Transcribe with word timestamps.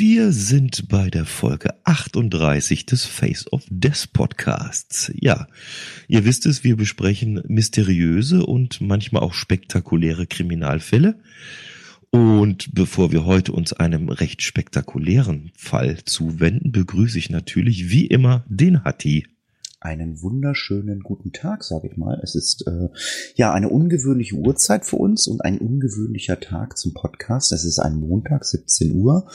Wir 0.00 0.30
sind 0.30 0.86
bei 0.88 1.10
der 1.10 1.24
Folge 1.24 1.74
38 1.82 2.86
des 2.86 3.04
Face 3.04 3.52
of 3.52 3.64
Death 3.68 4.12
Podcasts. 4.12 5.10
Ja, 5.20 5.48
ihr 6.06 6.24
wisst 6.24 6.46
es, 6.46 6.62
wir 6.62 6.76
besprechen 6.76 7.42
mysteriöse 7.48 8.46
und 8.46 8.80
manchmal 8.80 9.24
auch 9.24 9.34
spektakuläre 9.34 10.28
Kriminalfälle. 10.28 11.18
Und 12.10 12.76
bevor 12.76 13.10
wir 13.10 13.24
heute 13.24 13.50
uns 13.50 13.72
einem 13.72 14.08
recht 14.08 14.42
spektakulären 14.42 15.50
Fall 15.56 15.98
zuwenden, 16.04 16.70
begrüße 16.70 17.18
ich 17.18 17.28
natürlich 17.28 17.90
wie 17.90 18.06
immer 18.06 18.44
den 18.48 18.84
Hatti 18.84 19.26
einen 19.80 20.20
wunderschönen 20.22 21.00
guten 21.00 21.32
Tag, 21.32 21.62
sage 21.62 21.88
ich 21.88 21.96
mal. 21.96 22.20
Es 22.22 22.34
ist 22.34 22.66
äh, 22.66 22.88
ja 23.36 23.52
eine 23.52 23.68
ungewöhnliche 23.68 24.34
Uhrzeit 24.34 24.84
für 24.84 24.96
uns 24.96 25.28
und 25.28 25.44
ein 25.44 25.58
ungewöhnlicher 25.58 26.40
Tag 26.40 26.76
zum 26.76 26.94
Podcast. 26.94 27.52
Es 27.52 27.64
ist 27.64 27.78
ein 27.78 27.94
Montag, 27.94 28.44
17 28.44 28.92
Uhr. 28.92 29.30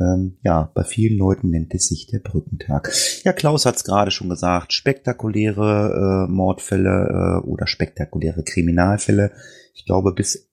Ähm, 0.00 0.38
ja, 0.42 0.70
bei 0.74 0.82
vielen 0.82 1.16
Leuten 1.16 1.50
nennt 1.50 1.74
es 1.74 1.88
sich 1.88 2.06
der 2.06 2.18
Brückentag. 2.18 2.92
Ja, 3.22 3.32
Klaus 3.32 3.66
hat 3.66 3.76
es 3.76 3.84
gerade 3.84 4.10
schon 4.10 4.28
gesagt, 4.28 4.72
spektakuläre 4.72 6.26
äh, 6.28 6.32
Mordfälle 6.32 7.42
äh, 7.44 7.46
oder 7.46 7.66
spektakuläre 7.66 8.42
Kriminalfälle. 8.42 9.30
Ich 9.74 9.84
glaube, 9.84 10.12
bis 10.12 10.50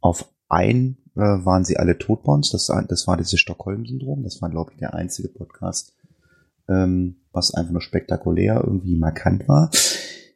auf 0.00 0.28
ein 0.48 0.98
äh, 1.14 1.20
waren 1.20 1.64
sie 1.64 1.76
alle 1.76 1.98
tot. 1.98 2.20
Das, 2.26 2.70
das 2.88 3.06
war 3.06 3.16
dieses 3.16 3.38
Stockholm-Syndrom. 3.38 4.22
Das 4.24 4.42
war, 4.42 4.50
glaube 4.50 4.72
ich, 4.72 4.78
der 4.78 4.94
einzige 4.94 5.28
Podcast, 5.28 5.94
ähm, 6.68 7.21
was 7.32 7.54
einfach 7.54 7.72
nur 7.72 7.82
spektakulär 7.82 8.62
irgendwie 8.64 8.96
markant 8.96 9.48
war. 9.48 9.70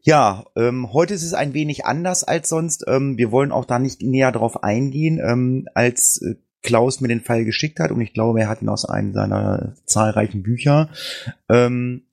Ja, 0.03 0.45
ähm, 0.55 0.93
heute 0.93 1.15
ist 1.15 1.25
es 1.25 1.35
ein 1.35 1.53
wenig 1.53 1.85
anders 1.85 2.23
als 2.23 2.49
sonst. 2.49 2.85
Ähm, 2.87 3.19
wir 3.19 3.33
wollen 3.33 3.51
auch 3.51 3.65
da 3.65 3.79
nicht 3.79 4.03
näher 4.03 4.31
drauf 4.31 4.63
eingehen, 4.63 5.21
ähm, 5.21 5.67
als 5.75 6.23
äh, 6.23 6.37
Klaus 6.63 7.01
mir 7.01 7.09
den 7.09 7.21
Fall 7.21 7.45
geschickt 7.45 7.79
hat 7.81 7.91
und 7.93 8.01
ich 8.01 8.13
glaube, 8.13 8.41
er 8.41 8.49
hat 8.49 8.63
ihn 8.63 8.69
aus 8.69 8.85
einem 8.85 9.15
seiner 9.15 9.75
zahlreichen 9.85 10.43
Bücher. 10.43 10.91
Ähm, 11.49 12.06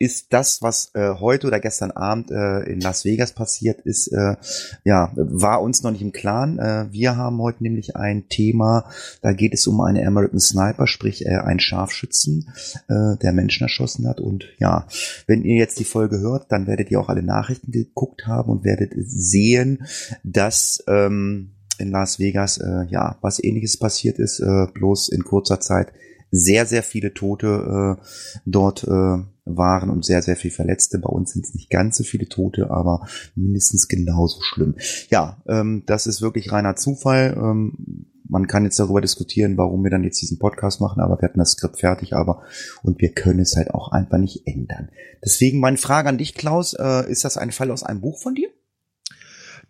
ist 0.00 0.32
das, 0.32 0.62
was 0.62 0.92
äh, 0.94 1.14
heute 1.20 1.46
oder 1.46 1.60
gestern 1.60 1.90
Abend 1.90 2.30
äh, 2.30 2.62
in 2.62 2.80
Las 2.80 3.04
Vegas 3.04 3.34
passiert 3.34 3.82
ist, 3.82 4.08
äh, 4.08 4.36
ja, 4.82 5.12
war 5.14 5.60
uns 5.60 5.82
noch 5.82 5.90
nicht 5.90 6.00
im 6.00 6.12
Klaren. 6.12 6.58
Äh, 6.58 6.86
wir 6.90 7.16
haben 7.16 7.38
heute 7.42 7.62
nämlich 7.62 7.96
ein 7.96 8.26
Thema, 8.30 8.90
da 9.20 9.32
geht 9.32 9.52
es 9.52 9.66
um 9.66 9.78
einen 9.82 10.04
American 10.04 10.40
Sniper, 10.40 10.86
sprich 10.86 11.26
äh, 11.26 11.36
einen 11.36 11.60
Scharfschützen, 11.60 12.48
äh, 12.88 13.18
der 13.22 13.32
Menschen 13.34 13.64
erschossen 13.64 14.08
hat. 14.08 14.22
Und 14.22 14.46
ja, 14.58 14.86
wenn 15.26 15.44
ihr 15.44 15.56
jetzt 15.56 15.78
die 15.78 15.84
Folge 15.84 16.18
hört, 16.18 16.50
dann 16.50 16.66
werdet 16.66 16.90
ihr 16.90 16.98
auch 16.98 17.10
alle 17.10 17.22
Nachrichten 17.22 17.70
geguckt 17.70 18.26
haben 18.26 18.50
und 18.50 18.64
werdet 18.64 18.94
sehen, 18.96 19.84
dass 20.24 20.82
ähm, 20.88 21.56
in 21.78 21.90
Las 21.90 22.18
Vegas 22.18 22.56
äh, 22.56 22.86
ja 22.88 23.18
was 23.20 23.42
ähnliches 23.44 23.78
passiert 23.78 24.18
ist, 24.18 24.40
äh, 24.40 24.66
bloß 24.72 25.10
in 25.10 25.24
kurzer 25.24 25.60
Zeit 25.60 25.92
sehr, 26.30 26.64
sehr 26.64 26.82
viele 26.82 27.12
Tote 27.12 27.98
äh, 27.98 28.02
dort 28.46 28.84
äh, 28.84 29.18
waren 29.56 29.90
und 29.90 30.04
sehr, 30.04 30.22
sehr 30.22 30.36
viel 30.36 30.50
Verletzte. 30.50 30.98
Bei 30.98 31.08
uns 31.08 31.32
sind 31.32 31.44
es 31.44 31.54
nicht 31.54 31.70
ganz 31.70 31.96
so 31.96 32.04
viele 32.04 32.28
Tote, 32.28 32.70
aber 32.70 33.06
mindestens 33.34 33.88
genauso 33.88 34.40
schlimm. 34.42 34.76
Ja, 35.10 35.42
ähm, 35.46 35.84
das 35.86 36.06
ist 36.06 36.22
wirklich 36.22 36.52
reiner 36.52 36.76
Zufall. 36.76 37.36
Ähm, 37.36 38.06
man 38.30 38.46
kann 38.46 38.64
jetzt 38.64 38.78
darüber 38.78 39.00
diskutieren, 39.00 39.58
warum 39.58 39.82
wir 39.82 39.90
dann 39.90 40.04
jetzt 40.04 40.22
diesen 40.22 40.38
Podcast 40.38 40.80
machen, 40.80 41.00
aber 41.00 41.20
wir 41.20 41.28
hatten 41.28 41.40
das 41.40 41.52
Skript 41.52 41.80
fertig, 41.80 42.14
aber 42.14 42.42
und 42.82 43.00
wir 43.00 43.12
können 43.12 43.40
es 43.40 43.56
halt 43.56 43.72
auch 43.72 43.90
einfach 43.90 44.18
nicht 44.18 44.46
ändern. 44.46 44.90
Deswegen 45.22 45.58
meine 45.58 45.76
Frage 45.76 46.08
an 46.08 46.18
dich, 46.18 46.34
Klaus, 46.34 46.74
äh, 46.74 47.10
ist 47.10 47.24
das 47.24 47.36
ein 47.36 47.50
Fall 47.50 47.70
aus 47.70 47.82
einem 47.82 48.00
Buch 48.00 48.20
von 48.22 48.34
dir? 48.34 48.48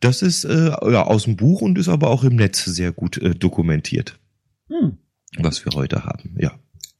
Das 0.00 0.22
ist 0.22 0.44
äh, 0.44 0.70
ja, 0.90 1.04
aus 1.04 1.24
dem 1.24 1.36
Buch 1.36 1.62
und 1.62 1.78
ist 1.78 1.88
aber 1.88 2.08
auch 2.08 2.24
im 2.24 2.36
Netz 2.36 2.64
sehr 2.64 2.92
gut 2.92 3.18
äh, 3.18 3.34
dokumentiert. 3.34 4.18
Hm. 4.68 4.98
Was 5.38 5.64
wir 5.64 5.72
heute 5.74 6.04
haben, 6.04 6.36
ja. 6.38 6.52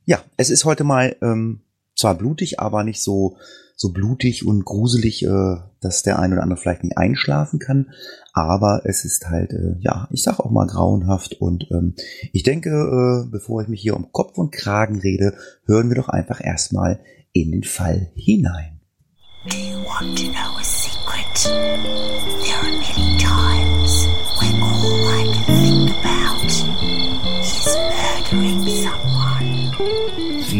Ja, 0.05 0.23
es 0.37 0.51
ist 0.51 0.65
heute 0.65 0.85
mal 0.85 1.17
ähm, 1.23 1.61
zwar 2.01 2.17
blutig, 2.17 2.59
aber 2.61 2.83
nicht 2.85 3.03
so 3.03 3.37
so 3.81 3.93
blutig 3.93 4.47
und 4.47 4.67
gruselig, 4.67 5.25
äh, 5.25 5.57
dass 5.81 6.03
der 6.03 6.19
ein 6.19 6.35
oder 6.35 6.43
andere 6.43 6.59
vielleicht 6.59 6.85
nicht 6.85 6.99
einschlafen 6.99 7.59
kann. 7.59 7.93
Aber 8.35 8.83
es 8.85 9.07
ist 9.07 9.31
halt, 9.31 9.53
äh, 9.53 9.77
ja, 9.81 10.07
ich 10.13 10.23
sag 10.23 10.39
auch 10.39 10.51
mal 10.51 10.67
grauenhaft. 10.67 11.41
Und 11.41 11.67
ähm, 11.71 11.95
ich 12.35 12.43
denke, 12.43 12.69
äh, 12.69 13.31
bevor 13.31 13.63
ich 13.63 13.69
mich 13.69 13.81
hier 13.81 13.97
um 13.97 14.13
Kopf 14.13 14.37
und 14.37 14.53
Kragen 14.53 15.01
rede, 15.01 15.33
hören 15.65 15.89
wir 15.89 15.97
doch 15.97 16.11
einfach 16.11 16.45
erstmal 16.45 17.01
in 17.33 17.53
den 17.53 17.65
Fall 17.65 18.13
hinein. 18.17 18.81
Do 19.49 19.57
you 19.57 19.79
want 19.79 20.19
to 20.19 20.27
know 20.27 20.59
a 20.59 20.63
secret? 20.63 21.51
There 22.45 22.59
are 22.59 22.71
many 22.71 23.17
times 23.17 23.80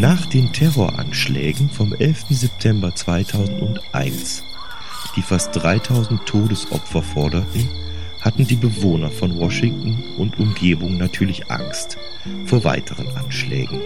Nach 0.01 0.25
den 0.25 0.51
Terroranschlägen 0.51 1.69
vom 1.69 1.93
11. 1.93 2.25
September 2.31 2.95
2001, 2.95 4.43
die 5.15 5.21
fast 5.21 5.55
3000 5.55 6.25
Todesopfer 6.25 7.03
forderten, 7.03 7.69
hatten 8.19 8.47
die 8.47 8.55
Bewohner 8.55 9.11
von 9.11 9.37
Washington 9.37 10.03
und 10.17 10.39
Umgebung 10.39 10.97
natürlich 10.97 11.51
Angst 11.51 11.99
vor 12.47 12.63
weiteren 12.63 13.15
Anschlägen. 13.15 13.79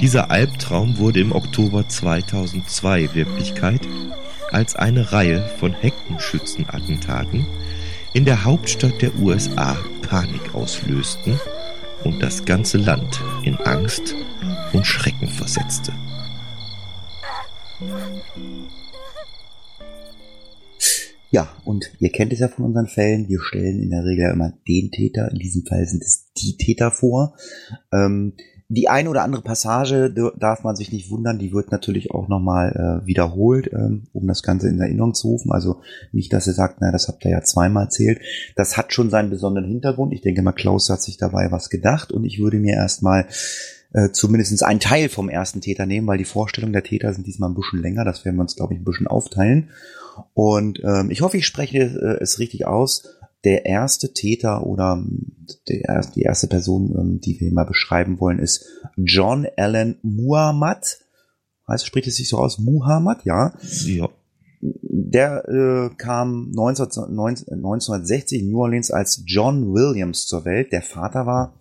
Dieser 0.00 0.30
Albtraum 0.30 0.96
wurde 0.96 1.20
im 1.20 1.32
Oktober 1.32 1.86
2002 1.86 3.14
Wirklichkeit, 3.14 3.86
als 4.52 4.74
eine 4.74 5.12
Reihe 5.12 5.46
von 5.60 5.74
Heckenschützenattentaten 5.74 7.46
in 8.14 8.24
der 8.24 8.44
Hauptstadt 8.44 9.02
der 9.02 9.14
USA 9.16 9.76
Panik 10.00 10.54
auslösten 10.54 11.38
und 12.06 12.22
das 12.22 12.44
ganze 12.44 12.78
Land 12.78 13.20
in 13.42 13.56
Angst 13.56 14.14
und 14.72 14.86
Schrecken 14.86 15.26
versetzte. 15.26 15.92
Ja, 21.32 21.48
und 21.64 21.90
ihr 21.98 22.10
kennt 22.10 22.32
es 22.32 22.38
ja 22.38 22.48
von 22.48 22.64
unseren 22.64 22.86
Fällen. 22.86 23.28
Wir 23.28 23.40
stellen 23.40 23.82
in 23.82 23.90
der 23.90 24.04
Regel 24.04 24.30
immer 24.30 24.52
den 24.68 24.92
Täter. 24.92 25.30
In 25.32 25.38
diesem 25.38 25.66
Fall 25.66 25.84
sind 25.86 26.02
es 26.02 26.30
die 26.34 26.56
Täter 26.56 26.92
vor. 26.92 27.34
Ähm, 27.92 28.34
die 28.68 28.88
eine 28.88 29.10
oder 29.10 29.22
andere 29.22 29.42
Passage 29.42 30.12
darf 30.36 30.64
man 30.64 30.74
sich 30.74 30.90
nicht 30.90 31.10
wundern, 31.10 31.38
die 31.38 31.52
wird 31.52 31.70
natürlich 31.70 32.10
auch 32.10 32.26
nochmal 32.26 33.02
äh, 33.02 33.06
wiederholt, 33.06 33.70
ähm, 33.72 34.08
um 34.12 34.26
das 34.26 34.42
Ganze 34.42 34.68
in 34.68 34.80
Erinnerung 34.80 35.14
zu 35.14 35.28
rufen. 35.28 35.52
Also 35.52 35.80
nicht, 36.10 36.32
dass 36.32 36.48
ihr 36.48 36.52
sagt, 36.52 36.78
na, 36.80 36.90
das 36.90 37.06
habt 37.06 37.24
ihr 37.24 37.30
ja 37.30 37.42
zweimal 37.42 37.84
erzählt. 37.84 38.20
Das 38.56 38.76
hat 38.76 38.92
schon 38.92 39.08
seinen 39.08 39.30
besonderen 39.30 39.68
Hintergrund. 39.68 40.12
Ich 40.12 40.20
denke 40.20 40.42
mal, 40.42 40.52
Klaus 40.52 40.90
hat 40.90 41.00
sich 41.00 41.16
dabei 41.16 41.52
was 41.52 41.70
gedacht 41.70 42.10
und 42.10 42.24
ich 42.24 42.40
würde 42.40 42.58
mir 42.58 42.74
erstmal 42.74 43.26
äh, 43.92 44.10
zumindest 44.10 44.62
einen 44.64 44.80
Teil 44.80 45.08
vom 45.08 45.28
ersten 45.28 45.60
Täter 45.60 45.86
nehmen, 45.86 46.08
weil 46.08 46.18
die 46.18 46.24
Vorstellungen 46.24 46.72
der 46.72 46.82
Täter 46.82 47.14
sind 47.14 47.26
diesmal 47.26 47.50
ein 47.50 47.54
bisschen 47.54 47.80
länger. 47.80 48.04
Das 48.04 48.24
werden 48.24 48.36
wir 48.36 48.42
uns, 48.42 48.56
glaube 48.56 48.74
ich, 48.74 48.80
ein 48.80 48.84
bisschen 48.84 49.06
aufteilen. 49.06 49.70
Und 50.34 50.80
ähm, 50.84 51.10
ich 51.10 51.20
hoffe, 51.20 51.36
ich 51.36 51.46
spreche 51.46 51.78
äh, 51.78 52.22
es 52.22 52.38
richtig 52.38 52.66
aus. 52.66 53.15
Der 53.44 53.66
erste 53.66 54.12
Täter 54.12 54.66
oder 54.66 54.94
ähm, 54.94 55.46
der, 55.68 56.02
die 56.14 56.22
erste 56.22 56.46
Person, 56.46 56.94
ähm, 56.98 57.20
die 57.20 57.38
wir 57.40 57.52
mal 57.52 57.64
beschreiben 57.64 58.18
wollen, 58.20 58.38
ist 58.38 58.64
John 58.96 59.46
Allen 59.56 59.98
Muhammad. 60.02 60.98
Heißt, 61.68 61.86
spricht 61.86 62.08
es 62.08 62.16
sich 62.16 62.28
so 62.28 62.38
aus? 62.38 62.58
Muhammad, 62.58 63.24
ja. 63.24 63.54
Ja. 63.84 64.08
Der 64.60 65.48
äh, 65.48 65.94
kam 65.96 66.50
19, 66.50 67.14
19, 67.14 67.54
1960 67.54 68.40
in 68.40 68.50
New 68.50 68.60
Orleans 68.60 68.90
als 68.90 69.22
John 69.26 69.72
Williams 69.72 70.26
zur 70.26 70.44
Welt. 70.44 70.72
Der 70.72 70.82
Vater 70.82 71.26
war 71.26 71.54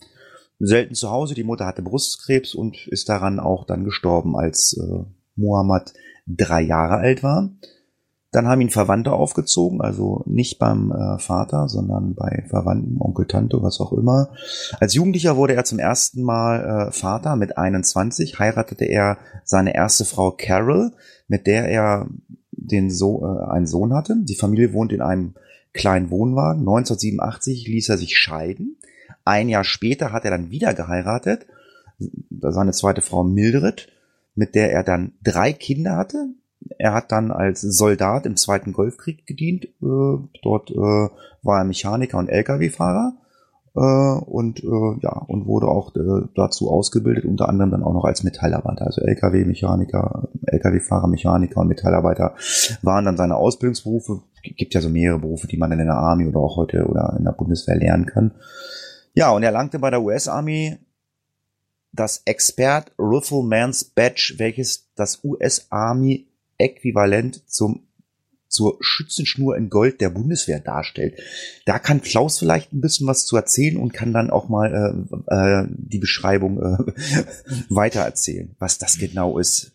selten 0.60 0.96
zu 0.96 1.12
Hause. 1.12 1.36
Die 1.36 1.44
Mutter 1.44 1.66
hatte 1.66 1.82
Brustkrebs 1.82 2.56
und 2.56 2.88
ist 2.88 3.10
daran 3.10 3.40
auch 3.40 3.66
dann 3.66 3.84
gestorben, 3.84 4.36
als 4.36 4.78
äh, 4.80 5.04
Mohammed 5.36 5.94
drei 6.28 6.62
Jahre 6.62 6.96
alt 6.96 7.24
war. 7.24 7.52
Dann 8.36 8.50
haben 8.50 8.60
ihn 8.60 8.70
Verwandte 8.70 9.14
aufgezogen, 9.14 9.80
also 9.80 10.22
nicht 10.26 10.60
beim 10.60 10.92
äh, 10.92 11.20
Vater, 11.20 11.70
sondern 11.70 12.16
bei 12.16 12.44
Verwandten, 12.50 12.98
Onkel, 13.00 13.28
Tante, 13.28 13.64
was 13.64 13.80
auch 13.80 13.94
immer. 13.94 14.28
Als 14.82 14.94
Jugendlicher 14.94 15.38
wurde 15.38 15.56
er 15.56 15.64
zum 15.64 15.80
ersten 15.80 16.22
Mal 16.22 16.90
äh, 16.90 16.92
Vater. 16.92 17.38
Mit 17.38 17.58
21 17.58 18.38
heiratete 18.38 18.84
er 18.84 19.20
seine 19.46 19.74
erste 19.74 20.04
Frau 20.04 20.32
Carol, 20.32 20.92
mit 21.30 21.48
der 21.48 21.70
er 21.70 22.10
den 22.52 22.92
so 22.92 23.24
äh, 23.26 23.52
einen 23.52 23.68
Sohn 23.68 23.94
hatte. 23.94 24.18
Die 24.20 24.36
Familie 24.36 24.74
wohnt 24.74 24.92
in 24.92 25.02
einem 25.02 25.36
kleinen 25.72 26.12
Wohnwagen. 26.12 26.60
1987 26.60 27.70
ließ 27.70 27.88
er 27.88 27.98
sich 27.98 28.18
scheiden. 28.18 28.76
Ein 29.24 29.48
Jahr 29.48 29.64
später 29.64 30.12
hat 30.12 30.26
er 30.26 30.32
dann 30.32 30.52
wieder 30.52 30.74
geheiratet. 30.74 31.46
seine 32.42 32.74
zweite 32.74 33.02
Frau 33.02 33.24
Mildred, 33.24 33.88
mit 34.36 34.56
der 34.56 34.74
er 34.74 34.84
dann 34.84 35.14
drei 35.24 35.54
Kinder 35.54 35.96
hatte. 35.96 36.32
Er 36.78 36.94
hat 36.94 37.12
dann 37.12 37.32
als 37.32 37.62
Soldat 37.62 38.26
im 38.26 38.38
Zweiten 38.38 38.74
Golfkrieg 38.74 39.26
gedient. 39.26 39.66
Äh, 39.66 40.18
dort 40.42 40.72
äh, 40.72 40.76
war 40.76 41.60
er 41.60 41.64
Mechaniker 41.64 42.18
und 42.18 42.30
Lkw-Fahrer 42.30 43.14
äh, 43.76 43.80
und 43.80 44.64
ja 45.02 45.12
und 45.28 45.46
wurde 45.46 45.68
auch 45.68 45.92
dazu 46.36 46.72
ausgebildet, 46.72 47.26
unter 47.26 47.50
anderem 47.50 47.72
dann 47.72 47.84
auch 47.84 47.94
noch 47.94 48.06
als 48.06 48.24
Metallarbeiter, 48.24 48.86
also 48.86 49.02
Lkw-Mechaniker, 49.02 50.30
Lkw-Fahrer, 50.48 51.08
Mechaniker 51.08 51.62
und 51.62 51.68
Metallarbeiter 51.68 52.36
waren 52.82 53.06
dann 53.06 53.18
seine 53.18 53.36
Ausbildungsberufe. 53.36 54.22
Gibt 54.42 54.74
ja 54.74 54.82
so 54.82 54.90
mehrere 54.90 55.20
Berufe, 55.20 55.48
die 55.48 55.58
man 55.58 55.72
in 55.72 55.80
der 55.80 55.96
Army 55.96 56.28
oder 56.28 56.40
auch 56.40 56.58
heute 56.58 56.86
oder 56.86 57.16
in 57.18 57.26
der 57.26 57.32
Bundeswehr 57.32 57.78
lernen 57.78 58.06
kann. 58.06 58.32
Ja, 59.14 59.32
und 59.32 59.44
er 59.44 59.52
langte 59.52 59.80
bei 59.80 59.90
der 59.90 60.02
US 60.02 60.28
Army 60.28 60.78
das 61.96 62.22
Expert 62.26 62.92
Rifleman's 63.00 63.84
Badge, 63.84 64.36
welches 64.38 64.92
das 64.96 65.24
US 65.24 65.68
Army 65.70 66.28
Äquivalent 66.58 67.50
zum 67.50 67.82
zur 68.48 68.78
Schützenschnur 68.80 69.58
in 69.58 69.70
Gold 69.70 70.00
der 70.00 70.10
Bundeswehr 70.10 70.60
darstellt. 70.60 71.20
Da 71.66 71.78
kann 71.78 72.02
Klaus 72.02 72.40
vielleicht 72.40 72.72
ein 72.72 72.80
bisschen 72.80 73.06
was 73.06 73.26
zu 73.26 73.36
erzählen 73.36 73.76
und 73.76 73.94
kann 73.94 74.14
dann 74.14 74.30
auch 74.30 74.48
mal 74.48 75.06
äh, 75.30 75.36
äh, 75.36 75.68
die 75.70 76.00
Beschreibung 76.00 76.60
äh, 76.60 76.78
weitererzählen, 77.70 78.56
was 78.58 78.78
das 78.78 78.98
genau 78.98 79.40
ist. 79.40 79.74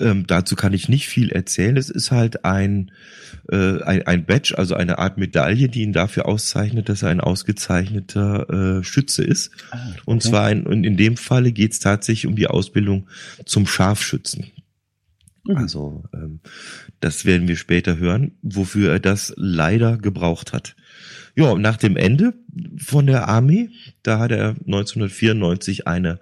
Ähm, 0.00 0.26
dazu 0.28 0.54
kann 0.54 0.74
ich 0.74 0.88
nicht 0.88 1.08
viel 1.08 1.30
erzählen. 1.30 1.76
Es 1.76 1.90
ist 1.90 2.12
halt 2.12 2.44
ein, 2.44 2.92
äh, 3.50 3.82
ein, 3.82 4.06
ein 4.06 4.26
Badge, 4.26 4.56
also 4.56 4.74
eine 4.74 4.98
Art 4.98 5.18
Medaille, 5.18 5.68
die 5.68 5.82
ihn 5.82 5.92
dafür 5.92 6.26
auszeichnet, 6.26 6.88
dass 6.88 7.02
er 7.02 7.08
ein 7.08 7.20
ausgezeichneter 7.20 8.78
äh, 8.78 8.84
Schütze 8.84 9.24
ist. 9.24 9.50
Ah, 9.70 9.88
okay. 9.90 10.00
Und 10.04 10.22
zwar 10.22 10.50
und 10.50 10.84
in 10.84 10.96
dem 10.96 11.16
Falle 11.16 11.50
geht 11.50 11.72
es 11.72 11.80
tatsächlich 11.80 12.26
um 12.26 12.36
die 12.36 12.46
Ausbildung 12.46 13.08
zum 13.44 13.66
Scharfschützen. 13.66 14.52
Mhm. 15.48 15.56
Also 15.56 16.04
ähm, 16.12 16.40
das 17.00 17.24
werden 17.24 17.48
wir 17.48 17.56
später 17.56 17.96
hören, 17.96 18.32
wofür 18.42 18.92
er 18.92 19.00
das 19.00 19.32
leider 19.36 19.96
gebraucht 19.96 20.52
hat. 20.52 20.76
Ja, 21.34 21.54
nach 21.54 21.76
dem 21.76 21.96
Ende 21.96 22.34
von 22.76 23.06
der 23.06 23.28
Armee, 23.28 23.70
da 24.02 24.18
hat 24.18 24.30
er 24.30 24.50
1994 24.50 25.86
eine 25.86 26.20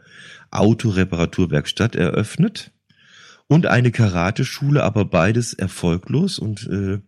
Autoreparaturwerkstatt 0.51 1.97
eröffnet 1.97 2.71
und 3.49 3.67
eine 3.67 3.91
Karateschule, 3.91 4.83
aber 4.83 5.05
beides 5.05 5.55
erfolglos 5.55 6.39
und 6.39 6.69
äh, 6.69 6.99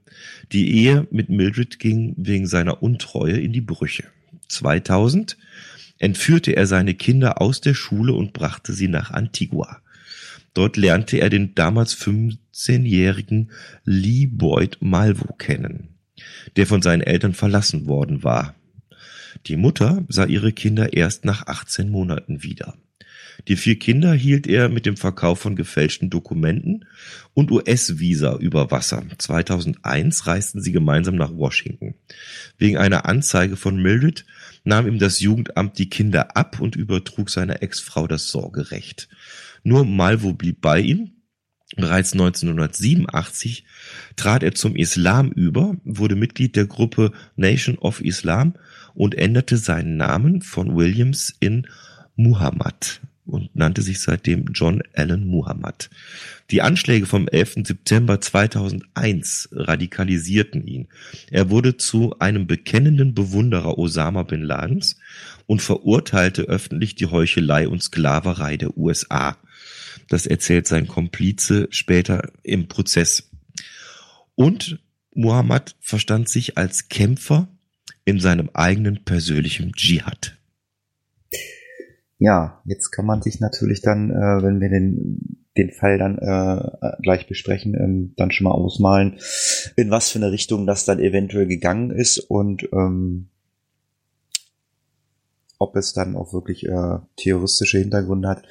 die 0.53 0.75
Ehe 0.75 1.07
mit 1.11 1.29
Mildred 1.29 1.79
ging 1.79 2.15
wegen 2.17 2.47
seiner 2.47 2.83
Untreue 2.83 3.39
in 3.39 3.53
die 3.53 3.61
Brüche. 3.61 4.05
2000 4.49 5.37
entführte 5.99 6.57
er 6.57 6.67
seine 6.67 6.95
Kinder 6.95 7.41
aus 7.41 7.61
der 7.61 7.75
Schule 7.75 8.13
und 8.13 8.33
brachte 8.33 8.73
sie 8.73 8.89
nach 8.89 9.11
Antigua. 9.11 9.83
Dort 10.55 10.77
lernte 10.77 11.19
er 11.19 11.31
den 11.31 11.55
damals 11.55 11.97
15-jährigen 11.97 13.51
Lee 13.85 14.27
Boyd 14.27 14.79
Malvo 14.81 15.33
kennen, 15.35 15.89
der 16.57 16.67
von 16.67 16.83
seinen 16.83 17.03
Eltern 17.03 17.35
verlassen 17.35 17.87
worden 17.87 18.23
war. 18.25 18.55
Die 19.47 19.57
Mutter 19.57 20.05
sah 20.09 20.25
ihre 20.25 20.53
Kinder 20.53 20.93
erst 20.93 21.25
nach 21.25 21.47
18 21.47 21.91
Monaten 21.91 22.43
wieder. 22.43 22.75
Die 23.47 23.57
vier 23.57 23.79
Kinder 23.79 24.13
hielt 24.15 24.49
er 24.49 24.69
mit 24.69 24.85
dem 24.85 24.97
Verkauf 24.97 25.39
von 25.39 25.55
gefälschten 25.55 26.11
Dokumenten 26.11 26.87
und 27.35 27.53
US-Visa 27.53 28.37
über 28.37 28.73
Wasser. 28.73 29.05
2001 29.17 30.27
reisten 30.27 30.61
sie 30.61 30.73
gemeinsam 30.73 31.15
nach 31.15 31.33
Washington. 31.33 31.95
Wegen 32.59 32.79
einer 32.79 33.07
Anzeige 33.07 33.57
von 33.57 33.81
Mildred 33.81 34.25
nahm 34.65 34.89
ihm 34.89 34.99
das 34.99 35.21
Jugendamt 35.21 35.79
die 35.79 35.89
Kinder 35.89 36.37
ab 36.37 36.61
und 36.61 36.75
übertrug 36.75 37.31
seiner 37.31 37.63
Ex-Frau 37.63 38.09
das 38.09 38.29
Sorgerecht. 38.29 39.09
Nur 39.63 39.85
Malvo 39.85 40.33
blieb 40.33 40.61
bei 40.61 40.81
ihm. 40.81 41.13
Bereits 41.77 42.13
1987 42.13 43.65
trat 44.17 44.43
er 44.43 44.55
zum 44.55 44.75
Islam 44.75 45.31
über, 45.31 45.77
wurde 45.85 46.17
Mitglied 46.17 46.57
der 46.57 46.67
Gruppe 46.67 47.13
Nation 47.37 47.79
of 47.79 48.01
Islam 48.01 48.55
und 48.95 49.15
änderte 49.15 49.59
seinen 49.59 49.97
Namen 49.97 50.41
von 50.41 50.77
Williams 50.77 51.35
in 51.41 51.67
Muhammad 52.17 53.01
und 53.29 53.55
nannte 53.55 53.83
sich 53.83 54.01
seitdem 54.01 54.47
John 54.55 54.83
Allen 54.95 55.29
Muhammad. 55.29 55.91
Die 56.51 56.63
Anschläge 56.63 57.05
vom 57.05 57.29
11. 57.29 57.67
September 57.67 58.21
2001 58.21 59.51
radikalisierten 59.53 60.67
ihn. 60.67 60.89
Er 61.31 61.51
wurde 61.51 61.77
zu 61.77 62.19
einem 62.19 62.47
bekennenden 62.47 63.15
Bewunderer 63.15 63.77
Osama 63.77 64.23
bin 64.23 64.43
Ladens 64.43 64.97
und 65.47 65.61
verurteilte 65.61 66.43
öffentlich 66.43 66.95
die 66.95 67.07
Heuchelei 67.07 67.69
und 67.69 67.83
Sklaverei 67.83 68.57
der 68.57 68.77
USA. 68.79 69.37
Das 70.09 70.27
erzählt 70.27 70.67
sein 70.67 70.87
Komplize 70.87 71.69
später 71.71 72.31
im 72.43 72.69
Prozess. 72.69 73.31
Und 74.35 74.81
Muhammad 75.15 75.77
verstand 75.81 76.29
sich 76.29 76.57
als 76.57 76.89
Kämpfer 76.89 77.49
in 78.05 78.21
seinem 78.21 78.51
eigenen 78.55 79.05
persönlichen 79.05 79.73
Dschihad. 79.73 80.37
Ja, 82.19 82.63
jetzt 82.65 82.91
kann 82.91 83.07
man 83.07 83.23
sich 83.23 83.39
natürlich 83.39 83.81
dann, 83.81 84.11
äh, 84.11 84.43
wenn 84.43 84.61
wir 84.61 84.69
den, 84.69 85.45
den 85.57 85.71
Fall 85.71 85.99
dann 85.99 86.19
äh, 86.19 86.97
gleich 87.03 87.29
besprechen, 87.29 87.75
ähm, 87.75 88.15
dann 88.17 88.31
schon 88.33 88.45
mal 88.45 88.53
ausmalen, 88.53 89.19
in 89.77 89.91
was 89.91 90.11
für 90.11 90.19
eine 90.19 90.33
Richtung 90.33 90.67
das 90.67 90.85
dann 90.85 90.99
eventuell 90.99 91.47
gegangen 91.47 91.91
ist 91.91 92.19
und 92.19 92.69
ähm, 92.73 93.29
ob 95.59 95.77
es 95.77 95.93
dann 95.93 96.17
auch 96.17 96.33
wirklich 96.33 96.67
äh, 96.67 96.99
terroristische 97.17 97.79
Hintergründe 97.79 98.29
hat. 98.29 98.43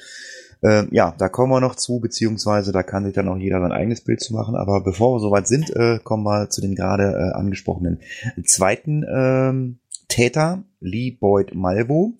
Äh, 0.62 0.84
ja, 0.90 1.14
da 1.18 1.28
kommen 1.28 1.52
wir 1.52 1.60
noch 1.60 1.76
zu, 1.76 2.00
beziehungsweise 2.00 2.72
da 2.72 2.82
kann 2.82 3.04
sich 3.04 3.14
dann 3.14 3.28
auch 3.28 3.36
jeder 3.36 3.60
sein 3.60 3.72
eigenes 3.72 4.02
Bild 4.02 4.20
zu 4.20 4.34
machen. 4.34 4.56
Aber 4.56 4.82
bevor 4.82 5.16
wir 5.16 5.20
soweit 5.20 5.46
sind, 5.46 5.70
äh, 5.76 5.98
kommen 6.02 6.24
wir 6.24 6.50
zu 6.50 6.60
den 6.60 6.74
gerade 6.74 7.04
äh, 7.04 7.36
angesprochenen 7.36 8.00
zweiten 8.44 9.04
ähm, 9.08 9.78
Täter, 10.08 10.64
Lee 10.80 11.10
Boyd 11.12 11.54
Malvo. 11.54 12.14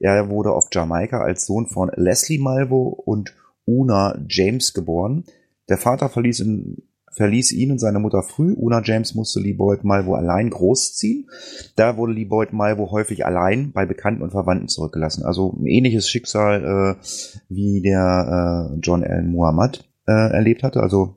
Er 0.00 0.30
wurde 0.30 0.52
auf 0.52 0.68
Jamaika 0.72 1.20
als 1.20 1.46
Sohn 1.46 1.66
von 1.66 1.90
Leslie 1.94 2.38
Malvo 2.38 2.88
und 2.88 3.34
Una 3.66 4.18
James 4.28 4.72
geboren. 4.72 5.24
Der 5.68 5.76
Vater 5.76 6.08
verließ 6.08 6.40
in 6.40 6.87
verließ 7.12 7.52
ihn 7.52 7.72
und 7.72 7.78
seine 7.78 7.98
Mutter 7.98 8.22
früh. 8.22 8.54
Una 8.54 8.82
James 8.82 9.14
musste 9.14 9.40
Lee 9.40 9.52
Boyd 9.52 9.84
Malvo 9.84 10.14
allein 10.14 10.50
großziehen. 10.50 11.28
Da 11.76 11.96
wurde 11.96 12.12
Lee 12.12 12.24
Boyd 12.24 12.52
Malvo 12.52 12.90
häufig 12.90 13.26
allein 13.26 13.72
bei 13.72 13.86
Bekannten 13.86 14.22
und 14.22 14.30
Verwandten 14.30 14.68
zurückgelassen. 14.68 15.24
Also 15.24 15.56
ein 15.58 15.66
ähnliches 15.66 16.08
Schicksal 16.08 16.96
äh, 16.98 17.04
wie 17.48 17.80
der 17.80 18.70
äh, 18.74 18.78
John 18.80 19.04
Allen 19.04 19.30
Muhammad 19.30 19.88
äh, 20.06 20.12
erlebt 20.12 20.62
hatte. 20.62 20.80
Also 20.80 21.16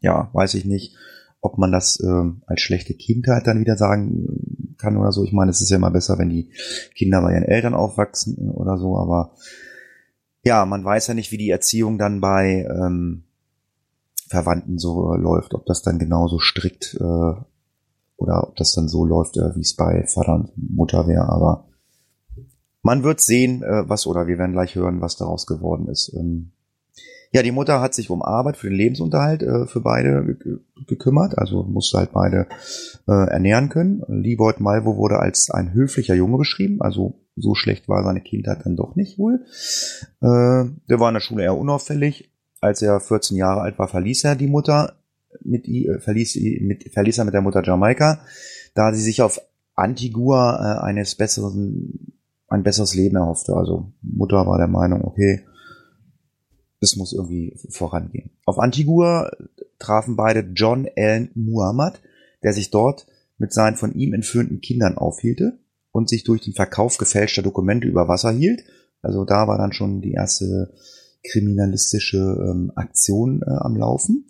ja, 0.00 0.30
weiß 0.32 0.54
ich 0.54 0.64
nicht, 0.64 0.96
ob 1.40 1.58
man 1.58 1.72
das 1.72 2.00
äh, 2.00 2.30
als 2.46 2.60
schlechte 2.60 2.94
Kindheit 2.94 3.46
dann 3.46 3.60
wieder 3.60 3.76
sagen 3.76 4.76
kann 4.78 4.96
oder 4.96 5.12
so. 5.12 5.24
Ich 5.24 5.32
meine, 5.32 5.50
es 5.50 5.60
ist 5.60 5.70
ja 5.70 5.76
immer 5.76 5.90
besser, 5.90 6.18
wenn 6.18 6.30
die 6.30 6.50
Kinder 6.94 7.20
bei 7.22 7.32
ihren 7.32 7.44
Eltern 7.44 7.74
aufwachsen 7.74 8.50
oder 8.50 8.78
so, 8.78 8.98
aber 8.98 9.32
ja, 10.42 10.66
man 10.66 10.84
weiß 10.84 11.06
ja 11.06 11.14
nicht, 11.14 11.32
wie 11.32 11.38
die 11.38 11.50
Erziehung 11.50 11.98
dann 11.98 12.20
bei 12.20 12.66
ähm, 12.70 13.24
Verwandten 14.34 14.78
so 14.78 15.14
äh, 15.14 15.16
läuft, 15.16 15.54
ob 15.54 15.64
das 15.66 15.82
dann 15.82 15.98
genauso 15.98 16.38
strikt 16.38 16.96
äh, 17.00 17.34
oder 18.16 18.48
ob 18.48 18.56
das 18.56 18.74
dann 18.74 18.88
so 18.88 19.04
läuft, 19.04 19.36
äh, 19.36 19.54
wie 19.54 19.60
es 19.60 19.76
bei 19.76 20.04
Vater 20.12 20.34
und 20.34 20.52
Mutter 20.56 21.06
wäre, 21.06 21.28
aber 21.28 21.68
man 22.82 23.02
wird 23.02 23.20
sehen, 23.20 23.62
äh, 23.62 23.88
was 23.88 24.06
oder 24.06 24.26
wir 24.26 24.38
werden 24.38 24.52
gleich 24.52 24.74
hören, 24.74 25.00
was 25.00 25.16
daraus 25.16 25.46
geworden 25.46 25.88
ist. 25.88 26.12
Ähm, 26.14 26.50
ja, 27.32 27.42
die 27.42 27.50
Mutter 27.50 27.80
hat 27.80 27.94
sich 27.94 28.10
um 28.10 28.22
Arbeit 28.22 28.56
für 28.56 28.68
den 28.68 28.76
Lebensunterhalt 28.76 29.42
äh, 29.42 29.66
für 29.66 29.80
beide 29.80 30.36
gekümmert, 30.86 31.36
also 31.38 31.64
musste 31.64 31.98
halt 31.98 32.12
beide 32.12 32.46
äh, 33.08 33.28
ernähren 33.30 33.70
können. 33.70 34.02
Liebold 34.06 34.60
Malvo 34.60 34.96
wurde 34.96 35.18
als 35.18 35.50
ein 35.50 35.72
höflicher 35.72 36.14
Junge 36.14 36.38
beschrieben, 36.38 36.80
also 36.80 37.14
so 37.36 37.54
schlecht 37.54 37.88
war 37.88 38.04
seine 38.04 38.20
Kindheit 38.20 38.64
dann 38.64 38.76
doch 38.76 38.94
nicht 38.94 39.18
wohl. 39.18 39.44
Äh, 40.20 40.70
der 40.88 41.00
war 41.00 41.08
in 41.08 41.14
der 41.14 41.20
Schule 41.20 41.42
eher 41.42 41.58
unauffällig, 41.58 42.30
als 42.64 42.80
er 42.80 42.98
14 42.98 43.36
Jahre 43.36 43.60
alt 43.60 43.78
war, 43.78 43.88
verließ 43.88 44.24
er 44.24 44.36
die 44.36 44.46
Mutter 44.46 44.94
mit 45.42 45.68
ihr, 45.68 46.00
verließ, 46.00 46.36
mit, 46.62 46.92
verließ 46.92 47.18
er 47.18 47.24
mit 47.26 47.34
der 47.34 47.42
Mutter 47.42 47.62
Jamaika, 47.62 48.20
da 48.74 48.92
sie 48.94 49.02
sich 49.02 49.20
auf 49.20 49.40
Antigua 49.74 50.56
äh, 50.56 50.80
eines 50.82 51.14
besseren, 51.14 52.14
ein 52.48 52.62
besseres 52.62 52.94
Leben 52.94 53.16
erhoffte. 53.16 53.54
Also 53.54 53.92
Mutter 54.00 54.46
war 54.46 54.56
der 54.56 54.68
Meinung, 54.68 55.04
okay, 55.04 55.44
es 56.80 56.96
muss 56.96 57.12
irgendwie 57.12 57.54
vorangehen. 57.68 58.30
Auf 58.46 58.58
Antigua 58.58 59.30
trafen 59.78 60.16
beide 60.16 60.40
John 60.54 60.88
Allen 60.96 61.30
Muhammad, 61.34 62.00
der 62.42 62.52
sich 62.52 62.70
dort 62.70 63.06
mit 63.36 63.52
seinen 63.52 63.76
von 63.76 63.94
ihm 63.94 64.14
entführten 64.14 64.60
Kindern 64.60 64.96
aufhielte 64.96 65.58
und 65.92 66.08
sich 66.08 66.24
durch 66.24 66.40
den 66.40 66.54
Verkauf 66.54 66.96
gefälschter 66.96 67.42
Dokumente 67.42 67.88
über 67.88 68.08
Wasser 68.08 68.30
hielt. 68.30 68.64
Also 69.02 69.24
da 69.24 69.48
war 69.48 69.58
dann 69.58 69.72
schon 69.72 70.00
die 70.00 70.12
erste 70.12 70.72
kriminalistische 71.24 72.18
ähm, 72.18 72.72
Aktion 72.74 73.42
äh, 73.42 73.50
am 73.50 73.76
Laufen. 73.76 74.26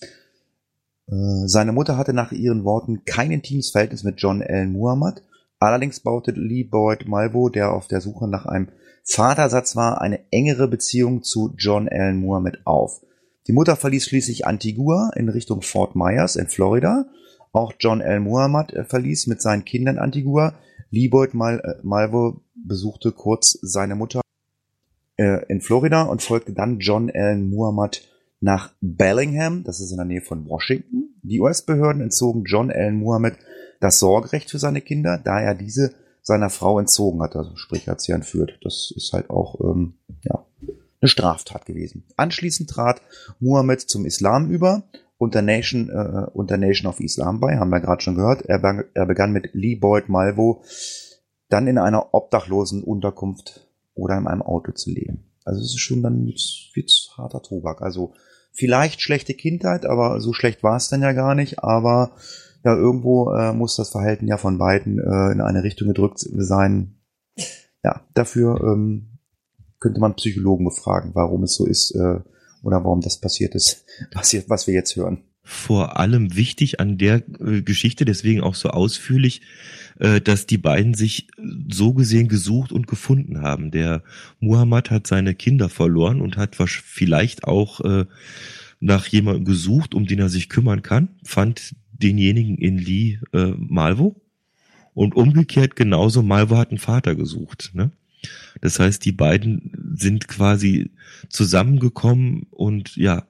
Äh, 1.07 1.47
seine 1.47 1.73
Mutter 1.73 1.97
hatte 1.97 2.13
nach 2.13 2.33
ihren 2.33 2.65
Worten 2.65 3.05
kein 3.05 3.31
intimes 3.31 3.71
Verhältnis 3.71 4.05
mit 4.05 4.21
John 4.21 4.43
Allen 4.43 4.73
Muhammad, 4.73 5.23
Allerdings 5.65 6.01
baute 6.01 6.33
Lee 6.33 6.63
Boyd 6.63 7.09
Malvo, 7.09 7.49
der 7.49 7.73
auf 7.73 7.89
der 7.89 8.03
Suche 8.03 8.29
nach 8.29 8.45
einem 8.45 8.69
Vatersatz 9.03 9.77
war, 9.77 10.01
eine 10.03 10.21
engere 10.31 10.69
Beziehung 10.69 11.23
zu 11.23 11.55
John 11.57 11.89
Allen 11.89 12.19
Muhammad 12.19 12.59
auf. 12.65 13.01
Die 13.47 13.53
Mutter 13.53 13.75
verließ 13.75 14.05
schließlich 14.05 14.47
Antigua 14.47 15.11
in 15.17 15.31
Richtung 15.31 15.63
Fort 15.63 15.97
Myers 15.97 16.37
in 16.37 16.49
Florida. 16.49 17.07
Auch 17.53 17.73
John 17.81 18.03
Allen 18.03 18.25
Muhammad 18.25 18.75
äh, 18.75 18.85
verließ 18.85 19.27
mit 19.27 19.41
seinen 19.41 19.65
Kindern 19.65 19.99
Antigua. 19.99 20.55
Lee 20.91 21.09
Boyd 21.09 21.33
Mal 21.33 21.61
äh, 21.61 21.75
Malvo 21.83 22.43
besuchte 22.55 23.13
kurz 23.13 23.59
seine 23.63 23.95
Mutter 23.95 24.21
äh, 25.17 25.45
in 25.49 25.61
Florida 25.61 26.03
und 26.03 26.23
folgte 26.23 26.53
dann 26.53 26.79
John 26.79 27.11
Allen 27.11 27.49
Muhammad 27.49 28.03
nach 28.41 28.73
Bellingham, 28.81 29.65
das 29.65 29.81
ist 29.81 29.91
in 29.91 29.97
der 29.97 30.07
Nähe 30.07 30.21
von 30.21 30.47
Washington. 30.49 31.15
Die 31.23 31.41
US-Behörden 31.41 32.03
entzogen 32.03 32.45
John 32.45 32.71
Allen 32.71 32.97
Muhammad 32.97 33.35
das 33.81 33.99
Sorgerecht 33.99 34.51
für 34.51 34.59
seine 34.59 34.81
Kinder, 34.81 35.21
da 35.23 35.41
er 35.41 35.55
diese 35.55 35.95
seiner 36.23 36.51
Frau 36.51 36.79
entzogen 36.79 37.23
hat, 37.23 37.37
also 37.37 37.55
sprich 37.57 37.87
hat 37.89 38.01
sie 38.01 38.13
entführt. 38.13 38.59
Das 38.63 38.93
ist 38.97 39.13
halt 39.13 39.29
auch 39.31 39.61
ähm, 39.61 39.95
ja, 40.23 40.47
eine 40.63 41.09
Straftat 41.09 41.67
gewesen. 41.67 42.05
Anschließend 42.17 42.71
trat 42.71 43.03
Muhammad 43.41 43.81
zum 43.81 44.07
Islam 44.07 44.51
über 44.51 44.85
und 45.19 45.35
der 45.35 45.43
Nation, 45.43 45.91
äh, 45.91 46.27
und 46.33 46.51
der 46.51 46.59
Nation 46.59 46.89
of 46.89 47.01
Islam 47.01 47.41
bei, 47.41 47.59
haben 47.59 47.71
wir 47.71 47.81
gerade 47.81 48.03
schon 48.03 48.17
gehört. 48.17 48.43
Er, 48.47 48.63
er 48.95 49.07
begann 49.07 49.33
mit 49.33 49.51
Lee 49.53 49.77
Boyd 49.77 50.09
Malvo 50.09 50.63
dann 51.51 51.67
in 51.67 51.79
einer 51.79 52.15
obdachlosen 52.15 52.83
Unterkunft 52.83 53.64
oder 53.95 54.19
in 54.19 54.27
einem 54.27 54.43
Auto 54.43 54.73
zu 54.73 54.91
leben. 54.91 55.31
Also 55.45 55.61
es 55.61 55.75
ist 55.75 55.81
schon 55.81 56.03
dann 56.03 56.27
wird's, 56.27 56.71
wird's 56.75 57.11
harter 57.17 57.43
Tobak. 57.43 57.83
Also 57.83 58.15
vielleicht 58.53 59.01
schlechte 59.01 59.35
Kindheit, 59.35 59.85
aber 59.87 60.21
so 60.21 60.33
schlecht 60.33 60.63
war 60.63 60.77
es 60.77 60.89
dann 60.89 61.03
ja 61.03 61.13
gar 61.13 61.35
nicht. 61.35 61.63
Aber 61.63 62.13
ja, 62.65 62.75
irgendwo 62.75 63.31
äh, 63.33 63.53
muss 63.53 63.77
das 63.77 63.91
Verhalten 63.91 64.27
ja 64.27 64.39
von 64.39 64.59
beiden 64.59 64.99
äh, 64.99 65.33
in 65.33 65.41
eine 65.41 65.63
Richtung 65.63 65.89
gedrückt 65.89 66.19
sein. 66.21 66.97
Ja, 67.83 68.01
dafür 68.15 68.61
ähm, 68.63 69.19
könnte 69.81 70.01
man 70.01 70.15
Psychologen 70.15 70.65
befragen, 70.65 71.11
warum 71.15 71.43
es 71.43 71.55
so 71.55 71.67
ist 71.67 71.91
äh, 71.95 72.21
oder 72.63 72.83
warum 72.85 73.03
das 73.03 73.21
passiert 73.21 73.55
ist, 73.55 73.85
was, 74.15 74.31
hier, 74.31 74.45
was 74.49 74.67
wir 74.67 74.75
jetzt 74.75 74.97
hören. 74.97 75.25
Vor 75.43 75.99
allem 75.99 76.35
wichtig 76.37 76.81
an 76.81 76.97
der 76.97 77.23
äh, 77.39 77.61
Geschichte, 77.61 78.07
deswegen 78.07 78.41
auch 78.41 78.55
so 78.55 78.71
ausführlich, 78.71 79.43
äh, 79.99 80.21
dass 80.21 80.47
die 80.47 80.59
beiden 80.59 80.95
sich 80.95 81.29
so 81.71 81.95
gesehen 81.95 82.29
gesucht 82.29 82.73
und 82.73 82.87
gefunden 82.87 83.43
haben. 83.43 83.71
Der 83.71 84.03
Muhammad 84.41 84.91
hat 84.91 85.07
seine 85.07 85.35
Kinder 85.35 85.69
verloren 85.69 86.21
und 86.21 86.37
hat 86.37 86.57
vielleicht 86.57 87.45
auch 87.45 87.81
äh, 87.81 88.07
nach 88.81 89.07
jemandem 89.07 89.45
gesucht, 89.45 89.95
um 89.95 90.07
den 90.07 90.19
er 90.19 90.29
sich 90.29 90.49
kümmern 90.49 90.83
kann, 90.83 91.09
fand 91.23 91.75
denjenigen 91.93 92.59
in 92.59 92.79
Lee 92.79 93.19
äh, 93.33 93.53
Malvo 93.57 94.21
und 94.95 95.15
umgekehrt 95.15 95.77
genauso 95.77 96.23
Malvo 96.23 96.57
hat 96.57 96.71
einen 96.71 96.79
Vater 96.79 97.15
gesucht. 97.15 97.71
Ne? 97.75 97.91
Das 98.61 98.79
heißt, 98.79 99.05
die 99.05 99.13
beiden 99.13 99.95
sind 99.97 100.29
quasi 100.29 100.91
zusammengekommen 101.29 102.47
und 102.51 102.97
ja, 102.97 103.27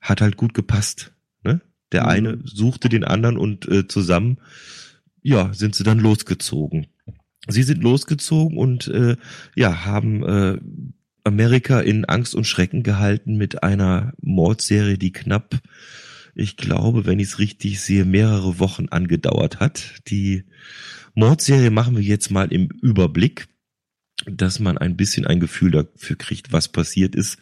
hat 0.00 0.20
halt 0.20 0.36
gut 0.36 0.54
gepasst. 0.54 1.12
Ne? 1.44 1.60
Der 1.92 2.02
mhm. 2.02 2.08
eine 2.08 2.38
suchte 2.44 2.88
den 2.88 3.04
anderen 3.04 3.36
und 3.36 3.68
äh, 3.68 3.86
zusammen 3.88 4.38
ja, 5.22 5.52
sind 5.52 5.74
sie 5.74 5.84
dann 5.84 5.98
losgezogen. 5.98 6.86
Sie 7.48 7.62
sind 7.62 7.82
losgezogen 7.82 8.56
und 8.58 8.88
äh, 8.88 9.16
ja, 9.56 9.84
haben 9.84 10.22
äh, 10.24 10.58
Amerika 11.24 11.80
in 11.80 12.04
Angst 12.04 12.34
und 12.34 12.46
Schrecken 12.46 12.82
gehalten 12.82 13.36
mit 13.36 13.62
einer 13.62 14.12
Mordserie, 14.20 14.98
die 14.98 15.12
knapp, 15.12 15.60
ich 16.34 16.56
glaube, 16.56 17.06
wenn 17.06 17.18
ich 17.18 17.28
es 17.28 17.38
richtig 17.38 17.80
sehe, 17.80 18.04
mehrere 18.04 18.58
Wochen 18.58 18.88
angedauert 18.88 19.60
hat. 19.60 20.00
Die 20.08 20.44
Mordserie 21.14 21.70
machen 21.70 21.96
wir 21.96 22.04
jetzt 22.04 22.30
mal 22.30 22.52
im 22.52 22.68
Überblick, 22.82 23.48
dass 24.26 24.60
man 24.60 24.78
ein 24.78 24.96
bisschen 24.96 25.26
ein 25.26 25.40
Gefühl 25.40 25.70
dafür 25.70 26.16
kriegt, 26.16 26.52
was 26.52 26.68
passiert 26.68 27.14
ist. 27.14 27.38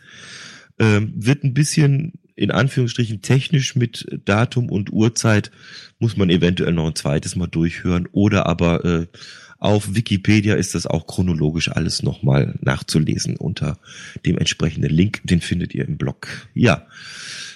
Ähm, 0.79 1.13
wird 1.17 1.45
ein 1.45 1.55
bisschen 1.55 2.15
in 2.39 2.53
Anführungsstrichen 2.53 3.21
technisch 3.21 3.75
mit 3.75 4.07
Datum 4.25 4.71
und 4.71 4.93
Uhrzeit 4.93 5.51
muss 5.99 6.17
man 6.17 6.31
eventuell 6.31 6.73
noch 6.73 6.87
ein 6.87 6.95
zweites 6.95 7.35
Mal 7.35 7.49
durchhören 7.49 8.09
oder 8.13 8.47
aber 8.47 8.85
äh, 8.85 9.07
auf 9.59 9.97
Wikipedia 9.97 10.55
ist 10.55 10.77
das 10.77 10.87
auch 10.87 11.09
chronologisch 11.09 11.69
alles 11.69 12.05
nochmal 12.05 12.55
nachzulesen 12.61 13.37
unter 13.37 13.77
dem 14.25 14.39
entsprechenden 14.39 14.91
Link. 14.91 15.21
Den 15.25 15.41
findet 15.41 15.75
ihr 15.75 15.87
im 15.87 15.99
Blog. 15.99 16.29
Ja. 16.55 16.87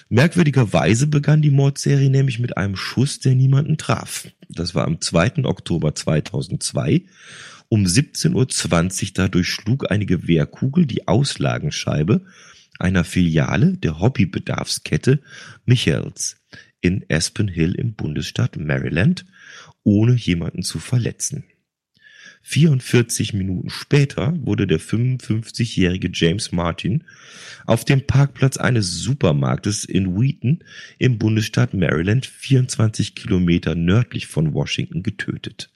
Merkwürdigerweise 0.09 1.07
begann 1.07 1.41
die 1.41 1.49
Mordserie 1.49 2.09
nämlich 2.09 2.39
mit 2.39 2.57
einem 2.57 2.75
Schuss, 2.75 3.19
der 3.19 3.35
niemanden 3.35 3.77
traf. 3.77 4.27
Das 4.49 4.75
war 4.75 4.85
am 4.85 4.99
2. 4.99 5.45
Oktober 5.45 5.95
2002 5.95 7.03
um 7.69 7.85
17.20 7.85 8.33
Uhr. 8.35 9.11
Dadurch 9.13 9.47
schlug 9.47 9.89
eine 9.89 10.05
Gewehrkugel 10.05 10.85
die 10.85 11.07
Auslagenscheibe 11.07 12.21
einer 12.79 13.03
Filiale 13.03 13.77
der 13.77 13.99
Hobbybedarfskette 13.99 15.21
Michaels 15.65 16.37
in 16.81 17.05
Aspen 17.09 17.47
Hill 17.47 17.75
im 17.75 17.93
Bundesstaat 17.93 18.57
Maryland, 18.57 19.25
ohne 19.83 20.13
jemanden 20.13 20.63
zu 20.63 20.79
verletzen. 20.79 21.45
44 22.45 23.33
Minuten 23.33 23.69
später 23.69 24.33
wurde 24.45 24.67
der 24.67 24.79
55-jährige 24.79 26.09
James 26.13 26.51
Martin 26.51 27.05
auf 27.65 27.85
dem 27.85 28.05
Parkplatz 28.05 28.57
eines 28.57 28.99
Supermarktes 28.99 29.85
in 29.85 30.19
Wheaton 30.19 30.59
im 30.99 31.17
Bundesstaat 31.17 31.73
Maryland 31.73 32.25
24 32.25 33.15
Kilometer 33.15 33.75
nördlich 33.75 34.27
von 34.27 34.53
Washington 34.53 35.03
getötet. 35.03 35.72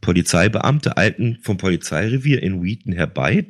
Polizeibeamte 0.00 0.96
eilten 0.96 1.38
vom 1.42 1.56
Polizeirevier 1.56 2.42
in 2.42 2.62
Wheaton 2.62 2.92
herbei, 2.92 3.46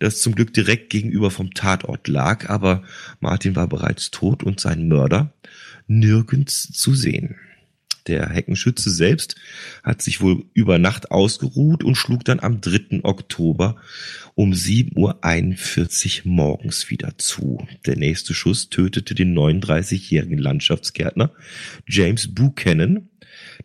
das 0.00 0.20
zum 0.20 0.34
Glück 0.34 0.52
direkt 0.52 0.90
gegenüber 0.90 1.30
vom 1.30 1.54
Tatort 1.54 2.08
lag, 2.08 2.48
aber 2.48 2.82
Martin 3.20 3.56
war 3.56 3.68
bereits 3.68 4.10
tot 4.10 4.42
und 4.42 4.60
sein 4.60 4.88
Mörder 4.88 5.32
nirgends 5.86 6.72
zu 6.72 6.94
sehen. 6.94 7.36
Der 8.08 8.30
Heckenschütze 8.30 8.90
selbst 8.90 9.36
hat 9.84 10.02
sich 10.02 10.20
wohl 10.20 10.44
über 10.54 10.78
Nacht 10.78 11.12
ausgeruht 11.12 11.84
und 11.84 11.94
schlug 11.94 12.24
dann 12.24 12.40
am 12.40 12.60
3. 12.60 13.00
Oktober 13.04 13.76
um 14.34 14.52
7.41 14.52 16.24
Uhr 16.24 16.32
morgens 16.32 16.90
wieder 16.90 17.16
zu. 17.18 17.64
Der 17.86 17.96
nächste 17.96 18.34
Schuss 18.34 18.70
tötete 18.70 19.14
den 19.14 19.38
39-jährigen 19.38 20.38
Landschaftsgärtner 20.38 21.30
James 21.86 22.34
Buchanan, 22.34 23.08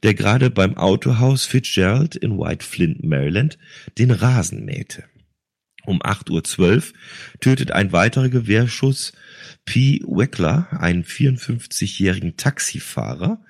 der 0.03 0.13
gerade 0.13 0.49
beim 0.49 0.77
Autohaus 0.77 1.45
Fitzgerald 1.45 2.15
in 2.15 2.37
White 2.37 2.65
Flint, 2.65 3.03
Maryland, 3.03 3.57
den 3.97 4.11
Rasen 4.11 4.65
mähte. 4.65 5.03
Um 5.85 6.01
8.12 6.01 6.59
Uhr 6.59 6.83
tötet 7.39 7.71
ein 7.71 7.93
weiterer 7.93 8.27
Gewehrschuss 8.27 9.13
P. 9.63 10.01
Weckler, 10.05 10.67
einen 10.71 11.05
54-jährigen 11.05 12.35
Taxifahrer, 12.35 13.41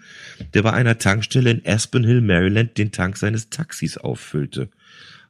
der 0.53 0.61
bei 0.61 0.71
einer 0.71 0.99
Tankstelle 0.99 1.49
in 1.49 1.65
Aspen 1.65 2.03
Hill, 2.03 2.21
Maryland, 2.21 2.77
den 2.77 2.91
Tank 2.91 3.17
seines 3.17 3.49
Taxis 3.49 3.97
auffüllte. 3.97 4.69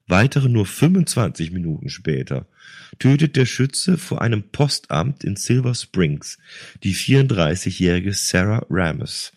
Weitere 0.08 0.50
nur 0.50 0.66
25 0.66 1.52
Minuten 1.52 1.90
später 1.90 2.46
tötet 3.00 3.38
der 3.38 3.46
Schütze 3.46 3.98
vor 3.98 4.22
einem 4.22 4.44
Postamt 4.44 5.24
in 5.24 5.38
Silver 5.38 5.76
Springs 5.76 6.38
die 6.84 6.96
34-jährige 6.96 8.14
Sarah 8.14 8.66
Ramos. 8.70 9.34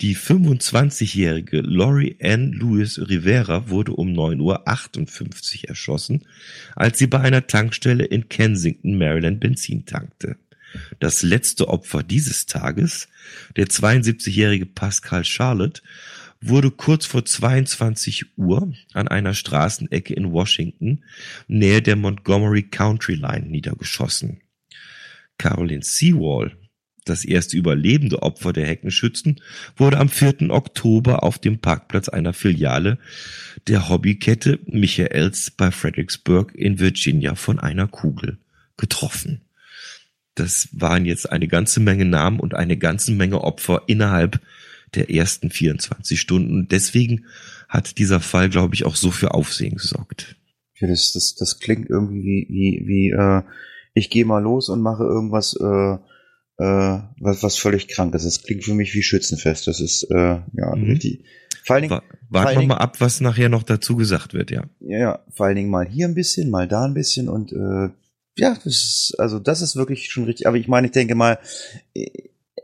Die 0.00 0.16
25-jährige 0.16 1.60
Laurie 1.60 2.16
Ann 2.22 2.52
Lewis 2.52 2.98
Rivera 2.98 3.68
wurde 3.68 3.92
um 3.92 4.08
9.58 4.14 5.64
Uhr 5.64 5.68
erschossen, 5.68 6.26
als 6.74 6.98
sie 6.98 7.06
bei 7.06 7.20
einer 7.20 7.46
Tankstelle 7.46 8.06
in 8.06 8.30
Kensington, 8.30 8.96
Maryland 8.96 9.40
Benzin 9.40 9.84
tankte. 9.84 10.36
Das 11.00 11.22
letzte 11.22 11.68
Opfer 11.68 12.02
dieses 12.02 12.46
Tages, 12.46 13.08
der 13.56 13.66
72-jährige 13.66 14.64
Pascal 14.64 15.24
Charlotte, 15.24 15.82
wurde 16.40 16.70
kurz 16.70 17.04
vor 17.04 17.26
22 17.26 18.38
Uhr 18.38 18.72
an 18.94 19.06
einer 19.06 19.34
Straßenecke 19.34 20.14
in 20.14 20.32
Washington 20.32 21.04
nähe 21.46 21.82
der 21.82 21.96
Montgomery 21.96 22.62
Country 22.62 23.16
Line 23.16 23.48
niedergeschossen. 23.48 24.40
Caroline 25.36 25.82
Seawall 25.82 26.56
das 27.04 27.24
erste 27.24 27.56
überlebende 27.56 28.22
Opfer 28.22 28.52
der 28.52 28.66
Heckenschützen 28.66 29.40
wurde 29.76 29.98
am 29.98 30.08
4. 30.08 30.50
Oktober 30.50 31.22
auf 31.22 31.38
dem 31.38 31.58
Parkplatz 31.58 32.08
einer 32.08 32.32
Filiale 32.32 32.98
der 33.66 33.88
Hobbykette 33.88 34.58
Michaels 34.66 35.50
bei 35.50 35.70
Fredericksburg 35.70 36.54
in 36.54 36.78
Virginia 36.78 37.34
von 37.34 37.58
einer 37.58 37.88
Kugel 37.88 38.38
getroffen. 38.76 39.42
Das 40.34 40.68
waren 40.72 41.04
jetzt 41.04 41.30
eine 41.30 41.48
ganze 41.48 41.80
Menge 41.80 42.04
Namen 42.04 42.40
und 42.40 42.54
eine 42.54 42.76
ganze 42.76 43.12
Menge 43.12 43.42
Opfer 43.42 43.82
innerhalb 43.86 44.40
der 44.94 45.10
ersten 45.10 45.50
24 45.50 46.20
Stunden. 46.20 46.68
Deswegen 46.68 47.26
hat 47.68 47.98
dieser 47.98 48.20
Fall, 48.20 48.48
glaube 48.48 48.74
ich, 48.74 48.84
auch 48.84 48.96
so 48.96 49.10
für 49.10 49.34
Aufsehen 49.34 49.76
gesorgt. 49.76 50.36
Ja, 50.78 50.88
das, 50.88 51.12
das, 51.12 51.34
das 51.34 51.60
klingt 51.60 51.90
irgendwie 51.90 52.46
wie, 52.48 52.48
wie, 52.48 52.86
wie 52.86 53.10
äh, 53.10 53.42
ich 53.92 54.08
gehe 54.10 54.24
mal 54.24 54.42
los 54.42 54.68
und 54.68 54.80
mache 54.80 55.04
irgendwas 55.04 55.54
äh, 55.60 55.98
äh, 56.60 57.00
was, 57.20 57.42
was 57.42 57.56
völlig 57.56 57.88
krank 57.88 58.14
ist. 58.14 58.26
Das 58.26 58.42
klingt 58.42 58.64
für 58.64 58.74
mich 58.74 58.94
wie 58.94 59.02
Schützenfest. 59.02 59.66
Das 59.66 59.80
ist 59.80 60.04
äh, 60.10 60.40
ja 60.52 60.76
mhm. 60.76 60.90
richtig. 60.90 61.24
vor 61.64 61.76
allen 61.76 61.88
Dingen, 61.88 62.00
warten 62.28 62.60
wir 62.60 62.66
mal 62.66 62.76
ab, 62.76 63.00
was 63.00 63.22
nachher 63.22 63.48
noch 63.48 63.62
dazu 63.62 63.96
gesagt 63.96 64.34
wird, 64.34 64.50
ja. 64.50 64.64
Ja, 64.80 64.98
ja, 64.98 65.18
vor 65.30 65.46
allen 65.46 65.56
Dingen 65.56 65.70
mal 65.70 65.88
hier 65.88 66.06
ein 66.06 66.14
bisschen, 66.14 66.50
mal 66.50 66.68
da 66.68 66.84
ein 66.84 66.92
bisschen 66.92 67.30
und 67.30 67.52
äh, 67.52 67.88
ja, 68.36 68.54
das 68.54 68.66
ist, 68.66 69.14
also 69.18 69.38
das 69.38 69.62
ist 69.62 69.76
wirklich 69.76 70.10
schon 70.10 70.24
richtig. 70.24 70.46
Aber 70.46 70.56
ich 70.58 70.68
meine, 70.68 70.88
ich 70.88 70.92
denke 70.92 71.14
mal, 71.14 71.38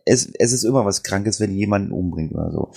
es, 0.04 0.30
es 0.38 0.52
ist 0.52 0.64
immer 0.64 0.84
was 0.84 1.02
Krankes, 1.02 1.40
wenn 1.40 1.56
jemanden 1.56 1.92
umbringt 1.92 2.32
oder 2.32 2.52
so. 2.52 2.72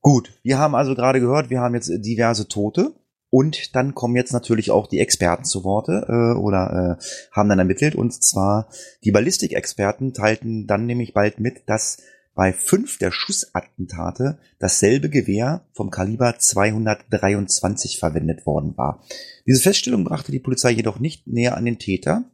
Gut, 0.00 0.32
wir 0.42 0.58
haben 0.58 0.74
also 0.74 0.94
gerade 0.94 1.20
gehört, 1.20 1.50
wir 1.50 1.60
haben 1.60 1.74
jetzt 1.74 1.90
diverse 1.98 2.48
Tote. 2.48 2.94
Und 3.34 3.74
dann 3.74 3.94
kommen 3.94 4.14
jetzt 4.14 4.34
natürlich 4.34 4.70
auch 4.70 4.86
die 4.86 4.98
Experten 4.98 5.46
zu 5.46 5.64
Worte 5.64 6.04
äh, 6.06 6.38
oder 6.38 6.98
äh, 7.00 7.02
haben 7.32 7.48
dann 7.48 7.58
ermittelt. 7.58 7.94
Und 7.94 8.12
zwar 8.22 8.68
die 9.04 9.10
Ballistikexperten 9.10 10.12
teilten 10.12 10.66
dann 10.66 10.84
nämlich 10.84 11.14
bald 11.14 11.40
mit, 11.40 11.62
dass 11.64 12.02
bei 12.34 12.52
fünf 12.52 12.98
der 12.98 13.10
Schussattentate 13.10 14.38
dasselbe 14.58 15.08
Gewehr 15.08 15.64
vom 15.72 15.88
Kaliber 15.88 16.38
223 16.38 17.98
verwendet 17.98 18.44
worden 18.44 18.76
war. 18.76 19.02
Diese 19.46 19.62
Feststellung 19.62 20.04
brachte 20.04 20.30
die 20.30 20.38
Polizei 20.38 20.72
jedoch 20.72 20.98
nicht 20.98 21.26
näher 21.26 21.56
an 21.56 21.64
den 21.64 21.78
Täter. 21.78 22.24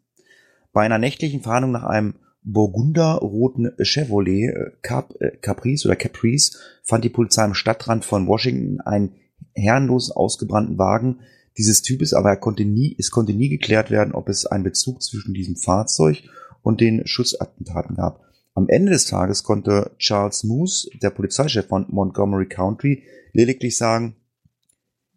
Bei 0.73 0.83
einer 0.83 0.99
nächtlichen 0.99 1.43
Fahndung 1.43 1.71
nach 1.71 1.85
einem 1.85 2.15
burgunderroten 2.43 3.71
Chevrolet 3.81 4.49
äh, 4.49 4.73
Cap 4.83 5.15
äh, 5.21 5.37
Caprice 5.37 5.87
oder 5.87 5.95
Caprice 5.95 6.59
fand 6.83 7.05
die 7.05 7.09
Polizei 7.09 7.45
am 7.45 7.55
Stadtrand 7.55 8.05
von 8.05 8.27
Washington 8.27 8.81
einen 8.81 9.15
herrenlosen, 9.55 10.15
ausgebrannten 10.15 10.79
Wagen 10.79 11.21
dieses 11.57 11.83
Types, 11.83 12.15
aber 12.15 12.31
er 12.31 12.37
konnte 12.37 12.65
nie, 12.65 12.95
es 12.99 13.11
konnte 13.11 13.33
nie 13.33 13.49
geklärt 13.49 13.91
werden, 13.91 14.15
ob 14.15 14.29
es 14.29 14.47
einen 14.47 14.65
Bezug 14.65 15.03
zwischen 15.03 15.35
diesem 15.35 15.57
Fahrzeug 15.57 16.23
und 16.63 16.81
den 16.81 17.07
Schussattentaten 17.07 17.97
gab. 17.97 18.25
Am 18.55 18.69
Ende 18.69 18.93
des 18.93 19.07
Tages 19.07 19.43
konnte 19.43 19.93
Charles 19.99 20.45
Moose, 20.45 20.89
der 21.03 21.11
Polizeichef 21.11 21.67
von 21.67 21.87
Montgomery 21.89 22.47
County, 22.47 23.05
lediglich 23.33 23.77
sagen, 23.77 24.17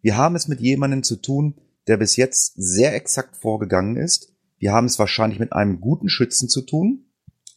wir 0.02 0.18
haben 0.18 0.36
es 0.36 0.48
mit 0.48 0.62
jemandem 0.62 1.04
zu 1.04 1.16
tun, 1.16 1.56
der 1.88 1.98
bis 1.98 2.16
jetzt 2.16 2.54
sehr 2.56 2.96
exakt 2.96 3.38
vorgegangen 3.38 3.96
ist. 3.96 4.34
Wir 4.58 4.74
haben 4.74 4.86
es 4.86 5.00
wahrscheinlich 5.00 5.40
mit 5.40 5.54
einem 5.54 5.80
guten 5.80 6.10
Schützen 6.10 6.50
zu 6.50 6.62
tun. 6.62 7.06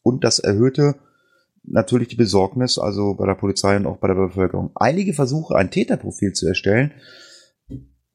Und 0.03 0.25
das 0.25 0.39
erhöhte 0.39 0.97
natürlich 1.67 2.09
die 2.09 2.17
Besorgnis, 2.17 2.79
also 2.79 3.15
bei 3.15 3.27
der 3.27 3.35
Polizei 3.35 3.77
und 3.77 3.87
auch 3.87 3.99
bei 3.99 4.09
der 4.09 4.15
Bevölkerung. 4.15 4.71
Einige 4.75 5.15
Versuche, 5.15 5.57
ein 5.57 5.71
Täterprofil 5.71 6.33
zu 6.33 6.47
erstellen, 6.47 6.93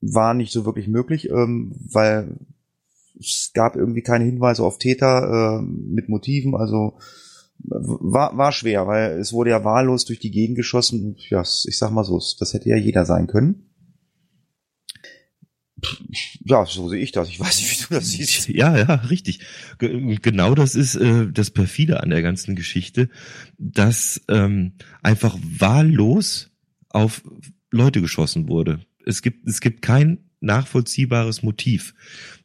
waren 0.02 0.38
nicht 0.38 0.54
so 0.54 0.66
wirklich 0.66 0.88
möglich, 0.88 1.30
ähm, 1.30 1.74
weil 1.92 2.38
es 3.20 3.52
gab 3.54 3.76
irgendwie 3.76 4.02
keine 4.02 4.24
Hinweise 4.24 4.64
auf 4.64 4.78
Täter 4.78 5.60
äh, 5.60 5.62
mit 5.62 6.10
Motiven, 6.10 6.56
also 6.56 6.98
war, 7.62 8.38
war 8.38 8.52
schwer, 8.52 8.88
weil 8.88 9.20
es 9.20 9.34
wurde 9.34 9.50
ja 9.50 9.64
wahllos 9.64 10.06
durch 10.06 10.20
die 10.20 10.32
Gegend 10.32 10.56
geschossen. 10.56 11.18
Ja, 11.30 11.42
ich 11.42 11.78
sag 11.78 11.92
mal 11.92 12.06
so, 12.06 12.22
das 12.40 12.54
hätte 12.54 12.70
ja 12.70 12.78
jeder 12.78 13.06
sein 13.06 13.28
können. 13.28 13.69
Ja, 16.44 16.66
so 16.66 16.90
sehe 16.90 17.02
ich 17.02 17.12
das. 17.12 17.30
Ich 17.30 17.40
weiß 17.40 17.60
nicht, 17.60 17.72
wie 17.72 17.84
du 17.84 17.94
das 17.96 18.10
siehst. 18.12 18.50
Ja, 18.50 18.78
ja, 18.78 18.96
richtig. 18.96 19.40
genau 19.78 20.56
das 20.56 20.76
ist 20.76 20.96
äh, 20.96 21.28
das 21.32 21.52
perfide 21.52 22.02
an 22.02 22.10
der 22.10 22.22
ganzen 22.22 22.56
Geschichte, 22.56 23.10
dass 23.58 24.22
ähm, 24.28 24.74
einfach 25.02 25.38
wahllos 25.42 26.52
auf 26.90 27.24
Leute 27.72 28.02
geschossen 28.02 28.48
wurde. 28.48 28.80
Es 29.06 29.22
gibt 29.22 29.48
es 29.48 29.62
gibt 29.62 29.82
kein 29.82 30.20
nachvollziehbares 30.42 31.44
Motiv. 31.44 31.94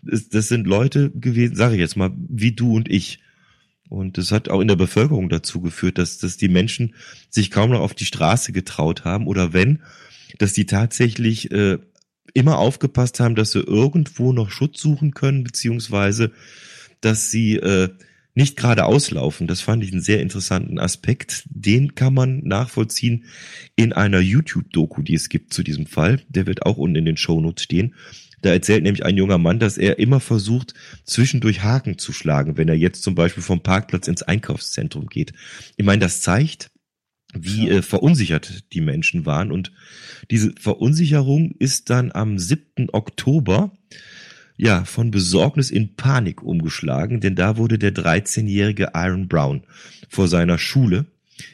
Es, 0.07 0.29
das 0.29 0.49
sind 0.49 0.67
Leute 0.67 1.11
gewesen, 1.11 1.57
sage 1.57 1.75
ich 1.75 1.81
jetzt 1.81 1.97
mal, 1.97 2.11
wie 2.17 2.53
du 2.53 2.75
und 2.75 2.91
ich. 2.91 3.21
Und 3.89 4.19
das 4.19 4.33
hat 4.33 4.49
auch 4.49 4.61
in 4.61 4.69
der 4.69 4.77
Bevölkerung 4.77 5.29
dazu 5.29 5.61
geführt, 5.61 5.99
dass, 5.99 6.19
dass 6.19 6.37
die 6.37 6.49
Menschen 6.49 6.95
sich 7.29 7.51
kaum 7.51 7.71
noch 7.71 7.81
auf 7.81 7.95
die 7.95 8.07
Straße 8.07 8.53
getraut 8.53 9.05
haben 9.05 9.27
oder 9.27 9.53
wenn, 9.53 9.83
dass 10.39 10.53
die 10.53 10.67
tatsächlich 10.67 11.51
äh, 11.53 11.79
immer 12.35 12.59
aufgepasst 12.59 13.21
haben, 13.21 13.35
dass 13.35 13.53
sie 13.53 13.61
irgendwo 13.61 14.33
noch 14.33 14.51
Schutz 14.51 14.81
suchen 14.81 15.15
können, 15.15 15.45
beziehungsweise 15.45 16.33
dass 17.01 17.31
sie 17.31 17.57
äh, 17.57 17.89
nicht 18.35 18.57
gerade 18.57 18.85
auslaufen. 18.85 19.47
Das 19.47 19.61
fand 19.61 19.85
ich 19.85 19.93
einen 19.93 20.03
sehr 20.03 20.21
interessanten 20.21 20.79
Aspekt. 20.79 21.45
Den 21.47 21.95
kann 21.95 22.15
man 22.15 22.41
nachvollziehen 22.45 23.25
in 23.77 23.93
einer 23.93 24.19
YouTube-Doku, 24.19 25.03
die 25.03 25.15
es 25.15 25.29
gibt 25.29 25.55
zu 25.55 25.63
diesem 25.63 25.87
Fall. 25.87 26.21
Der 26.29 26.47
wird 26.47 26.67
auch 26.67 26.77
unten 26.77 26.97
in 26.97 27.05
den 27.05 27.17
Shownotes 27.17 27.63
stehen. 27.63 27.95
Da 28.43 28.51
erzählt 28.51 28.83
nämlich 28.83 29.05
ein 29.07 29.17
junger 29.17 29.39
Mann, 29.39 29.59
dass 29.59 29.79
er 29.79 29.99
immer 29.99 30.21
versucht, 30.21 30.75
zwischendurch 31.05 31.63
Haken 31.63 31.97
zu 31.97 32.13
schlagen, 32.13 32.59
wenn 32.59 32.69
er 32.69 32.75
jetzt 32.75 33.03
zum 33.03 33.15
Beispiel 33.15 33.43
vom 33.43 33.63
Parkplatz 33.63 34.07
ins 34.07 34.23
Einkaufszentrum 34.23 35.07
geht. 35.07 35.33
Ich 35.77 35.87
meine, 35.87 36.01
das 36.01 36.21
zeigt, 36.21 36.71
wie 37.39 37.69
äh, 37.69 37.83
verunsichert 37.83 38.73
die 38.73 38.81
Menschen 38.81 39.27
waren. 39.27 39.53
Und 39.53 39.73
diese 40.31 40.53
Verunsicherung 40.59 41.55
ist 41.59 41.91
dann 41.91 42.13
am 42.13 42.39
7. 42.39 42.89
Oktober 42.93 43.73
ja 44.57 44.85
von 44.85 45.11
Besorgnis 45.11 45.71
in 45.71 45.97
Panik 45.97 46.43
umgeschlagen, 46.43 47.21
denn 47.21 47.35
da 47.35 47.57
wurde 47.57 47.79
der 47.79 47.95
13-jährige 47.95 48.91
Iron 48.95 49.29
Brown 49.29 49.65
vor 50.09 50.29
seiner 50.29 50.59
Schule 50.59 51.07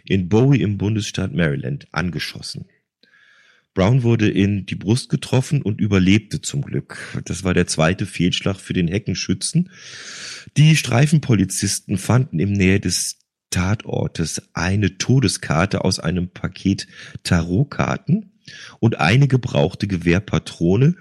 in 0.04 0.28
Bowie 0.28 0.60
im 0.60 0.76
Bundesstaat 0.76 1.32
Maryland 1.32 1.86
angeschossen. 1.92 2.66
Brown 3.72 4.02
wurde 4.02 4.28
in 4.28 4.66
die 4.66 4.74
Brust 4.74 5.10
getroffen 5.10 5.62
und 5.62 5.80
überlebte 5.80 6.40
zum 6.40 6.62
Glück. 6.62 7.22
Das 7.24 7.44
war 7.44 7.54
der 7.54 7.68
zweite 7.68 8.04
Fehlschlag 8.04 8.56
für 8.58 8.72
den 8.72 8.88
Heckenschützen. 8.88 9.70
Die 10.56 10.74
Streifenpolizisten 10.74 11.96
fanden 11.96 12.40
im 12.40 12.52
Nähe 12.52 12.80
des 12.80 13.19
Tatortes 13.50 14.42
eine 14.54 14.98
Todeskarte 14.98 15.84
aus 15.84 15.98
einem 15.98 16.28
Paket 16.28 16.86
Tarotkarten 17.22 18.32
und 18.78 19.00
eine 19.00 19.28
gebrauchte 19.28 19.86
Gewehrpatrone, 19.86 20.96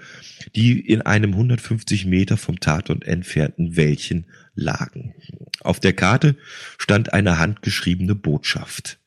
die 0.56 0.80
in 0.80 1.02
einem 1.02 1.32
150 1.34 2.06
Meter 2.06 2.38
vom 2.38 2.60
Tatort 2.60 3.04
entfernten 3.06 3.76
Wäldchen 3.76 4.26
lagen. 4.56 5.16
Auf 5.62 5.80
der 5.80 5.94
Karte 5.94 6.36
stand 6.78 7.14
eine 7.14 7.40
handgeschriebene 7.40 8.16
Botschaft. 8.16 9.00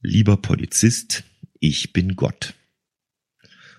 Lieber 0.00 0.36
Polizist, 0.36 1.24
ich 1.60 1.92
bin 1.92 2.16
Gott. 2.16 2.54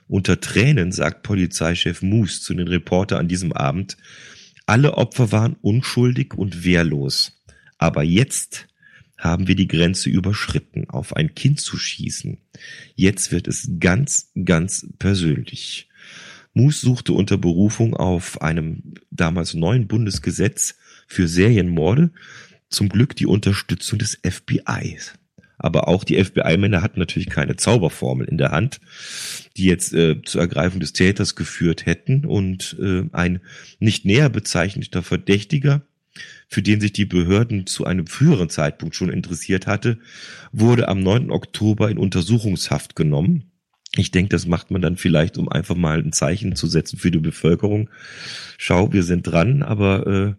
Unter 0.08 0.40
Tränen 0.40 0.92
sagt 0.92 1.24
Polizeichef 1.24 2.02
Moose 2.02 2.42
zu 2.42 2.54
den 2.54 2.68
Reporter 2.68 3.20
an 3.20 3.28
diesem 3.28 3.54
Abend, 3.54 3.98
alle 4.68 4.96
Opfer 4.96 5.32
waren 5.32 5.56
unschuldig 5.62 6.34
und 6.34 6.64
wehrlos. 6.64 7.44
Aber 7.78 8.04
jetzt 8.04 8.68
haben 9.18 9.48
wir 9.48 9.56
die 9.56 9.68
Grenze 9.68 10.10
überschritten, 10.10 10.90
auf 10.90 11.16
ein 11.16 11.36
Kind 11.36 11.60
zu 11.60 11.78
schießen. 11.78 12.38
Jetzt 12.96 13.32
wird 13.32 13.48
es 13.48 13.70
ganz, 13.80 14.32
ganz 14.44 14.88
persönlich. 15.00 15.88
Moose 16.54 16.86
suchte 16.86 17.14
unter 17.14 17.38
Berufung 17.38 17.96
auf 17.96 18.42
einem 18.42 18.96
damals 19.12 19.54
neuen 19.54 19.88
Bundesgesetz 19.88 20.76
für 21.08 21.28
Serienmorde 21.28 22.12
zum 22.70 22.90
Glück 22.90 23.16
die 23.16 23.26
Unterstützung 23.26 24.00
des 24.00 24.20
FBI. 24.24 24.98
Aber 25.58 25.88
auch 25.88 26.04
die 26.04 26.22
FBI-Männer 26.22 26.82
hatten 26.82 27.00
natürlich 27.00 27.30
keine 27.30 27.56
Zauberformel 27.56 28.28
in 28.28 28.38
der 28.38 28.52
Hand, 28.52 28.82
die 29.56 29.66
jetzt 29.66 29.94
äh, 29.94 30.22
zur 30.24 30.42
Ergreifung 30.42 30.80
des 30.80 30.94
Täters 30.94 31.36
geführt 31.36 31.86
hätten. 31.86 32.26
Und 32.26 32.78
äh, 32.82 33.04
ein 33.14 33.40
nicht 33.80 34.06
näher 34.06 34.30
bezeichneter 34.30 35.02
Verdächtiger, 35.02 35.82
für 36.48 36.62
den 36.62 36.80
sich 36.80 36.94
die 36.94 37.06
Behörden 37.06 37.66
zu 37.68 37.86
einem 37.86 38.08
früheren 38.08 38.50
Zeitpunkt 38.50 38.96
schon 38.96 39.10
interessiert 39.10 39.68
hatte, 39.68 40.00
wurde 40.52 40.88
am 40.88 41.02
9. 41.02 41.32
Oktober 41.32 41.90
in 41.90 41.98
Untersuchungshaft 41.98 42.96
genommen. 42.96 43.52
Ich 43.98 44.12
denke, 44.12 44.30
das 44.30 44.46
macht 44.46 44.72
man 44.72 44.82
dann 44.82 44.98
vielleicht, 44.98 45.38
um 45.38 45.50
einfach 45.50 45.76
mal 45.76 46.00
ein 46.00 46.12
Zeichen 46.12 46.56
zu 46.56 46.68
setzen 46.68 46.98
für 46.98 47.12
die 47.12 47.20
Bevölkerung. 47.20 47.90
Schau, 48.58 48.92
wir 48.92 49.04
sind 49.04 49.24
dran, 49.24 49.64
aber 49.64 50.08
äh, 50.08 50.34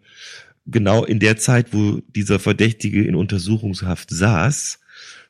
genau 0.66 1.04
in 1.04 1.20
der 1.20 1.36
Zeit, 1.36 1.72
wo 1.72 2.00
dieser 2.14 2.38
Verdächtige 2.38 3.04
in 3.04 3.14
Untersuchungshaft 3.14 4.10
saß, 4.10 4.80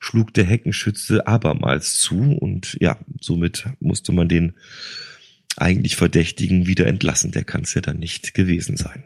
schlug 0.01 0.35
der 0.35 0.45
Heckenschütze 0.45 1.27
abermals 1.27 1.99
zu 1.99 2.33
und 2.33 2.77
ja, 2.81 2.99
somit 3.21 3.67
musste 3.81 4.13
man 4.13 4.29
den 4.29 4.55
eigentlich 5.57 5.97
Verdächtigen 5.97 6.67
wieder 6.67 6.87
entlassen. 6.87 7.33
Der 7.33 7.45
kann 7.45 7.63
es 7.63 7.75
ja 7.75 7.81
dann 7.81 7.99
nicht 7.99 8.35
gewesen 8.35 8.77
sein. 8.77 9.05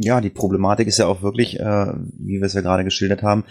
Ja, 0.00 0.20
die 0.20 0.30
Problematik 0.30 0.86
ist 0.86 0.98
ja 0.98 1.06
auch 1.06 1.22
wirklich, 1.22 1.58
äh, 1.58 1.92
wie 2.18 2.38
wir 2.38 2.44
es 2.44 2.52
ja 2.52 2.60
gerade 2.60 2.84
geschildert 2.84 3.24
haben, 3.24 3.42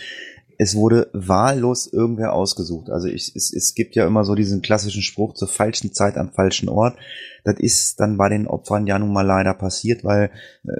es 0.58 0.76
wurde 0.76 1.10
wahllos 1.12 1.92
irgendwer 1.92 2.32
ausgesucht. 2.34 2.90
Also 2.90 3.10
ich, 3.10 3.36
es, 3.36 3.54
es 3.54 3.76
gibt 3.76 3.96
ja 3.96 4.08
immer 4.08 4.24
so 4.24 4.34
diesen 4.34 4.62
klassischen 4.62 5.02
Spruch 5.02 5.34
zur 5.34 5.50
falschen 5.50 5.94
Zeit 5.94 6.16
am 6.16 6.32
falschen 6.32 6.70
Ort. 6.70 6.98
Das 7.44 7.60
ist 7.60 8.00
dann 8.00 8.18
bei 8.18 8.30
den 8.30 8.48
Opfern 8.48 8.88
ja 8.88 8.98
nun 8.98 9.12
mal 9.12 9.26
leider 9.26 9.54
passiert, 9.54 10.06
weil 10.06 10.32
äh, 10.66 10.80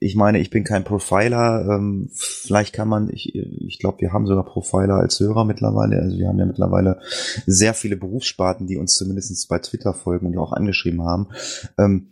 ich 0.00 0.16
meine, 0.16 0.38
ich 0.38 0.50
bin 0.50 0.64
kein 0.64 0.84
Profiler. 0.84 1.66
Ähm, 1.66 2.10
vielleicht 2.12 2.74
kann 2.74 2.88
man, 2.88 3.08
ich, 3.10 3.34
ich 3.34 3.78
glaube, 3.78 4.02
wir 4.02 4.12
haben 4.12 4.26
sogar 4.26 4.44
Profiler 4.44 4.96
als 4.96 5.18
Hörer 5.18 5.46
mittlerweile. 5.46 5.98
Also 5.98 6.18
wir 6.18 6.28
haben 6.28 6.38
ja 6.38 6.44
mittlerweile 6.44 7.00
sehr 7.46 7.72
viele 7.72 7.96
Berufssparten, 7.96 8.66
die 8.66 8.76
uns 8.76 8.92
zumindest 8.92 9.48
bei 9.48 9.58
Twitter 9.60 9.94
folgen 9.94 10.26
und 10.26 10.36
auch 10.36 10.52
angeschrieben 10.52 11.02
haben. 11.02 11.28
Ähm, 11.78 12.08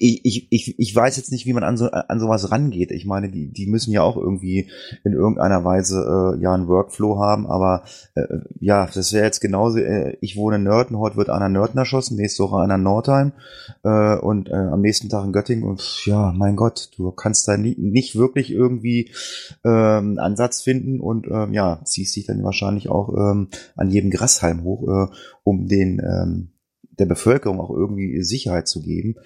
ich, 0.00 0.24
ich, 0.24 0.46
ich, 0.50 0.78
ich 0.78 0.96
weiß 0.96 1.18
jetzt 1.18 1.30
nicht, 1.30 1.44
wie 1.44 1.52
man 1.52 1.62
an, 1.62 1.76
so, 1.76 1.90
an 1.90 2.18
sowas 2.18 2.50
rangeht. 2.50 2.90
Ich 2.90 3.04
meine, 3.04 3.28
die, 3.28 3.52
die 3.52 3.66
müssen 3.66 3.92
ja 3.92 4.02
auch 4.02 4.16
irgendwie 4.16 4.70
in 5.04 5.12
irgendeiner 5.12 5.62
Weise 5.62 6.36
äh, 6.38 6.42
ja 6.42 6.54
einen 6.54 6.68
Workflow 6.68 7.18
haben, 7.18 7.46
aber 7.46 7.84
äh, 8.14 8.38
ja, 8.60 8.88
das 8.92 9.12
wäre 9.12 9.26
jetzt 9.26 9.40
genauso, 9.40 9.78
äh, 9.78 10.16
ich 10.22 10.36
wohne 10.36 10.56
in 10.56 10.62
Nörten, 10.62 10.98
heute 10.98 11.16
wird 11.16 11.28
einer 11.28 11.50
Nörten 11.50 11.78
erschossen, 11.78 12.16
nächste 12.16 12.44
Woche 12.44 12.62
einer 12.62 12.76
in 12.76 12.82
Nordheim 12.82 13.32
äh, 13.84 14.16
und 14.16 14.48
äh, 14.48 14.54
am 14.54 14.80
nächsten 14.80 15.10
Tag 15.10 15.26
in 15.26 15.32
Göttingen 15.32 15.64
und 15.64 16.06
ja, 16.06 16.32
mein 16.34 16.56
Gott, 16.56 16.90
du 16.96 17.10
kannst 17.12 17.46
da 17.46 17.58
nie, 17.58 17.76
nicht 17.78 18.16
wirklich 18.16 18.50
irgendwie 18.50 19.10
ähm, 19.64 20.18
Ansatz 20.18 20.62
finden 20.62 21.00
und 21.00 21.26
ähm, 21.30 21.52
ja, 21.52 21.82
ziehst 21.84 22.16
dich 22.16 22.24
dann 22.24 22.42
wahrscheinlich 22.42 22.88
auch 22.88 23.12
ähm, 23.14 23.48
an 23.76 23.90
jedem 23.90 24.10
Grashalm 24.10 24.64
hoch, 24.64 24.88
äh, 24.88 25.14
um 25.44 25.68
den 25.68 26.00
ähm, 26.00 26.48
der 26.98 27.06
Bevölkerung 27.06 27.60
auch 27.60 27.70
irgendwie 27.70 28.22
Sicherheit 28.22 28.66
zu 28.66 28.82
geben. 28.82 29.16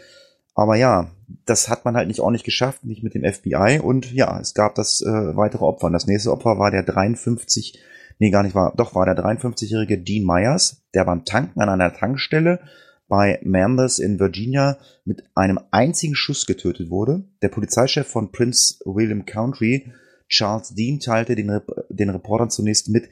Aber 0.55 0.77
ja, 0.77 1.11
das 1.47 1.69
hat 1.69 1.85
man 1.85 1.97
halt 1.97 2.09
nicht 2.09 2.21
ordentlich 2.21 2.45
geschafft, 2.45 2.85
nicht 2.85 3.03
mit 3.03 3.14
dem 3.14 3.25
FBI. 3.25 3.81
Und 3.83 4.12
ja, 4.12 4.38
es 4.40 4.55
gab 4.55 4.75
das 4.77 5.01
äh, 5.01 5.37
weitere 5.37 5.64
Opfer. 5.64 5.88
Und 5.88 5.93
das 5.93 6.07
nächste 6.07 6.31
Opfer 6.31 6.59
war 6.59 6.71
der 6.71 6.85
53, 6.85 7.79
nee, 8.19 8.31
gar 8.31 8.43
nicht 8.43 8.55
war, 8.55 8.73
doch 8.77 8.95
war 8.95 9.05
der 9.05 9.17
53-jährige 9.17 9.99
Dean 9.99 10.25
Myers, 10.25 10.83
der 10.95 11.05
beim 11.05 11.25
Tanken 11.25 11.61
an 11.61 11.69
einer 11.69 11.93
Tankstelle 11.93 12.61
bei 13.09 13.38
Manders 13.43 13.99
in 13.99 14.19
Virginia 14.19 14.79
mit 15.05 15.25
einem 15.35 15.61
einzigen 15.71 16.14
Schuss 16.14 16.47
getötet 16.47 16.88
wurde. 16.88 17.25
Der 17.43 17.49
Polizeichef 17.49 18.07
von 18.07 18.33
Prince 18.33 18.79
William 18.85 19.27
County, 19.27 19.93
Charles 20.29 20.71
Dean, 20.75 21.01
teilte 21.01 21.35
den, 21.35 21.51
Rep 21.51 21.69
den 21.90 22.11
Reportern 22.11 22.51
zunächst 22.51 22.88
mit, 22.88 23.09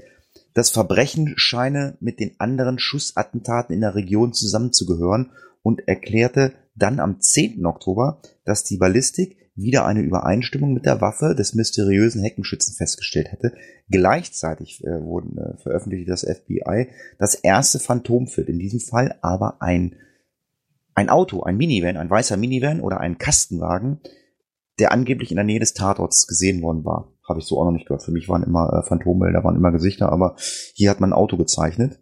das 0.55 0.71
Verbrechen 0.71 1.35
scheine 1.37 1.97
mit 2.01 2.21
den 2.21 2.39
anderen 2.39 2.79
Schussattentaten 2.79 3.75
in 3.75 3.81
der 3.81 3.95
Region 3.95 4.33
zusammenzugehören 4.33 5.33
und 5.63 5.87
erklärte 5.89 6.53
dann 6.75 7.01
am 7.01 7.21
10. 7.21 7.65
Oktober, 7.67 8.21
dass 8.45 8.65
die 8.65 8.79
Ballistik 8.79 9.37
wieder 9.55 9.85
eine 9.85 10.01
Übereinstimmung 10.01 10.73
mit 10.73 10.87
der 10.87 11.01
Waffe 11.01 11.35
des 11.35 11.55
mysteriösen 11.55 12.23
Heckenschützen 12.23 12.75
festgestellt 12.75 13.33
hätte. 13.33 13.53
Gleichzeitig 13.91 14.83
äh, 14.85 15.03
wurden 15.03 15.37
äh, 15.37 15.59
veröffentlichte 15.59 16.11
das 16.11 16.23
FBI 16.23 16.89
das 17.19 17.35
erste 17.35 17.79
Phantomfilm, 17.79 18.49
in 18.49 18.59
diesem 18.59 18.81
Fall 18.81 19.17
aber 19.21 19.61
ein, 19.61 19.97
ein 20.95 21.11
Auto, 21.11 21.43
ein 21.43 21.57
Minivan, 21.57 21.99
ein 21.99 22.09
weißer 22.09 22.39
Minivan 22.39 22.81
oder 22.81 23.01
ein 23.01 23.19
Kastenwagen, 23.19 24.01
der 24.79 24.93
angeblich 24.93 25.31
in 25.31 25.37
der 25.37 25.45
Nähe 25.45 25.61
des 25.61 25.75
Tatorts 25.75 26.27
gesehen 26.27 26.63
worden 26.63 26.85
war. 26.85 27.13
Habe 27.29 27.41
ich 27.41 27.45
so 27.45 27.61
auch 27.61 27.65
noch 27.67 27.73
nicht 27.73 27.87
gehört. 27.87 28.03
Für 28.03 28.11
mich 28.11 28.29
waren 28.29 28.43
immer 28.43 28.73
äh, 28.73 28.89
Phantombilder, 28.89 29.45
waren 29.45 29.57
immer 29.57 29.71
Gesichter, 29.71 30.11
aber 30.11 30.37
hier 30.75 30.91
hat 30.91 31.01
man 31.01 31.11
ein 31.11 31.17
Auto 31.17 31.37
gezeichnet. 31.37 32.01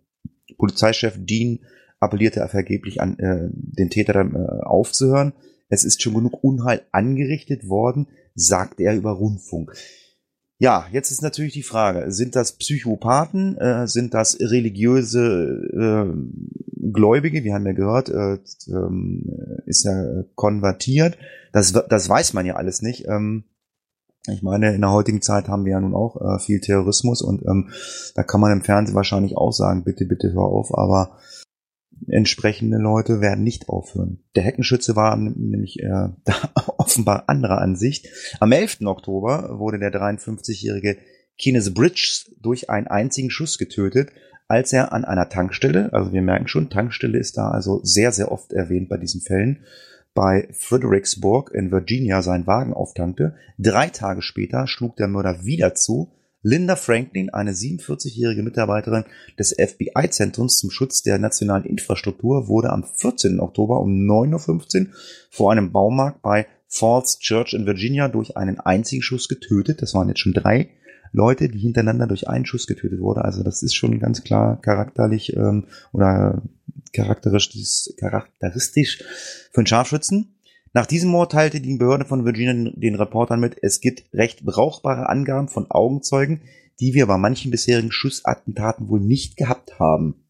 Polizeichef 0.57 1.19
Dean 1.19 1.61
appellierte 2.01 2.41
er 2.41 2.49
vergeblich 2.49 3.01
an, 3.01 3.19
äh, 3.19 3.49
den 3.53 3.91
Täter 3.91 4.15
dann 4.15 4.35
äh, 4.35 4.65
aufzuhören. 4.65 5.33
Es 5.69 5.85
ist 5.85 6.03
schon 6.03 6.15
genug 6.15 6.43
Unheil 6.43 6.83
angerichtet 6.91 7.69
worden, 7.69 8.09
sagte 8.35 8.83
er 8.83 8.97
über 8.97 9.13
Rundfunk. 9.13 9.75
Ja, 10.59 10.87
jetzt 10.93 11.11
ist 11.11 11.23
natürlich 11.23 11.55
die 11.55 11.63
Frage, 11.63 12.13
sind 12.13 12.37
das 12.37 12.53
Psychopathen, 12.53 13.57
äh, 13.57 13.87
sind 13.87 14.13
das 14.13 14.39
religiöse 14.41 15.69
äh, 15.73 16.91
Gläubige, 16.93 17.45
wir 17.45 17.55
haben 17.55 17.67
ja 17.67 17.73
gehört, 17.73 18.11
äh, 18.11 18.35
äh, 18.35 19.63
ist 19.65 19.85
ja 19.85 20.25
konvertiert, 20.35 21.17
das, 21.53 21.73
das 21.73 22.09
weiß 22.09 22.35
man 22.35 22.45
ja 22.45 22.57
alles 22.57 22.83
nicht. 22.83 23.07
Ähm, 23.09 23.45
ich 24.27 24.43
meine, 24.43 24.75
in 24.75 24.83
der 24.83 24.93
heutigen 24.93 25.23
Zeit 25.23 25.49
haben 25.49 25.65
wir 25.65 25.73
ja 25.73 25.81
nun 25.81 25.95
auch 25.95 26.21
äh, 26.21 26.39
viel 26.39 26.61
Terrorismus 26.61 27.23
und 27.23 27.43
ähm, 27.47 27.71
da 28.15 28.23
kann 28.23 28.43
man 28.43 28.53
im 28.53 28.63
Fernsehen 28.63 28.95
wahrscheinlich 28.95 29.39
auch 29.39 29.53
sagen, 29.53 29.83
bitte, 29.83 30.05
bitte 30.05 30.33
hör 30.35 30.43
auf, 30.43 30.77
aber 30.77 31.17
entsprechende 32.11 32.79
Leute 32.79 33.21
werden 33.21 33.45
nicht 33.45 33.69
aufhören. 33.69 34.21
Der 34.35 34.43
Heckenschütze 34.43 34.97
war 34.97 35.17
nämlich 35.17 35.81
äh, 35.81 35.89
da 36.25 36.35
offenbar 36.77 37.25
anderer 37.29 37.59
Ansicht. 37.59 38.09
Am 38.41 38.53
11. 38.53 38.83
Oktober 38.85 39.59
wurde 39.59 39.79
der 39.79 39.93
53-jährige 39.93 40.99
Kenneth 41.39 41.75
Bridges 41.75 42.31
durch 42.41 42.69
einen 42.69 42.87
einzigen 42.87 43.31
Schuss 43.31 43.59
getötet, 43.59 44.11
als 44.49 44.73
er 44.73 44.93
an 44.93 45.05
einer 45.05 45.29
Tankstelle, 45.29 45.93
also 45.93 46.13
wir 46.13 46.23
merken 46.23 46.49
schon, 46.49 46.71
Tankstelle 46.71 47.19
ist 47.19 47.37
da 47.37 47.51
also 47.51 47.81
sehr, 47.85 48.11
sehr 48.11 48.33
oft 48.33 48.53
erwähnt 48.53 48.89
bei 48.89 48.97
diesen 48.97 49.21
Fällen, 49.21 49.65
bei 50.13 50.49
Fredericksburg 50.51 51.53
in 51.55 51.71
Virginia 51.71 52.21
seinen 52.21 52.47
Wagen 52.47 52.75
auftankte. 52.75 53.37
Drei 53.59 53.89
Tage 53.89 54.23
später 54.23 54.67
schlug 54.67 54.97
der 54.97 55.07
Mörder 55.07 55.45
wieder 55.45 55.75
zu, 55.75 56.13
Linda 56.43 56.75
Franklin, 56.77 57.31
eine 57.31 57.53
47-jährige 57.53 58.43
Mitarbeiterin 58.43 59.05
des 59.39 59.55
FBI-Zentrums 59.59 60.59
zum 60.59 60.71
Schutz 60.71 61.03
der 61.03 61.19
nationalen 61.19 61.65
Infrastruktur, 61.65 62.49
wurde 62.49 62.71
am 62.71 62.85
14. 62.85 63.41
Oktober 63.41 63.81
um 63.81 63.91
9.15 63.91 64.87
Uhr 64.87 64.93
vor 65.31 65.53
einem 65.53 65.73
Baumarkt 65.73 66.23
bei 66.23 66.47
Falls 66.67 67.19
Church 67.19 67.53
in 67.53 67.67
Virginia 67.67 68.09
durch 68.09 68.37
einen 68.37 68.61
einzigen 68.61 69.03
Schuss 69.03 69.29
getötet. 69.29 69.83
Das 69.83 69.93
waren 69.93 70.09
jetzt 70.09 70.21
schon 70.21 70.33
drei 70.33 70.71
Leute, 71.13 71.49
die 71.49 71.59
hintereinander 71.59 72.07
durch 72.07 72.29
einen 72.29 72.47
Schuss 72.47 72.67
getötet 72.67 73.01
wurden. 73.01 73.21
Also 73.21 73.43
das 73.43 73.63
ist 73.63 73.75
schon 73.75 73.99
ganz 73.99 74.23
klar 74.23 74.61
charakterlich 74.61 75.37
ähm, 75.37 75.67
oder 75.93 76.43
charakteristisch, 76.93 77.93
charakteristisch 77.99 79.03
für 79.53 79.59
einen 79.59 79.67
Scharfschützen. 79.67 80.37
Nach 80.73 80.87
diesem 80.87 81.11
Mord 81.11 81.33
teilte 81.33 81.61
die 81.61 81.77
Behörde 81.77 82.05
von 82.05 82.25
Virginia 82.25 82.73
den 82.75 82.95
Reportern 82.95 83.41
mit, 83.41 83.57
es 83.61 83.81
gibt 83.81 84.05
recht 84.13 84.45
brauchbare 84.45 85.09
Angaben 85.09 85.49
von 85.49 85.71
Augenzeugen, 85.71 86.43
die 86.79 86.95
wir 86.95 87.07
bei 87.07 87.19
manchen 87.19 87.51
bisherigen 87.51 87.91
Schussattentaten 87.91 88.89
wohl 88.89 89.01
nicht 89.01 89.37
gehabt 89.37 89.79
haben. 89.79 90.25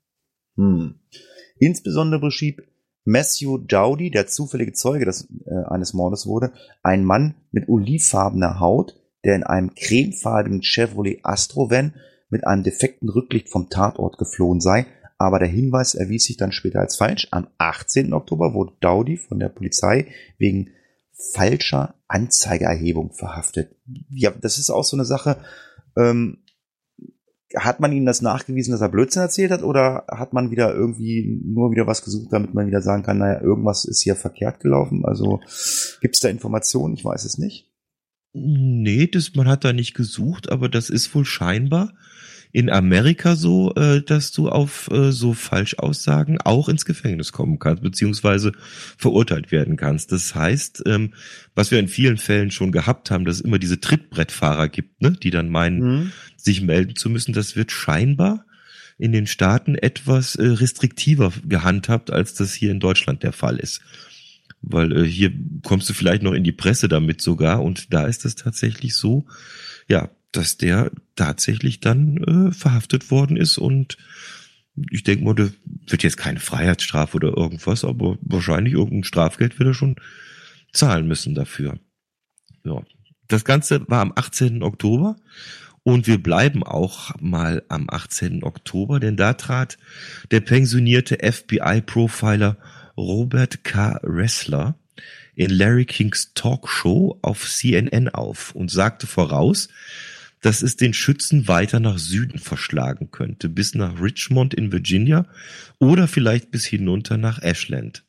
Hm. 0.56 0.94
Insbesondere 1.58 2.20
beschrieb 2.20 2.62
Matthew 3.04 3.58
Dowdy, 3.58 4.10
der 4.10 4.26
zufällige 4.26 4.72
Zeuge 4.72 5.04
des, 5.04 5.28
äh, 5.46 5.64
eines 5.68 5.92
Mordes 5.92 6.26
wurde, 6.26 6.52
ein 6.82 7.04
Mann 7.04 7.34
mit 7.50 7.68
olivfarbener 7.68 8.60
Haut, 8.60 8.96
der 9.24 9.36
in 9.36 9.42
einem 9.42 9.74
cremefarbigen 9.74 10.62
Chevrolet 10.62 11.20
Astro 11.22 11.70
Van 11.70 11.94
mit 12.30 12.46
einem 12.46 12.62
defekten 12.62 13.08
Rücklicht 13.08 13.48
vom 13.50 13.68
Tatort 13.68 14.16
geflohen 14.16 14.60
sei 14.60 14.86
aber 15.20 15.38
der 15.38 15.48
Hinweis 15.48 15.94
erwies 15.94 16.24
sich 16.24 16.38
dann 16.38 16.50
später 16.50 16.80
als 16.80 16.96
falsch. 16.96 17.28
Am 17.30 17.48
18. 17.58 18.14
Oktober 18.14 18.54
wurde 18.54 18.72
Daudi 18.80 19.18
von 19.18 19.38
der 19.38 19.50
Polizei 19.50 20.06
wegen 20.38 20.70
falscher 21.34 21.94
Anzeigerhebung 22.08 23.12
verhaftet. 23.12 23.76
Ja, 24.08 24.30
das 24.30 24.56
ist 24.56 24.70
auch 24.70 24.82
so 24.82 24.96
eine 24.96 25.04
Sache. 25.04 25.36
Ähm, 25.94 26.38
hat 27.54 27.80
man 27.80 27.92
ihm 27.92 28.06
das 28.06 28.22
nachgewiesen, 28.22 28.72
dass 28.72 28.80
er 28.80 28.88
Blödsinn 28.88 29.20
erzählt 29.20 29.50
hat, 29.50 29.62
oder 29.62 30.06
hat 30.08 30.32
man 30.32 30.50
wieder 30.50 30.72
irgendwie 30.72 31.42
nur 31.44 31.70
wieder 31.70 31.86
was 31.86 32.02
gesucht, 32.02 32.32
damit 32.32 32.54
man 32.54 32.66
wieder 32.66 32.80
sagen 32.80 33.02
kann, 33.02 33.18
naja, 33.18 33.42
irgendwas 33.42 33.84
ist 33.84 34.00
hier 34.00 34.16
verkehrt 34.16 34.60
gelaufen? 34.60 35.04
Also 35.04 35.40
gibt 36.00 36.14
es 36.14 36.20
da 36.20 36.30
Informationen? 36.30 36.94
Ich 36.94 37.04
weiß 37.04 37.26
es 37.26 37.36
nicht. 37.36 37.70
Nee, 38.32 39.06
das, 39.06 39.34
man 39.34 39.48
hat 39.48 39.64
da 39.64 39.74
nicht 39.74 39.92
gesucht, 39.92 40.50
aber 40.50 40.70
das 40.70 40.88
ist 40.88 41.14
wohl 41.14 41.26
scheinbar 41.26 41.92
in 42.52 42.68
Amerika 42.70 43.36
so, 43.36 43.74
äh, 43.74 44.02
dass 44.02 44.32
du 44.32 44.48
auf 44.48 44.90
äh, 44.90 45.12
so 45.12 45.34
Falschaussagen 45.34 46.40
auch 46.40 46.68
ins 46.68 46.84
Gefängnis 46.84 47.32
kommen 47.32 47.58
kannst, 47.58 47.82
beziehungsweise 47.82 48.52
verurteilt 48.96 49.52
werden 49.52 49.76
kannst. 49.76 50.10
Das 50.10 50.34
heißt, 50.34 50.82
ähm, 50.86 51.14
was 51.54 51.70
wir 51.70 51.78
in 51.78 51.88
vielen 51.88 52.18
Fällen 52.18 52.50
schon 52.50 52.72
gehabt 52.72 53.10
haben, 53.10 53.24
dass 53.24 53.36
es 53.36 53.40
immer 53.42 53.58
diese 53.58 53.80
Trittbrettfahrer 53.80 54.68
gibt, 54.68 55.00
ne, 55.00 55.12
die 55.12 55.30
dann 55.30 55.48
meinen, 55.48 55.80
mhm. 55.80 56.12
sich 56.36 56.60
melden 56.60 56.96
zu 56.96 57.08
müssen, 57.08 57.32
das 57.32 57.54
wird 57.54 57.70
scheinbar 57.70 58.44
in 58.98 59.12
den 59.12 59.26
Staaten 59.26 59.76
etwas 59.76 60.34
äh, 60.34 60.44
restriktiver 60.44 61.32
gehandhabt, 61.46 62.12
als 62.12 62.34
das 62.34 62.52
hier 62.52 62.70
in 62.70 62.80
Deutschland 62.80 63.22
der 63.22 63.32
Fall 63.32 63.58
ist. 63.58 63.80
Weil 64.60 64.94
äh, 64.94 65.04
hier 65.04 65.32
kommst 65.62 65.88
du 65.88 65.94
vielleicht 65.94 66.22
noch 66.22 66.34
in 66.34 66.44
die 66.44 66.52
Presse 66.52 66.88
damit 66.88 67.22
sogar 67.22 67.62
und 67.62 67.94
da 67.94 68.06
ist 68.06 68.24
es 68.24 68.34
tatsächlich 68.34 68.96
so, 68.96 69.26
ja, 69.88 70.10
dass 70.32 70.56
der 70.56 70.90
tatsächlich 71.16 71.80
dann 71.80 72.16
äh, 72.18 72.52
verhaftet 72.52 73.10
worden 73.10 73.36
ist 73.36 73.58
und 73.58 73.96
ich 74.90 75.02
denke 75.02 75.24
mal, 75.24 75.34
das 75.34 75.52
wird 75.88 76.02
jetzt 76.02 76.16
keine 76.16 76.40
Freiheitsstrafe 76.40 77.16
oder 77.16 77.36
irgendwas, 77.36 77.84
aber 77.84 78.16
wahrscheinlich 78.22 78.74
irgendein 78.74 79.04
Strafgeld 79.04 79.58
wird 79.58 79.68
er 79.68 79.74
schon 79.74 79.96
zahlen 80.72 81.06
müssen 81.06 81.34
dafür. 81.34 81.78
Ja. 82.64 82.82
Das 83.28 83.44
Ganze 83.44 83.88
war 83.88 84.00
am 84.00 84.12
18. 84.14 84.62
Oktober 84.62 85.16
und 85.82 86.06
wir 86.06 86.22
bleiben 86.22 86.62
auch 86.62 87.14
mal 87.20 87.62
am 87.68 87.88
18. 87.88 88.42
Oktober, 88.44 89.00
denn 89.00 89.16
da 89.16 89.34
trat 89.34 89.78
der 90.30 90.40
pensionierte 90.40 91.18
FBI-Profiler 91.20 92.56
Robert 92.96 93.64
K. 93.64 94.00
Ressler 94.02 94.76
in 95.34 95.50
Larry 95.50 95.86
Kings 95.86 96.32
Talkshow 96.34 97.18
auf 97.22 97.48
CNN 97.48 98.08
auf 98.08 98.54
und 98.54 98.70
sagte 98.70 99.06
voraus, 99.06 99.68
dass 100.40 100.62
es 100.62 100.76
den 100.76 100.94
Schützen 100.94 101.48
weiter 101.48 101.80
nach 101.80 101.98
Süden 101.98 102.38
verschlagen 102.38 103.10
könnte, 103.10 103.48
bis 103.48 103.74
nach 103.74 104.00
Richmond 104.00 104.54
in 104.54 104.72
Virginia 104.72 105.26
oder 105.78 106.08
vielleicht 106.08 106.50
bis 106.50 106.64
hinunter 106.64 107.18
nach 107.18 107.42
Ashland. 107.42 108.04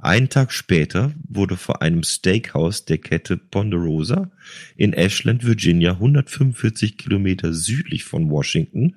Einen 0.00 0.28
Tag 0.28 0.52
später 0.52 1.12
wurde 1.28 1.56
vor 1.56 1.82
einem 1.82 2.04
Steakhouse 2.04 2.84
der 2.84 2.98
Kette 2.98 3.36
Ponderosa 3.36 4.30
in 4.76 4.92
Ashland, 4.92 5.44
Virginia, 5.44 5.92
145 5.92 6.96
Kilometer 6.96 7.52
südlich 7.52 8.04
von 8.04 8.30
Washington, 8.30 8.94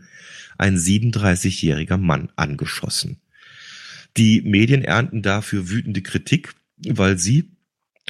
ein 0.60 0.78
37-jähriger 0.78 1.98
Mann 1.98 2.30
angeschossen. 2.36 3.20
Die 4.16 4.42
Medien 4.42 4.84
ernten 4.84 5.24
dafür 5.24 5.70
wütende 5.70 6.04
Kritik, 6.04 6.54
weil 6.88 7.18
sie 7.18 7.51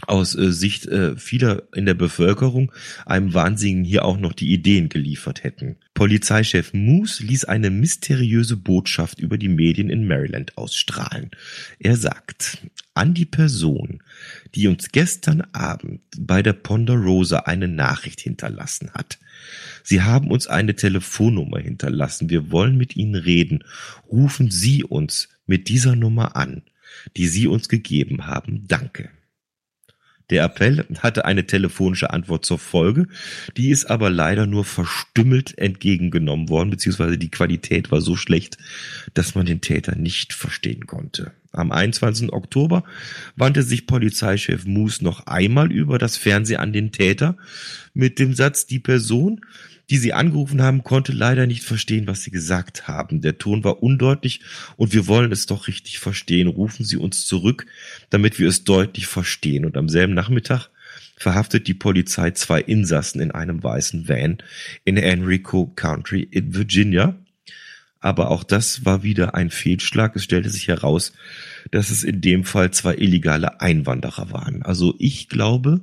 aus 0.08 0.36
äh, 0.36 0.51
Sicht 0.51 0.88
äh, 0.88 1.15
vieler 1.15 1.63
in 1.75 1.86
der 1.86 1.93
Bevölkerung 1.93 2.71
einem 3.06 3.34
Wahnsinnigen 3.34 3.84
hier 3.84 4.06
auch 4.06 4.17
noch 4.17 4.34
die 4.34 4.51
Ideen 4.51 4.89
geliefert 4.89 5.43
hätten. 5.43 5.77
Polizeichef 5.93 6.73
Moose 6.73 7.23
ließ 7.23 7.45
eine 7.45 7.69
mysteriöse 7.69 8.58
Botschaft 8.58 9.19
über 9.19 9.38
die 9.38 9.49
Medien 9.49 9.89
in 9.89 10.08
Maryland 10.08 10.58
ausstrahlen. 10.58 11.32
Er 11.80 11.97
sagt, 11.97 12.58
an 12.93 13.13
die 13.13 13.25
Person, 13.25 14.01
die 14.56 14.67
uns 14.67 14.91
gestern 14.91 15.41
Abend 15.54 16.01
bei 16.17 16.41
der 16.41 16.54
Ponderosa 16.54 17.39
eine 17.39 17.67
Nachricht 17.67 18.19
hinterlassen 18.19 18.91
hat. 18.93 19.19
Sie 19.84 20.01
haben 20.01 20.30
uns 20.30 20.47
eine 20.47 20.75
Telefonnummer 20.75 21.60
hinterlassen. 21.60 22.30
Wir 22.30 22.51
wollen 22.51 22.77
mit 22.77 22.95
Ihnen 22.95 23.15
reden. 23.15 23.63
Rufen 24.12 24.51
Sie 24.51 24.84
uns 24.84 25.30
mit 25.45 25.69
dieser 25.69 25.95
Nummer 25.95 26.36
an, 26.36 26.63
die 27.17 27.27
Sie 27.27 27.47
uns 27.47 27.69
gegeben 27.69 28.27
haben. 28.27 28.67
Danke. 28.67 29.10
Der 30.32 30.46
Appell 30.46 30.86
hatte 31.00 31.26
eine 31.26 31.46
telefonische 31.46 32.10
Antwort 32.10 32.46
zur 32.46 32.58
Folge, 32.58 33.08
die 33.58 33.70
ist 33.70 33.86
aber 33.86 34.10
leider 34.10 34.48
nur 34.48 34.63
verstümmelt 34.63 35.58
entgegengenommen 35.58 36.50
worden, 36.50 36.70
beziehungsweise 36.70 37.17
die 37.17 37.30
Qualität 37.30 37.91
war 37.91 38.02
so 38.02 38.15
schlecht, 38.15 38.58
dass 39.13 39.36
man 39.36 39.46
den 39.46 39.62
Täter 39.62 39.96
nicht 39.96 40.34
verstehen 40.34 40.88
konnte. 40.88 41.34
Am 41.52 41.74
21. 41.74 42.32
Oktober 42.32 42.86
wandte 43.36 43.62
sich 43.62 43.86
Polizeichef 43.86 44.65
Moose 44.65 45.04
noch 45.04 45.28
einmal 45.28 45.70
über 45.70 45.98
das 45.98 46.15
Fernsehen 46.15 46.62
an 46.62 46.72
den 46.72 46.94
Täter 46.94 47.36
mit 47.94 48.20
dem 48.20 48.34
Satz, 48.34 48.65
die 48.65 48.80
Person, 48.80 49.41
die 49.91 49.97
sie 49.97 50.13
angerufen 50.13 50.62
haben, 50.62 50.86
konnte 50.86 51.12
leider 51.12 51.45
nicht 51.47 51.63
verstehen, 51.63 52.08
was 52.08 52.23
sie 52.23 52.32
gesagt 52.32 52.88
haben. 52.88 53.19
Der 53.19 53.38
Ton 53.38 53.65
war 53.65 53.84
undeutlich 53.84 54.39
und 54.77 54.93
wir 54.93 55.06
wollen 55.06 55.34
es 55.34 55.47
doch 55.47 55.67
richtig 55.67 55.99
verstehen. 55.99 56.47
Rufen 56.47 56.86
Sie 56.86 56.95
uns 56.95 57.25
zurück, 57.25 57.65
damit 58.10 58.39
wir 58.39 58.47
es 58.47 58.63
deutlich 58.63 59.08
verstehen. 59.08 59.65
Und 59.65 59.75
am 59.75 59.89
selben 59.89 60.13
Nachmittag 60.13 60.69
verhaftet 61.17 61.67
die 61.67 61.73
Polizei 61.73 62.32
zwei 62.32 62.62
Insassen 62.62 63.19
in 63.19 63.32
einem 63.32 63.62
weißen 63.63 64.08
Van 64.08 64.38
in 64.86 64.95
Enrico 64.95 65.67
Country 65.67 66.21
in 66.21 66.56
Virginia. 66.56 67.19
Aber 67.99 68.32
auch 68.32 68.45
das 68.45 68.86
war 68.86 69.04
wieder 69.04 69.36
ein 69.36 69.51
Fehlschlag. 69.51 70.15
Es 70.15 70.23
stellte 70.23 70.49
sich 70.49 70.69
heraus, 70.69 71.12
dass 71.71 71.89
es 71.89 72.06
in 72.06 72.21
dem 72.21 72.45
Fall 72.45 72.71
zwei 72.71 72.95
illegale 72.95 73.60
Einwanderer 73.60 74.32
waren. 74.32 74.63
Also 74.63 74.95
ich 74.99 75.27
glaube, 75.27 75.82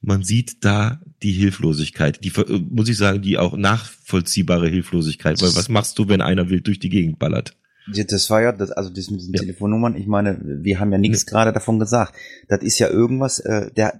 man 0.00 0.22
sieht 0.22 0.64
da 0.64 1.02
die 1.26 1.32
Hilflosigkeit, 1.32 2.22
die, 2.22 2.28
äh, 2.28 2.60
muss 2.70 2.88
ich 2.88 2.96
sagen, 2.96 3.20
die 3.20 3.36
auch 3.36 3.56
nachvollziehbare 3.56 4.68
Hilflosigkeit, 4.68 5.42
weil 5.42 5.56
was 5.56 5.68
machst 5.68 5.98
du, 5.98 6.08
wenn 6.08 6.20
einer 6.20 6.50
wild 6.50 6.68
durch 6.68 6.78
die 6.78 6.88
Gegend 6.88 7.18
ballert? 7.18 7.56
Das 7.88 8.30
war 8.30 8.42
ja, 8.42 8.52
das, 8.52 8.70
also 8.70 8.90
das 8.90 9.10
mit 9.10 9.20
diesen 9.20 9.34
ja. 9.34 9.40
Telefonnummern, 9.40 9.96
ich 9.96 10.06
meine, 10.06 10.40
wir 10.40 10.78
haben 10.78 10.92
ja 10.92 10.98
nichts 10.98 11.24
ja. 11.26 11.30
gerade 11.30 11.52
davon 11.52 11.80
gesagt. 11.80 12.14
Das 12.48 12.62
ist 12.62 12.78
ja 12.78 12.88
irgendwas, 12.88 13.40
äh, 13.40 13.72
der, 13.72 13.98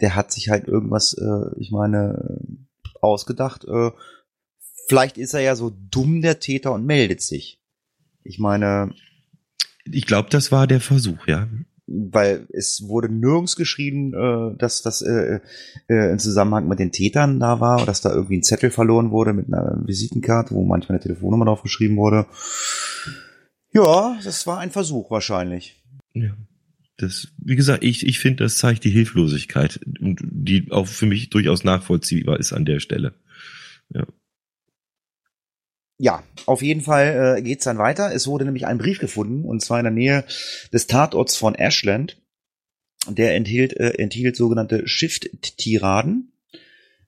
der 0.00 0.16
hat 0.16 0.32
sich 0.32 0.48
halt 0.48 0.66
irgendwas, 0.66 1.14
äh, 1.14 1.60
ich 1.60 1.70
meine, 1.70 2.40
ausgedacht. 3.00 3.64
Äh, 3.64 3.92
vielleicht 4.88 5.16
ist 5.16 5.34
er 5.34 5.40
ja 5.40 5.54
so 5.54 5.76
dumm, 5.90 6.22
der 6.22 6.40
Täter, 6.40 6.72
und 6.72 6.86
meldet 6.86 7.22
sich. 7.22 7.60
Ich 8.24 8.40
meine. 8.40 8.92
Ich 9.84 10.06
glaube, 10.06 10.28
das 10.30 10.50
war 10.50 10.66
der 10.66 10.80
Versuch, 10.80 11.28
ja 11.28 11.48
weil 11.86 12.46
es 12.52 12.88
wurde 12.88 13.12
nirgends 13.12 13.56
geschrieben, 13.56 14.14
äh, 14.14 14.56
dass 14.56 14.82
das 14.82 15.02
äh, 15.02 15.40
äh, 15.88 16.12
im 16.12 16.18
Zusammenhang 16.18 16.68
mit 16.68 16.78
den 16.78 16.92
Tätern 16.92 17.40
da 17.40 17.60
war, 17.60 17.84
dass 17.84 18.00
da 18.00 18.12
irgendwie 18.12 18.38
ein 18.38 18.42
Zettel 18.42 18.70
verloren 18.70 19.10
wurde 19.10 19.32
mit 19.32 19.48
einer 19.48 19.80
Visitenkarte, 19.84 20.54
wo 20.54 20.64
manchmal 20.64 20.96
eine 20.96 21.02
Telefonnummer 21.02 21.44
drauf 21.44 21.62
geschrieben 21.62 21.96
wurde. 21.96 22.26
Ja, 23.72 24.18
das 24.22 24.46
war 24.46 24.58
ein 24.58 24.70
Versuch 24.70 25.10
wahrscheinlich. 25.10 25.82
Ja. 26.14 26.36
Das, 26.96 27.28
wie 27.38 27.56
gesagt, 27.56 27.82
ich, 27.82 28.06
ich 28.06 28.20
finde, 28.20 28.44
das 28.44 28.58
zeigt 28.58 28.84
die 28.84 28.90
Hilflosigkeit, 28.90 29.80
die 29.84 30.70
auch 30.70 30.86
für 30.86 31.06
mich 31.06 31.28
durchaus 31.28 31.64
nachvollziehbar 31.64 32.38
ist 32.38 32.52
an 32.52 32.64
der 32.64 32.78
Stelle. 32.78 33.14
Ja 35.98 36.22
auf 36.46 36.62
jeden 36.62 36.80
Fall 36.80 37.36
äh, 37.38 37.42
geht's 37.42 37.64
dann 37.64 37.78
weiter. 37.78 38.14
Es 38.14 38.26
wurde 38.26 38.44
nämlich 38.44 38.66
ein 38.66 38.78
Brief 38.78 38.98
gefunden, 38.98 39.44
und 39.44 39.60
zwar 39.60 39.78
in 39.78 39.84
der 39.84 39.92
Nähe 39.92 40.24
des 40.72 40.86
Tatorts 40.86 41.36
von 41.36 41.54
Ashland. 41.54 42.20
Der 43.08 43.34
enthielt, 43.34 43.74
äh, 43.76 43.94
enthielt 43.98 44.36
sogenannte 44.36 44.86
Shift-Tiraden 44.88 46.32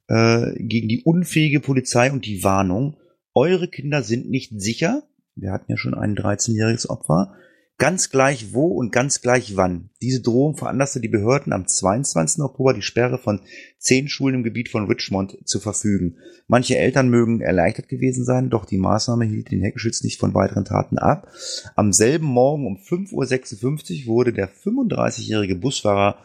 äh, 0.08 0.52
gegen 0.56 0.88
die 0.88 1.02
unfähige 1.02 1.60
Polizei 1.60 2.12
und 2.12 2.26
die 2.26 2.44
Warnung, 2.44 2.98
eure 3.34 3.68
Kinder 3.68 4.02
sind 4.02 4.28
nicht 4.28 4.52
sicher. 4.60 5.02
Wir 5.34 5.52
hatten 5.52 5.70
ja 5.70 5.78
schon 5.78 5.94
ein 5.94 6.16
13-jähriges 6.16 6.88
Opfer. 6.88 7.34
Ganz 7.78 8.08
gleich 8.08 8.54
wo 8.54 8.68
und 8.68 8.90
ganz 8.90 9.20
gleich 9.20 9.54
wann. 9.54 9.90
Diese 10.00 10.22
Drohung 10.22 10.56
veranlasste 10.56 10.98
die 10.98 11.08
Behörden 11.08 11.52
am 11.52 11.68
22. 11.68 12.42
Oktober 12.42 12.72
die 12.72 12.80
Sperre 12.80 13.18
von 13.18 13.42
zehn 13.78 14.08
Schulen 14.08 14.36
im 14.36 14.42
Gebiet 14.42 14.70
von 14.70 14.86
Richmond 14.86 15.36
zu 15.44 15.60
verfügen. 15.60 16.16
Manche 16.46 16.78
Eltern 16.78 17.10
mögen 17.10 17.42
erleichtert 17.42 17.90
gewesen 17.90 18.24
sein, 18.24 18.48
doch 18.48 18.64
die 18.64 18.78
Maßnahme 18.78 19.26
hielt 19.26 19.50
den 19.50 19.60
Heckenschütz 19.60 20.02
nicht 20.02 20.18
von 20.18 20.32
weiteren 20.32 20.64
Taten 20.64 20.96
ab. 20.96 21.28
Am 21.74 21.92
selben 21.92 22.24
Morgen 22.24 22.66
um 22.66 22.78
5.56 22.78 24.06
Uhr 24.06 24.14
wurde 24.14 24.32
der 24.32 24.48
35-jährige 24.48 25.56
Busfahrer 25.56 26.16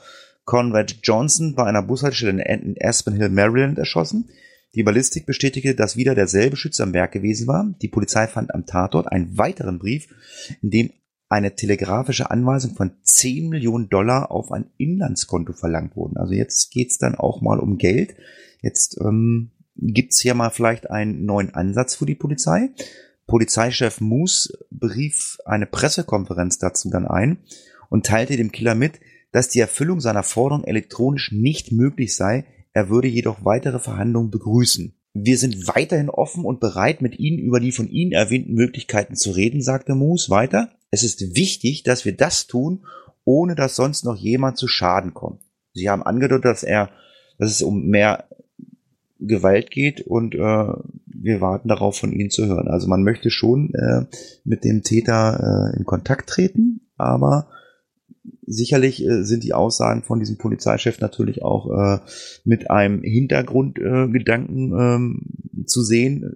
Conrad 0.46 1.00
Johnson 1.04 1.56
bei 1.56 1.66
einer 1.66 1.84
Bushaltestelle 1.84 2.44
in 2.46 2.78
Aspen 2.80 3.16
Hill, 3.16 3.28
Maryland 3.28 3.78
erschossen. 3.78 4.30
Die 4.74 4.84
Ballistik 4.84 5.26
bestätigte, 5.26 5.76
dass 5.76 5.98
wieder 5.98 6.16
derselbe 6.16 6.56
Schütze 6.56 6.84
am 6.84 6.94
Werk 6.94 7.12
gewesen 7.12 7.48
war. 7.48 7.76
Die 7.82 7.90
Polizei 7.90 8.28
fand 8.28 8.56
am 8.56 8.66
Tatort 8.66 9.12
einen 9.12 9.38
weiteren 9.38 9.80
Brief, 9.80 10.08
in 10.62 10.70
dem 10.70 10.90
eine 11.32 11.56
telegrafische 11.56 12.30
Anweisung 12.30 12.76
von 12.76 12.92
10 13.04 13.48
Millionen 13.48 13.88
Dollar 13.88 14.32
auf 14.32 14.52
ein 14.52 14.66
Inlandskonto 14.78 15.54
verlangt 15.54 15.96
wurden. 15.96 16.18
Also 16.18 16.34
jetzt 16.34 16.72
geht's 16.72 16.98
dann 16.98 17.16
auch 17.16 17.42
mal 17.42 17.60
um 17.60 17.78
Geld. 17.78 18.16
Jetzt 18.62 19.00
ähm, 19.00 19.52
gibt's 19.78 20.20
hier 20.20 20.34
mal 20.34 20.50
vielleicht 20.50 20.90
einen 20.90 21.26
neuen 21.26 21.54
Ansatz 21.54 21.96
für 21.96 22.06
die 22.06 22.16
Polizei. 22.16 22.72
Polizeichef 23.28 24.02
Moose 24.02 24.60
berief 24.72 25.38
eine 25.46 25.68
Pressekonferenz 25.68 26.60
dazu 26.60 26.90
dann 26.90 27.08
ein 27.08 27.38
und 27.90 28.06
teilte 28.06 28.36
dem 28.36 28.52
Killer 28.52 28.76
mit, 28.76 29.00
dass 29.32 29.48
die 29.48 29.62
Erfüllung 29.62 30.02
seiner 30.02 30.24
Forderung 30.24 30.66
elektronisch 30.66 31.32
nicht 31.32 31.72
möglich 31.72 32.14
sei, 32.14 32.44
er 32.74 32.90
würde 32.90 33.08
jedoch 33.08 33.46
weitere 33.46 33.80
Verhandlungen 33.80 34.32
begrüßen. 34.32 34.94
Wir 35.14 35.38
sind 35.38 35.70
weiterhin 35.70 36.10
offen 36.10 36.44
und 36.44 36.60
bereit, 36.60 37.02
mit 37.02 37.20
Ihnen 37.20 37.40
über 37.40 37.62
die 37.62 37.72
von 37.72 37.90
Ihnen 37.90 38.12
erwähnten 38.12 38.54
Möglichkeiten 38.54 39.16
zu 39.16 39.32
reden, 39.32 39.62
sagte 39.62 39.96
Moose 39.96 40.30
weiter. 40.30 40.72
Es 40.92 41.04
ist 41.04 41.36
wichtig, 41.36 41.84
dass 41.84 42.06
wir 42.06 42.16
das 42.16 42.48
tun, 42.48 42.86
ohne 43.24 43.56
dass 43.56 43.76
sonst 43.76 44.04
noch 44.04 44.18
jemand 44.18 44.58
zu 44.58 44.68
Schaden 44.68 45.14
kommt. 45.14 45.42
Sie 45.74 45.90
haben 45.90 46.04
angedeutet, 46.04 46.46
dass 46.46 46.64
er, 46.64 46.90
dass 47.38 47.52
es 47.52 47.62
um 47.62 47.88
mehr 47.88 48.26
Gewalt 49.20 49.72
geht 49.72 50.02
und 50.02 50.36
äh, 50.36 50.38
wir 51.06 51.42
warten 51.42 51.70
darauf, 51.70 51.98
von 51.98 52.12
Ihnen 52.12 52.32
zu 52.32 52.48
hören. 52.48 52.68
Also 52.68 52.88
man 52.88 53.04
möchte 53.04 53.30
schon 53.30 53.74
äh, 53.74 54.06
mit 54.44 54.64
dem 54.64 54.84
Täter 54.84 55.72
äh, 55.74 55.78
in 55.78 55.86
Kontakt 55.86 56.30
treten, 56.30 56.90
aber 56.98 57.48
sicherlich 58.46 59.06
äh, 59.06 59.24
sind 59.24 59.44
die 59.44 59.54
Aussagen 59.54 60.04
von 60.04 60.20
diesem 60.20 60.38
Polizeichef 60.38 61.00
natürlich 61.00 61.44
auch 61.44 61.70
äh, 61.70 62.00
mit 62.44 62.72
einem 62.72 63.04
Hintergrundgedanken 63.04 64.74
äh, 64.74 64.96
ähm, 64.96 65.66
zu 65.68 65.84
sehen. 65.84 66.36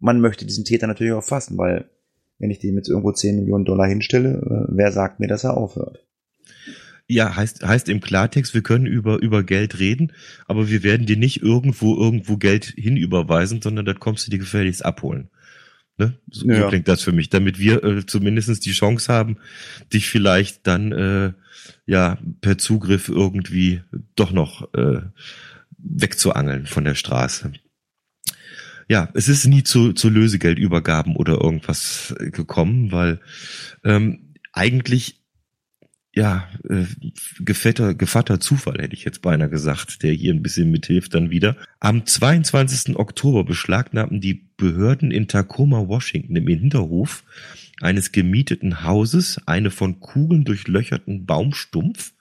Man 0.00 0.20
möchte 0.20 0.46
diesen 0.46 0.64
Täter 0.64 0.86
natürlich 0.86 1.12
auch 1.12 1.22
fassen, 1.22 1.58
weil 1.58 1.90
wenn 2.44 2.50
ich 2.50 2.58
dem 2.58 2.76
jetzt 2.76 2.90
irgendwo 2.90 3.10
10 3.10 3.36
Millionen 3.36 3.64
Dollar 3.64 3.88
hinstelle, 3.88 4.34
äh, 4.34 4.66
wer 4.68 4.92
sagt 4.92 5.18
mir, 5.18 5.28
dass 5.28 5.44
er 5.44 5.56
aufhört? 5.56 6.04
Ja, 7.08 7.34
heißt, 7.34 7.66
heißt 7.66 7.88
im 7.88 8.02
Klartext, 8.02 8.52
wir 8.52 8.62
können 8.62 8.84
über, 8.84 9.22
über 9.22 9.42
Geld 9.42 9.78
reden, 9.78 10.12
aber 10.46 10.68
wir 10.68 10.82
werden 10.82 11.06
dir 11.06 11.16
nicht 11.16 11.40
irgendwo, 11.40 11.96
irgendwo 11.96 12.36
Geld 12.36 12.66
hinüberweisen, 12.76 13.62
sondern 13.62 13.86
da 13.86 13.94
kommst 13.94 14.26
du 14.26 14.30
dir 14.30 14.38
gefälligst 14.38 14.84
abholen. 14.84 15.30
Ne? 15.96 16.18
So, 16.30 16.46
ja. 16.46 16.60
so 16.60 16.68
klingt 16.68 16.86
das 16.86 17.00
für 17.00 17.12
mich, 17.12 17.30
damit 17.30 17.58
wir 17.58 17.82
äh, 17.82 18.04
zumindest 18.04 18.66
die 18.66 18.72
Chance 18.72 19.10
haben, 19.10 19.38
dich 19.90 20.06
vielleicht 20.06 20.66
dann 20.66 20.92
äh, 20.92 21.32
ja 21.86 22.18
per 22.42 22.58
Zugriff 22.58 23.08
irgendwie 23.08 23.80
doch 24.16 24.32
noch 24.32 24.68
äh, 24.74 25.00
wegzuangeln 25.78 26.66
von 26.66 26.84
der 26.84 26.94
Straße. 26.94 27.52
Ja, 28.88 29.08
es 29.14 29.28
ist 29.28 29.46
nie 29.46 29.62
zu, 29.62 29.92
zu 29.92 30.08
Lösegeldübergaben 30.08 31.16
oder 31.16 31.40
irgendwas 31.40 32.14
gekommen, 32.18 32.92
weil 32.92 33.20
ähm, 33.84 34.34
eigentlich 34.52 35.24
ja, 36.14 36.48
äh, 36.68 36.84
gefetter, 37.40 37.94
gefatter 37.94 38.38
Zufall, 38.38 38.80
hätte 38.80 38.94
ich 38.94 39.04
jetzt 39.04 39.20
beinahe 39.20 39.50
gesagt, 39.50 40.04
der 40.04 40.12
hier 40.12 40.32
ein 40.32 40.42
bisschen 40.42 40.70
mithilft 40.70 41.12
dann 41.14 41.30
wieder. 41.30 41.56
Am 41.80 42.06
22. 42.06 42.96
Oktober 42.96 43.42
beschlagnahmten 43.44 44.20
die 44.20 44.46
Behörden 44.56 45.10
in 45.10 45.26
Tacoma, 45.26 45.88
Washington 45.88 46.36
im 46.36 46.46
Hinterhof 46.46 47.24
eines 47.80 48.12
gemieteten 48.12 48.84
Hauses 48.84 49.40
eine 49.46 49.72
von 49.72 49.98
Kugeln 49.98 50.44
durchlöcherten 50.44 51.26
Baumstumpf 51.26 52.12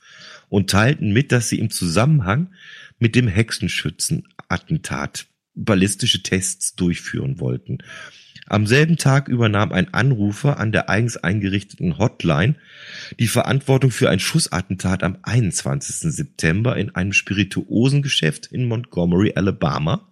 und 0.49 0.71
teilten 0.71 1.13
mit, 1.13 1.32
dass 1.32 1.49
sie 1.49 1.60
im 1.60 1.69
Zusammenhang 1.69 2.49
mit 2.97 3.13
dem 3.13 3.28
Hexenschützenattentat 3.28 5.28
ballistische 5.56 6.24
Tests 6.24 6.76
durchführen 6.76 7.39
wollten. 7.39 7.80
Am 8.48 8.68
selben 8.68 8.98
Tag 8.98 9.30
übernahm 9.30 9.72
ein 9.72 9.94
Anrufer 9.94 10.60
an 10.60 10.72
der 10.72 10.89
eigens 10.89 11.18
eingerichteten 11.18 11.98
Hotline 11.98 12.56
die 13.20 13.28
Verantwortung 13.28 13.89
für 13.89 14.10
ein 14.10 14.20
Schussattentat 14.20 15.02
am 15.04 15.18
21. 15.24 16.13
September 16.13 16.76
in 16.76 16.94
einem 16.94 17.13
Spirituosengeschäft 17.13 18.48
in 18.48 18.66
Montgomery, 18.66 19.34
Alabama, 19.36 20.12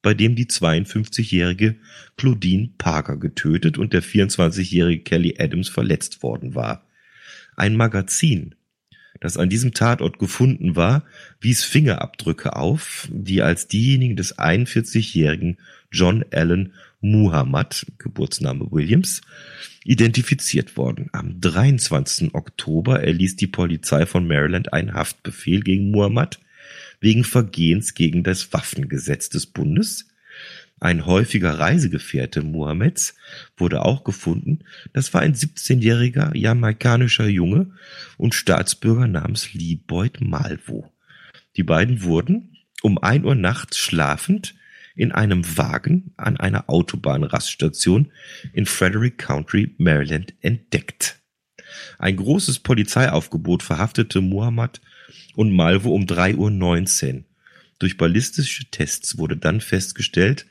bei 0.00 0.14
dem 0.14 0.36
die 0.36 0.46
52-jährige 0.46 1.76
Claudine 2.16 2.70
Parker 2.78 3.18
getötet 3.18 3.76
und 3.76 3.92
der 3.92 4.02
24-jährige 4.02 5.02
Kelly 5.02 5.36
Adams 5.38 5.68
verletzt 5.68 6.22
worden 6.22 6.54
war. 6.54 6.86
Ein 7.56 7.76
Magazin, 7.76 8.54
das 9.20 9.36
an 9.36 9.48
diesem 9.48 9.72
Tatort 9.72 10.18
gefunden 10.18 10.76
war, 10.76 11.04
wies 11.40 11.64
Fingerabdrücke 11.64 12.56
auf, 12.56 13.08
die 13.10 13.42
als 13.42 13.68
diejenigen 13.68 14.16
des 14.16 14.38
41-jährigen 14.38 15.58
John 15.90 16.24
Allen 16.32 16.72
Muhammad, 17.00 17.86
Geburtsname 17.98 18.70
Williams, 18.70 19.20
identifiziert 19.84 20.76
worden. 20.76 21.08
Am 21.12 21.40
23. 21.40 22.34
Oktober 22.34 23.02
erließ 23.02 23.36
die 23.36 23.46
Polizei 23.46 24.06
von 24.06 24.26
Maryland 24.26 24.72
einen 24.72 24.94
Haftbefehl 24.94 25.60
gegen 25.60 25.90
Muhammad 25.90 26.40
wegen 27.00 27.24
Vergehens 27.24 27.94
gegen 27.94 28.22
das 28.22 28.52
Waffengesetz 28.52 29.28
des 29.28 29.46
Bundes. 29.46 30.08
Ein 30.78 31.06
häufiger 31.06 31.58
Reisegefährte 31.58 32.42
Muhammeds 32.42 33.14
wurde 33.56 33.82
auch 33.84 34.04
gefunden. 34.04 34.60
Das 34.92 35.14
war 35.14 35.22
ein 35.22 35.34
17-jähriger 35.34 36.36
jamaikanischer 36.36 37.28
Junge 37.28 37.72
und 38.18 38.34
Staatsbürger 38.34 39.06
namens 39.06 39.54
Lee 39.54 39.76
Boyd 39.76 40.20
Malvo. 40.20 40.92
Die 41.56 41.62
beiden 41.62 42.02
wurden 42.02 42.56
um 42.82 42.98
ein 42.98 43.24
Uhr 43.24 43.34
nachts 43.34 43.78
schlafend 43.78 44.54
in 44.94 45.12
einem 45.12 45.56
Wagen 45.56 46.12
an 46.18 46.36
einer 46.36 46.68
Autobahnraststation 46.68 48.12
in 48.52 48.66
Frederick 48.66 49.18
County, 49.18 49.74
Maryland 49.78 50.34
entdeckt. 50.42 51.20
Ein 51.98 52.16
großes 52.16 52.58
Polizeiaufgebot 52.60 53.62
verhaftete 53.62 54.20
Muhammad 54.20 54.80
und 55.34 55.52
Malvo 55.52 55.94
um 55.94 56.04
3.19 56.04 57.14
Uhr. 57.14 57.24
Durch 57.78 57.96
ballistische 57.96 58.70
Tests 58.70 59.18
wurde 59.18 59.36
dann 59.36 59.60
festgestellt, 59.60 60.46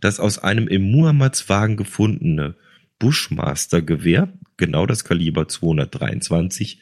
dass 0.00 0.20
aus 0.20 0.38
einem 0.38 0.68
im 0.68 0.90
Muhammads 0.90 1.48
Wagen 1.48 1.76
gefundene 1.76 2.56
Bushmaster-Gewehr, 2.98 4.32
genau 4.56 4.86
das 4.86 5.04
Kaliber 5.04 5.48
223, 5.48 6.80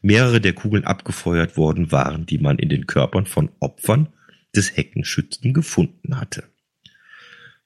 mehrere 0.00 0.40
der 0.40 0.52
Kugeln 0.52 0.84
abgefeuert 0.84 1.56
worden 1.56 1.90
waren, 1.90 2.26
die 2.26 2.38
man 2.38 2.58
in 2.58 2.68
den 2.68 2.86
Körpern 2.86 3.26
von 3.26 3.50
Opfern 3.60 4.08
des 4.54 4.76
Heckenschützen 4.76 5.52
gefunden 5.52 6.18
hatte. 6.18 6.44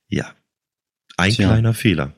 Ja, 0.08 0.32
ein 1.16 1.32
Tja. 1.32 1.48
kleiner 1.48 1.74
Fehler. 1.74 2.14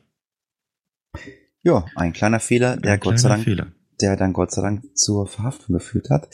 Ja, 1.62 1.84
ein 1.94 2.12
kleiner 2.12 2.40
Fehler, 2.40 2.76
der 2.76 2.94
ein 2.94 3.00
Gott 3.00 3.18
sei 3.18 3.28
Dank, 3.28 3.44
Fehler. 3.44 3.72
der 4.00 4.16
dann 4.16 4.32
Gott 4.32 4.50
sei 4.50 4.62
Dank 4.62 4.96
zur 4.96 5.26
Verhaftung 5.26 5.74
geführt 5.74 6.10
hat. 6.10 6.28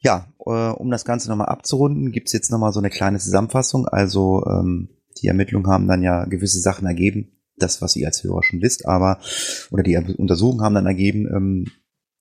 Ja, 0.00 0.32
äh, 0.46 0.50
um 0.50 0.90
das 0.90 1.04
Ganze 1.04 1.30
nochmal 1.30 1.48
abzurunden, 1.48 2.12
gibt's 2.12 2.32
jetzt 2.32 2.50
nochmal 2.50 2.72
so 2.72 2.78
eine 2.78 2.90
kleine 2.90 3.18
Zusammenfassung. 3.18 3.88
Also 3.88 4.44
ähm, 4.46 4.90
die 5.24 5.28
Ermittlungen 5.28 5.66
haben 5.66 5.88
dann 5.88 6.02
ja 6.02 6.26
gewisse 6.26 6.60
Sachen 6.60 6.86
ergeben, 6.86 7.32
das, 7.56 7.80
was 7.80 7.96
ihr 7.96 8.06
als 8.06 8.22
Hörer 8.22 8.42
schon 8.42 8.60
wisst, 8.60 8.86
aber, 8.86 9.20
oder 9.70 9.82
die 9.82 9.96
Untersuchungen 9.96 10.62
haben 10.62 10.74
dann 10.74 10.86
ergeben, 10.86 11.26
ähm, 11.34 11.64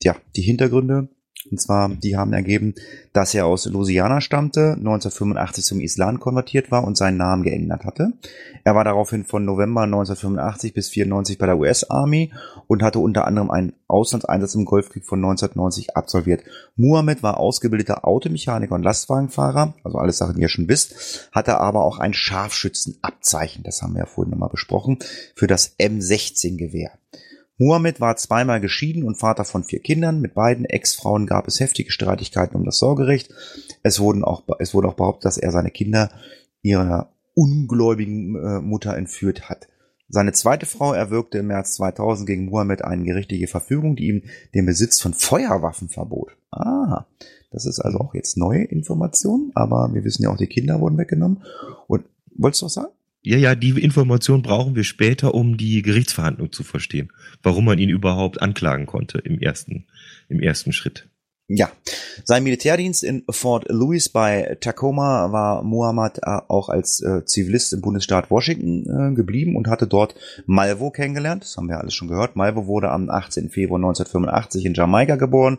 ja, 0.01 0.15
die 0.37 0.41
Hintergründe 0.41 1.09
und 1.49 1.59
zwar, 1.59 1.89
die 1.89 2.15
haben 2.15 2.33
ergeben, 2.33 2.73
dass 3.11 3.33
er 3.33 3.45
aus 3.45 3.65
Louisiana 3.65 4.21
stammte, 4.21 4.73
1985 4.77 5.65
zum 5.65 5.79
Islam 5.81 6.19
konvertiert 6.19 6.71
war 6.71 6.83
und 6.83 6.97
seinen 6.97 7.17
Namen 7.17 7.43
geändert 7.43 7.83
hatte. 7.83 8.13
Er 8.63 8.75
war 8.75 8.83
daraufhin 8.83 9.25
von 9.25 9.43
November 9.43 9.81
1985 9.81 10.73
bis 10.73 10.89
94 10.89 11.37
bei 11.37 11.45
der 11.45 11.57
US 11.57 11.89
Army 11.89 12.31
und 12.67 12.81
hatte 12.81 12.99
unter 12.99 13.27
anderem 13.27 13.51
einen 13.51 13.73
Auslandseinsatz 13.87 14.55
im 14.55 14.65
Golfkrieg 14.65 15.05
von 15.05 15.19
1990 15.19 15.97
absolviert. 15.97 16.43
Muhammad 16.75 17.23
war 17.23 17.39
ausgebildeter 17.39 18.07
Automechaniker 18.07 18.75
und 18.75 18.83
Lastwagenfahrer, 18.83 19.73
also 19.83 19.97
alles 19.97 20.17
Sachen, 20.17 20.35
die 20.35 20.41
ihr 20.41 20.49
schon 20.49 20.69
wisst, 20.69 21.29
hatte 21.33 21.59
aber 21.59 21.83
auch 21.83 21.99
ein 21.99 22.13
Scharfschützenabzeichen, 22.13 23.63
das 23.63 23.81
haben 23.81 23.93
wir 23.93 23.99
ja 23.99 24.05
vorhin 24.05 24.31
nochmal 24.31 24.49
besprochen, 24.49 24.99
für 25.35 25.47
das 25.47 25.77
M16-Gewehr. 25.77 26.91
Muhammad 27.57 28.01
war 28.01 28.15
zweimal 28.15 28.59
geschieden 28.59 29.03
und 29.03 29.19
Vater 29.19 29.45
von 29.45 29.63
vier 29.63 29.79
Kindern. 29.79 30.21
Mit 30.21 30.33
beiden 30.33 30.65
Ex-Frauen 30.65 31.27
gab 31.27 31.47
es 31.47 31.59
heftige 31.59 31.91
Streitigkeiten 31.91 32.55
um 32.55 32.65
das 32.65 32.79
Sorgerecht. 32.79 33.31
Es, 33.83 33.99
wurden 33.99 34.23
auch, 34.23 34.43
es 34.59 34.73
wurde 34.73 34.87
auch 34.87 34.95
behauptet, 34.95 35.25
dass 35.25 35.37
er 35.37 35.51
seine 35.51 35.71
Kinder 35.71 36.09
ihrer 36.61 37.13
ungläubigen 37.35 38.35
äh, 38.35 38.59
Mutter 38.61 38.95
entführt 38.95 39.49
hat. 39.49 39.67
Seine 40.09 40.33
zweite 40.33 40.65
Frau 40.65 40.93
erwirkte 40.93 41.39
im 41.39 41.47
März 41.47 41.75
2000 41.75 42.27
gegen 42.27 42.45
Muhammad 42.45 42.83
eine 42.83 43.03
gerichtliche 43.03 43.47
Verfügung, 43.47 43.95
die 43.95 44.07
ihm 44.09 44.23
den 44.53 44.65
Besitz 44.65 44.99
von 44.99 45.13
Feuerwaffen 45.13 45.89
verbot. 45.89 46.37
Aha, 46.51 47.07
das 47.51 47.65
ist 47.65 47.79
also 47.79 47.99
auch 47.99 48.13
jetzt 48.13 48.37
neue 48.37 48.63
Information, 48.63 49.51
aber 49.55 49.89
wir 49.93 50.03
wissen 50.03 50.23
ja 50.23 50.29
auch, 50.29 50.37
die 50.37 50.47
Kinder 50.47 50.79
wurden 50.79 50.97
weggenommen. 50.97 51.43
Und 51.87 52.05
wolltest 52.35 52.61
du 52.61 52.65
was 52.67 52.73
sagen? 52.73 52.93
Ja, 53.25 53.37
ja, 53.37 53.55
die 53.55 53.69
Information 53.81 54.41
brauchen 54.41 54.75
wir 54.75 54.83
später, 54.83 55.33
um 55.33 55.55
die 55.55 55.81
Gerichtsverhandlung 55.81 56.51
zu 56.51 56.63
verstehen. 56.63 57.11
Warum 57.41 57.63
man 57.63 57.79
ihn 57.79 57.89
überhaupt 57.89 58.41
anklagen 58.41 58.85
konnte 58.85 59.17
im 59.19 59.39
ersten, 59.39 59.85
im 60.27 60.41
ersten 60.41 60.73
Schritt. 60.73 61.07
Ja, 61.49 61.69
sein 62.23 62.43
Militärdienst 62.43 63.03
in 63.03 63.25
Fort 63.29 63.65
Lewis 63.67 64.07
bei 64.07 64.57
Tacoma 64.61 65.33
war 65.33 65.61
Muhammad 65.61 66.19
äh, 66.19 66.39
auch 66.47 66.69
als 66.69 67.01
äh, 67.01 67.25
Zivilist 67.25 67.73
im 67.73 67.81
Bundesstaat 67.81 68.31
Washington 68.31 69.11
äh, 69.11 69.13
geblieben 69.13 69.57
und 69.57 69.67
hatte 69.67 69.85
dort 69.85 70.15
Malvo 70.45 70.89
kennengelernt. 70.89 71.43
Das 71.43 71.57
haben 71.57 71.67
wir 71.67 71.79
alles 71.79 71.93
schon 71.95 72.07
gehört. 72.07 72.37
Malvo 72.37 72.65
wurde 72.67 72.91
am 72.91 73.09
18. 73.09 73.49
Februar 73.49 73.77
1985 73.77 74.65
in 74.65 74.73
Jamaika 74.73 75.17
geboren. 75.17 75.57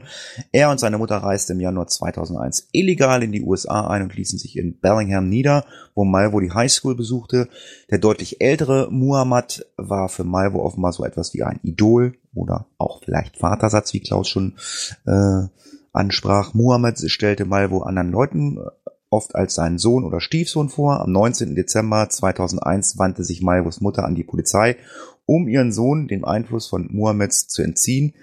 Er 0.52 0.70
und 0.70 0.80
seine 0.80 0.96
Mutter 0.96 1.18
reisten 1.18 1.52
im 1.52 1.60
Januar 1.60 1.86
2001 1.86 2.68
illegal 2.72 3.22
in 3.22 3.32
die 3.32 3.42
USA 3.42 3.86
ein 3.88 4.04
und 4.04 4.16
ließen 4.16 4.38
sich 4.38 4.56
in 4.56 4.78
Bellingham 4.78 5.28
nieder, 5.28 5.66
wo 5.94 6.06
Malvo 6.06 6.40
die 6.40 6.52
Highschool 6.52 6.94
besuchte. 6.94 7.48
Der 7.90 7.98
deutlich 7.98 8.40
ältere 8.40 8.88
Muhammad 8.90 9.66
war 9.76 10.08
für 10.08 10.24
Malvo 10.24 10.64
offenbar 10.64 10.94
so 10.94 11.04
etwas 11.04 11.34
wie 11.34 11.42
ein 11.42 11.60
Idol 11.62 12.14
oder 12.34 12.66
auch 12.78 13.02
vielleicht 13.04 13.36
Vatersatz, 13.36 13.92
wie 13.92 14.00
Klaus 14.00 14.28
schon 14.28 14.54
äh, 15.06 15.48
ansprach. 15.94 16.54
Muhammad 16.54 16.98
stellte 17.10 17.44
Malvo 17.44 17.82
anderen 17.82 18.10
Leuten 18.10 18.58
äh, 18.58 18.90
oft 19.10 19.34
als 19.34 19.54
seinen 19.54 19.78
Sohn 19.78 20.04
oder 20.04 20.20
Stiefsohn 20.20 20.68
vor. 20.68 21.00
Am 21.00 21.12
19. 21.12 21.54
Dezember 21.54 22.08
2001 22.08 22.98
wandte 22.98 23.24
sich 23.24 23.42
Malvos 23.42 23.80
Mutter 23.80 24.04
an 24.04 24.14
die 24.14 24.24
Polizei, 24.24 24.76
um 25.24 25.48
ihren 25.48 25.72
Sohn 25.72 26.08
dem 26.08 26.24
Einfluss 26.24 26.66
von 26.66 26.88
Muhammads 26.90 27.48
zu 27.48 27.62
entziehen. 27.62 28.14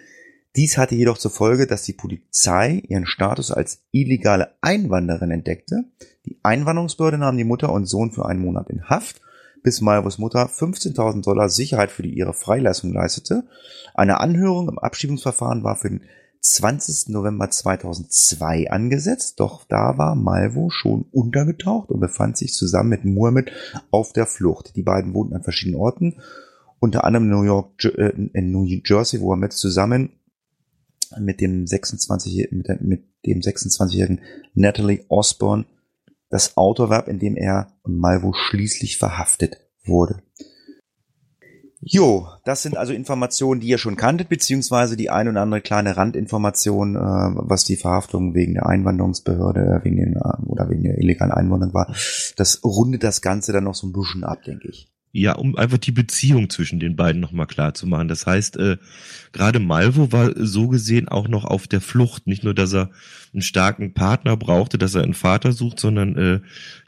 Dies 0.57 0.77
hatte 0.77 0.95
jedoch 0.95 1.17
zur 1.17 1.31
Folge, 1.31 1.65
dass 1.65 1.83
die 1.83 1.93
Polizei 1.93 2.83
ihren 2.89 3.05
Status 3.05 3.51
als 3.51 3.83
illegale 3.91 4.51
Einwanderin 4.59 5.31
entdeckte. 5.31 5.85
Die 6.25 6.37
Einwanderungsbehörde 6.43 7.17
nahm 7.17 7.37
die 7.37 7.45
Mutter 7.45 7.71
und 7.71 7.85
Sohn 7.85 8.11
für 8.11 8.25
einen 8.25 8.41
Monat 8.41 8.69
in 8.69 8.89
Haft, 8.89 9.21
bis 9.63 9.79
Malvos 9.79 10.17
Mutter 10.17 10.47
15.000 10.47 11.23
Dollar 11.23 11.47
Sicherheit 11.47 11.89
für 11.89 12.03
die 12.03 12.13
ihre 12.13 12.33
Freilassung 12.33 12.91
leistete. 12.91 13.45
Eine 13.93 14.19
Anhörung 14.19 14.67
im 14.67 14.77
Abschiebungsverfahren 14.77 15.63
war 15.63 15.77
für 15.77 15.89
den 15.89 16.01
20. 16.41 17.09
November 17.09 17.49
2002 17.49 18.71
angesetzt, 18.71 19.39
doch 19.39 19.63
da 19.65 19.97
war 19.97 20.15
Malvo 20.15 20.69
schon 20.71 21.05
untergetaucht 21.11 21.89
und 21.89 21.99
befand 21.99 22.35
sich 22.35 22.53
zusammen 22.53 22.89
mit 22.89 23.05
Muhammad 23.05 23.51
auf 23.91 24.11
der 24.11 24.25
Flucht. 24.25 24.75
Die 24.75 24.81
beiden 24.81 25.13
wohnten 25.13 25.35
an 25.35 25.43
verschiedenen 25.43 25.79
Orten, 25.79 26.19
unter 26.79 27.03
anderem 27.03 27.25
in 27.25 27.31
New 27.31 27.43
York, 27.43 27.83
äh, 27.85 28.09
in 28.33 28.51
New 28.51 28.63
Jersey, 28.63 29.21
wo 29.21 29.35
mit 29.35 29.53
zusammen 29.53 30.13
mit 31.19 31.41
dem 31.41 31.67
26 31.67 32.51
mit, 32.51 32.81
mit 32.81 33.03
dem 33.25 33.39
26-jährigen 33.39 34.21
Natalie 34.53 35.05
Osborne 35.09 35.65
das 36.29 36.57
Auto 36.57 36.83
erwarb, 36.83 37.07
in 37.07 37.19
dem 37.19 37.35
er 37.35 37.73
und 37.83 37.97
Malvo 37.97 38.33
schließlich 38.33 38.97
verhaftet 38.97 39.57
wurde. 39.83 40.23
Jo, 41.83 42.27
das 42.45 42.61
sind 42.61 42.77
also 42.77 42.93
Informationen, 42.93 43.59
die 43.59 43.67
ihr 43.67 43.79
schon 43.79 43.95
kanntet, 43.95 44.29
beziehungsweise 44.29 44.95
die 44.95 45.09
ein 45.09 45.27
oder 45.27 45.41
andere 45.41 45.61
kleine 45.61 45.97
Randinformation, 45.97 46.95
äh, 46.95 46.99
was 46.99 47.63
die 47.63 47.75
Verhaftung 47.75 48.35
wegen 48.35 48.53
der 48.53 48.67
Einwanderungsbehörde, 48.67 49.81
wegen 49.83 49.97
den, 49.97 50.15
äh, 50.15 50.45
oder 50.45 50.69
wegen 50.69 50.83
der 50.83 50.99
illegalen 50.99 51.31
Einwanderung 51.31 51.73
war. 51.73 51.95
Das 52.35 52.63
rundet 52.63 53.03
das 53.03 53.21
Ganze 53.21 53.51
dann 53.51 53.63
noch 53.63 53.73
so 53.73 53.87
ein 53.87 53.93
bisschen 53.93 54.23
ab, 54.23 54.43
denke 54.43 54.67
ich. 54.67 54.91
Ja, 55.13 55.33
um 55.33 55.57
einfach 55.57 55.79
die 55.79 55.91
Beziehung 55.91 56.49
zwischen 56.49 56.79
den 56.79 56.95
beiden 56.95 57.19
nochmal 57.19 57.47
klar 57.47 57.73
zu 57.73 57.85
machen. 57.85 58.07
Das 58.07 58.25
heißt, 58.25 58.55
äh, 58.57 58.77
gerade 59.33 59.59
Malvo 59.59 60.11
war 60.13 60.31
so 60.35 60.69
gesehen 60.69 61.09
auch 61.09 61.27
noch 61.27 61.43
auf 61.43 61.67
der 61.67 61.81
Flucht. 61.81 62.27
Nicht 62.27 62.45
nur, 62.45 62.53
dass 62.53 62.73
er 62.73 62.91
einen 63.33 63.41
starken 63.41 63.93
Partner 63.93 64.37
brauchte, 64.37 64.77
dass 64.77 64.95
er 64.95 65.03
einen 65.03 65.13
Vater 65.13 65.51
sucht, 65.51 65.81
sondern 65.81 66.15
äh, 66.17 66.39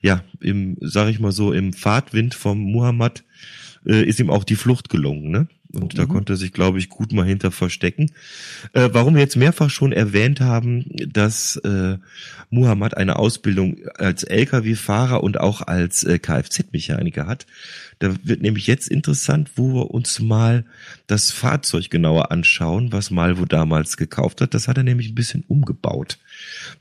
ja, 0.02 0.22
im, 0.40 0.78
sag 0.80 1.10
ich 1.10 1.20
mal 1.20 1.34
so, 1.34 1.52
im 1.52 1.74
Fahrtwind 1.74 2.34
vom 2.34 2.60
Muhammad 2.60 3.26
äh, 3.86 4.04
ist 4.04 4.20
ihm 4.20 4.30
auch 4.30 4.44
die 4.44 4.56
Flucht 4.56 4.90
gelungen. 4.90 5.30
Ne? 5.32 5.48
Und 5.74 5.94
mhm. 5.94 5.98
da 5.98 6.06
konnte 6.06 6.34
er 6.34 6.38
sich, 6.38 6.54
glaube 6.54 6.80
ich, 6.80 6.90
gut 6.90 7.14
mal 7.14 7.26
hinter 7.26 7.52
verstecken. 7.52 8.12
Äh, 8.74 8.90
warum 8.92 9.16
wir 9.16 9.22
jetzt 9.22 9.36
mehrfach 9.36 9.70
schon 9.70 9.92
erwähnt 9.92 10.40
haben, 10.40 10.86
dass 11.12 11.56
äh, 11.58 11.98
Muhammad 12.50 12.96
eine 12.96 13.18
Ausbildung 13.18 13.78
als 13.96 14.24
Lkw-Fahrer 14.24 15.24
und 15.24 15.40
auch 15.40 15.62
als 15.62 16.04
äh, 16.04 16.20
Kfz-Mechaniker 16.20 17.26
hat. 17.26 17.48
Da 18.04 18.14
wird 18.24 18.42
nämlich 18.42 18.68
jetzt 18.68 18.90
interessant, 18.90 19.52
wo 19.56 19.74
wir 19.74 19.92
uns 19.92 20.20
mal 20.20 20.66
das 21.08 21.32
Fahrzeug 21.32 21.90
genauer 21.90 22.32
anschauen, 22.32 22.92
was 22.92 23.12
Malvo 23.12 23.46
damals 23.46 23.96
gekauft 23.96 24.42
hat. 24.42 24.54
Das 24.54 24.68
hat 24.68 24.76
er 24.76 24.84
nämlich 24.84 25.08
ein 25.08 25.16
bisschen 25.16 25.46
umgebaut. 25.48 26.20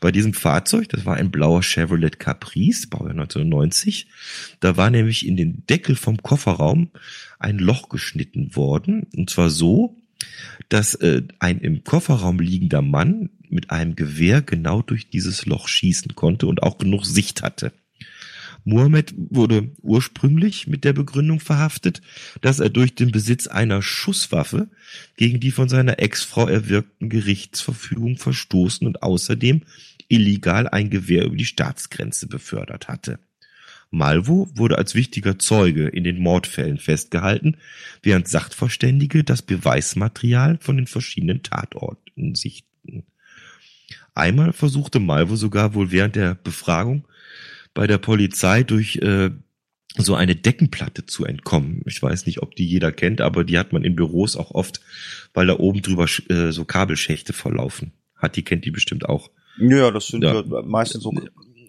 Bei 0.01 0.11
diesem 0.11 0.35
Fahrzeug, 0.35 0.89
das 0.89 1.07
war 1.07 1.15
ein 1.15 1.31
blauer 1.31 1.63
Chevrolet 1.63 2.19
Caprice, 2.19 2.89
Baujahr 2.89 3.13
1990, 3.13 4.09
da 4.59 4.77
war 4.77 4.91
nämlich 4.91 5.25
in 5.25 5.37
den 5.37 5.65
Deckel 5.71 5.95
vom 5.95 6.21
Kofferraum 6.21 6.91
ein 7.39 7.59
Loch 7.59 7.89
geschnitten 7.89 8.57
worden. 8.57 9.07
Und 9.17 9.31
zwar 9.31 9.49
so, 9.49 9.97
dass 10.71 10.97
äh, 10.97 11.23
ein 11.39 11.61
im 11.61 11.85
Kofferraum 11.85 12.41
liegender 12.41 12.83
Mann 12.83 13.31
mit 13.49 13.71
einem 13.71 13.95
Gewehr 13.95 14.43
genau 14.43 14.83
durch 14.83 15.09
dieses 15.09 15.47
Loch 15.47 15.69
schießen 15.69 16.17
konnte 16.17 16.49
und 16.49 16.65
auch 16.65 16.79
genug 16.79 17.07
Sicht 17.07 17.43
hatte. 17.43 17.73
Mohammed 18.65 19.15
wurde 19.17 19.71
ursprünglich 19.83 20.67
mit 20.67 20.85
der 20.85 20.93
Begründung 20.93 21.41
verhaftet, 21.41 22.01
dass 22.41 22.61
er 22.61 22.71
durch 22.71 22.95
den 22.95 23.11
Besitz 23.11 23.47
einer 23.47 23.83
Schusswaffe 23.83 24.69
gegen 25.17 25.41
die 25.41 25.51
von 25.51 25.69
seiner 25.69 25.99
Ex-Frau 25.99 26.47
erwirkten 26.47 27.09
Gerichtsverfügung 27.09 28.19
verstoßen 28.19 28.87
und 28.87 29.03
außerdem 29.03 29.63
illegal 30.09 30.69
ein 30.69 30.91
Gewehr 30.91 31.25
über 31.25 31.37
die 31.37 31.45
Staatsgrenze 31.45 32.29
befördert 32.29 32.89
hatte. 32.89 33.19
Malvo 33.91 34.49
wurde 34.55 34.79
als 34.79 34.95
wichtiger 34.95 35.39
Zeuge 35.39 35.87
in 35.89 36.03
den 36.03 36.19
Mordfällen 36.19 36.79
festgehalten, 36.79 37.59
während 38.03 38.27
Sachverständige 38.27 39.23
das 39.23 39.43
Beweismaterial 39.43 40.59
von 40.61 40.77
den 40.77 40.87
verschiedenen 40.87 41.43
Tatorten 41.43 42.35
sichten. 42.35 43.05
Einmal 44.15 44.53
versuchte 44.53 44.99
Malvo 44.99 45.37
sogar 45.37 45.75
wohl 45.75 45.91
während 45.91 46.17
der 46.17 46.35
Befragung 46.35 47.07
bei 47.75 47.87
der 47.87 47.99
Polizei 47.99 48.63
durch 48.63 48.97
äh, 48.97 49.31
so 49.97 50.15
eine 50.15 50.37
Deckenplatte 50.37 51.07
zu 51.07 51.25
entkommen. 51.25 51.83
Ich 51.87 52.03
weiß 52.03 52.27
nicht, 52.27 52.43
ob 52.43 52.55
die 52.57 52.67
jeder 52.67 52.93
kennt, 52.93 53.21
aber 53.21 53.45
die 53.45 53.59
hat 53.59 53.73
man 53.73 53.85
in 53.85 53.95
Büros 53.95 54.37
auch 54.37 54.53
oft, 54.53 54.81
weil 55.35 55.47
da 55.47 55.59
oben 55.59 55.83
drüber 55.83 56.07
äh, 56.29 56.51
so 56.51 56.65
Kabelschächte 56.65 57.33
verlaufen. 57.33 57.93
Hat 58.17 58.37
die 58.37 58.43
kennt 58.43 58.65
die 58.65 58.71
bestimmt 58.71 59.09
auch. 59.09 59.31
Ja, 59.59 59.91
das 59.91 60.07
sind 60.07 60.25
ja, 60.25 60.41
ja 60.41 60.63
meistens 60.63 61.03
so 61.03 61.13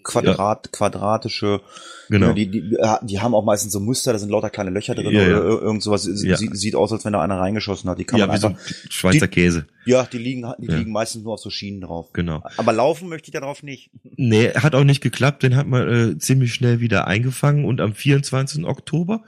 Quadrat, 0.03 0.65
ja. 0.65 0.71
quadratische, 0.71 1.61
genau. 2.09 2.33
Die, 2.33 2.49
die, 2.49 2.77
die 3.03 3.19
haben 3.19 3.33
auch 3.33 3.43
meistens 3.43 3.73
so 3.73 3.79
Muster, 3.79 4.13
da 4.13 4.19
sind 4.19 4.29
lauter 4.29 4.49
kleine 4.49 4.69
Löcher 4.69 4.95
drin 4.95 5.11
ja, 5.11 5.21
oder 5.21 5.61
irgend 5.61 5.81
sowas. 5.81 6.07
Ja. 6.23 6.37
Sieht, 6.37 6.55
sieht 6.55 6.75
aus, 6.75 6.91
als 6.91 7.05
wenn 7.05 7.13
da 7.13 7.21
einer 7.21 7.39
reingeschossen 7.39 7.89
hat. 7.89 7.99
Die 7.99 8.03
kann 8.03 8.19
ja, 8.19 8.27
man 8.27 8.39
wie 8.39 8.45
einfach, 8.45 8.59
so 8.59 8.75
Schweizer 8.89 9.27
die, 9.27 9.33
Käse. 9.33 9.65
Ja, 9.85 10.03
die 10.03 10.17
liegen, 10.17 10.45
die 10.59 10.67
liegen 10.67 10.91
meistens 10.91 11.23
nur 11.23 11.33
auf 11.33 11.39
so 11.39 11.49
Schienen 11.49 11.81
drauf. 11.81 12.11
Genau. 12.13 12.43
Aber 12.57 12.73
laufen 12.73 13.09
möchte 13.09 13.29
ich 13.29 13.33
darauf 13.33 13.63
nicht. 13.63 13.89
Nee, 14.15 14.51
hat 14.53 14.75
auch 14.75 14.83
nicht 14.83 15.01
geklappt, 15.01 15.43
den 15.43 15.55
hat 15.55 15.67
man 15.67 15.87
äh, 15.87 16.17
ziemlich 16.17 16.53
schnell 16.53 16.79
wieder 16.79 17.07
eingefangen 17.07 17.65
und 17.65 17.81
am 17.81 17.93
24. 17.93 18.65
Oktober 18.65 19.23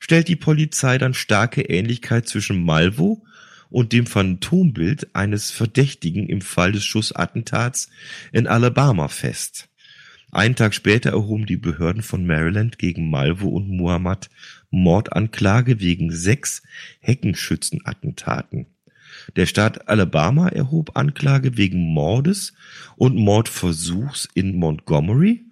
stellt 0.00 0.28
die 0.28 0.36
Polizei 0.36 0.98
dann 0.98 1.14
starke 1.14 1.62
Ähnlichkeit 1.62 2.28
zwischen 2.28 2.64
Malvo 2.64 3.22
und 3.72 3.92
dem 3.92 4.06
Phantombild 4.06 5.14
eines 5.14 5.50
Verdächtigen 5.50 6.28
im 6.28 6.42
Fall 6.42 6.72
des 6.72 6.84
Schussattentats 6.84 7.88
in 8.30 8.46
Alabama 8.46 9.08
fest. 9.08 9.68
Einen 10.34 10.56
Tag 10.56 10.72
später 10.74 11.10
erhoben 11.10 11.44
die 11.44 11.58
Behörden 11.58 12.02
von 12.02 12.26
Maryland 12.26 12.78
gegen 12.78 13.10
Malvo 13.10 13.48
und 13.48 13.68
Muhammad 13.68 14.30
Mordanklage 14.70 15.78
wegen 15.80 16.10
sechs 16.10 16.62
Heckenschützenattentaten. 17.00 18.64
Der 19.36 19.44
Staat 19.44 19.88
Alabama 19.90 20.48
erhob 20.48 20.96
Anklage 20.96 21.58
wegen 21.58 21.92
Mordes 21.92 22.54
und 22.96 23.14
Mordversuchs 23.14 24.26
in 24.32 24.56
Montgomery. 24.56 25.44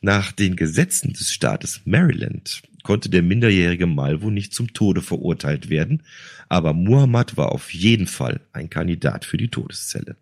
Nach 0.00 0.32
den 0.32 0.56
Gesetzen 0.56 1.12
des 1.12 1.30
Staates 1.30 1.82
Maryland 1.84 2.62
konnte 2.82 3.08
der 3.08 3.22
minderjährige 3.22 3.86
Malvo 3.86 4.30
nicht 4.30 4.52
zum 4.52 4.72
Tode 4.72 5.02
verurteilt 5.02 5.70
werden, 5.70 6.02
aber 6.48 6.72
Muhammad 6.72 7.36
war 7.36 7.52
auf 7.52 7.72
jeden 7.72 8.08
Fall 8.08 8.40
ein 8.52 8.70
Kandidat 8.70 9.24
für 9.24 9.36
die 9.36 9.48
Todeszelle. 9.48 10.16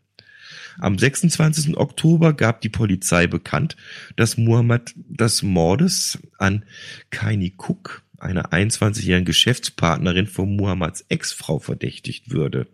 Am 0.79 0.99
26. 0.99 1.77
Oktober 1.77 2.33
gab 2.33 2.61
die 2.61 2.69
Polizei 2.69 3.27
bekannt, 3.27 3.77
dass 4.17 4.37
Muhammad 4.37 4.93
des 4.97 5.43
Mordes 5.43 6.19
an 6.39 6.65
Kaini 7.11 7.55
Cook, 7.57 8.03
einer 8.19 8.53
21-jährigen 8.53 9.25
Geschäftspartnerin 9.25 10.27
von 10.27 10.57
Muhammads 10.57 11.05
Ex-Frau, 11.09 11.59
verdächtigt 11.59 12.31
würde. 12.31 12.67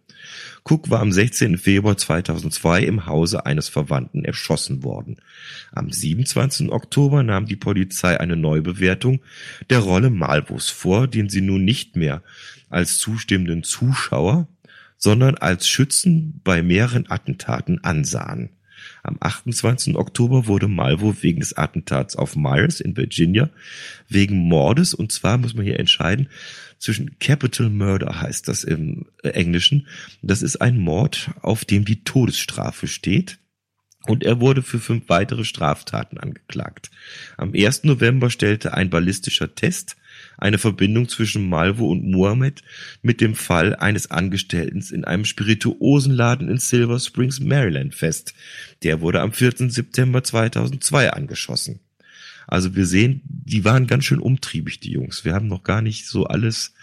Cook 0.64 0.90
war 0.90 1.00
am 1.00 1.12
16. 1.12 1.58
Februar 1.58 1.96
2002 1.96 2.84
im 2.84 3.06
Hause 3.06 3.46
eines 3.46 3.68
Verwandten 3.68 4.24
erschossen 4.24 4.84
worden. 4.84 5.16
Am 5.72 5.90
27. 5.90 6.70
Oktober 6.70 7.22
nahm 7.22 7.46
die 7.46 7.56
Polizei 7.56 8.18
eine 8.18 8.36
Neubewertung 8.36 9.20
der 9.70 9.78
Rolle 9.78 10.10
Malvos 10.10 10.68
vor, 10.68 11.06
den 11.08 11.28
sie 11.28 11.40
nun 11.40 11.64
nicht 11.64 11.96
mehr 11.96 12.22
als 12.68 12.98
zustimmenden 12.98 13.62
Zuschauer, 13.62 14.46
sondern 15.00 15.34
als 15.34 15.66
Schützen 15.66 16.40
bei 16.44 16.62
mehreren 16.62 17.10
Attentaten 17.10 17.82
ansahen. 17.82 18.50
Am 19.02 19.16
28. 19.18 19.96
Oktober 19.96 20.46
wurde 20.46 20.68
Malvo 20.68 21.16
wegen 21.22 21.40
des 21.40 21.56
Attentats 21.56 22.16
auf 22.16 22.36
Myers 22.36 22.80
in 22.80 22.96
Virginia 22.96 23.50
wegen 24.08 24.36
Mordes, 24.36 24.94
und 24.94 25.10
zwar 25.10 25.38
muss 25.38 25.54
man 25.54 25.64
hier 25.64 25.80
entscheiden, 25.80 26.28
zwischen 26.78 27.18
Capital 27.18 27.70
Murder 27.70 28.20
heißt 28.20 28.46
das 28.48 28.62
im 28.64 29.06
Englischen. 29.22 29.86
Das 30.22 30.42
ist 30.42 30.56
ein 30.56 30.78
Mord, 30.78 31.30
auf 31.40 31.64
dem 31.64 31.84
die 31.84 32.04
Todesstrafe 32.04 32.86
steht. 32.86 33.38
Und 34.06 34.24
er 34.24 34.40
wurde 34.40 34.62
für 34.62 34.78
fünf 34.78 35.08
weitere 35.08 35.44
Straftaten 35.44 36.16
angeklagt. 36.16 36.90
Am 37.36 37.52
1. 37.54 37.84
November 37.84 38.30
stellte 38.30 38.72
ein 38.72 38.88
ballistischer 38.88 39.54
Test 39.54 39.96
eine 40.40 40.58
Verbindung 40.58 41.08
zwischen 41.08 41.48
Malvo 41.48 41.90
und 41.90 42.10
Muhammad 42.10 42.62
mit 43.02 43.20
dem 43.20 43.34
Fall 43.34 43.76
eines 43.76 44.10
Angestellten 44.10 44.82
in 44.92 45.04
einem 45.04 45.24
Spirituosenladen 45.24 46.48
in 46.48 46.58
Silver 46.58 46.98
Springs, 46.98 47.40
Maryland 47.40 47.94
fest. 47.94 48.34
Der 48.82 49.00
wurde 49.00 49.20
am 49.20 49.32
4. 49.32 49.70
September 49.70 50.24
2002 50.24 51.12
angeschossen. 51.12 51.80
Also 52.46 52.74
wir 52.74 52.86
sehen, 52.86 53.22
die 53.24 53.64
waren 53.64 53.86
ganz 53.86 54.04
schön 54.04 54.18
umtriebig, 54.18 54.80
die 54.80 54.90
Jungs. 54.90 55.24
Wir 55.24 55.34
haben 55.34 55.46
noch 55.46 55.62
gar 55.62 55.82
nicht 55.82 56.06
so 56.06 56.24
alles 56.24 56.74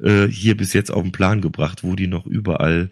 äh, 0.00 0.28
hier 0.28 0.56
bis 0.56 0.72
jetzt 0.72 0.92
auf 0.92 1.02
den 1.02 1.10
Plan 1.12 1.40
gebracht, 1.40 1.82
wo 1.82 1.96
die 1.96 2.06
noch 2.06 2.24
überall 2.26 2.90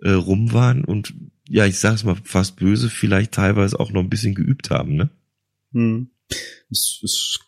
äh, 0.00 0.10
rum 0.10 0.52
waren 0.52 0.84
und 0.84 1.14
ja, 1.48 1.64
ich 1.64 1.78
sag's 1.78 2.04
mal 2.04 2.16
fast 2.24 2.56
böse, 2.56 2.90
vielleicht 2.90 3.32
teilweise 3.32 3.78
auch 3.78 3.90
noch 3.90 4.00
ein 4.00 4.10
bisschen 4.10 4.34
geübt 4.34 4.70
haben, 4.70 4.96
ne? 4.96 5.10
Hm. 5.72 6.10
Es, 6.70 7.00
es 7.04 7.38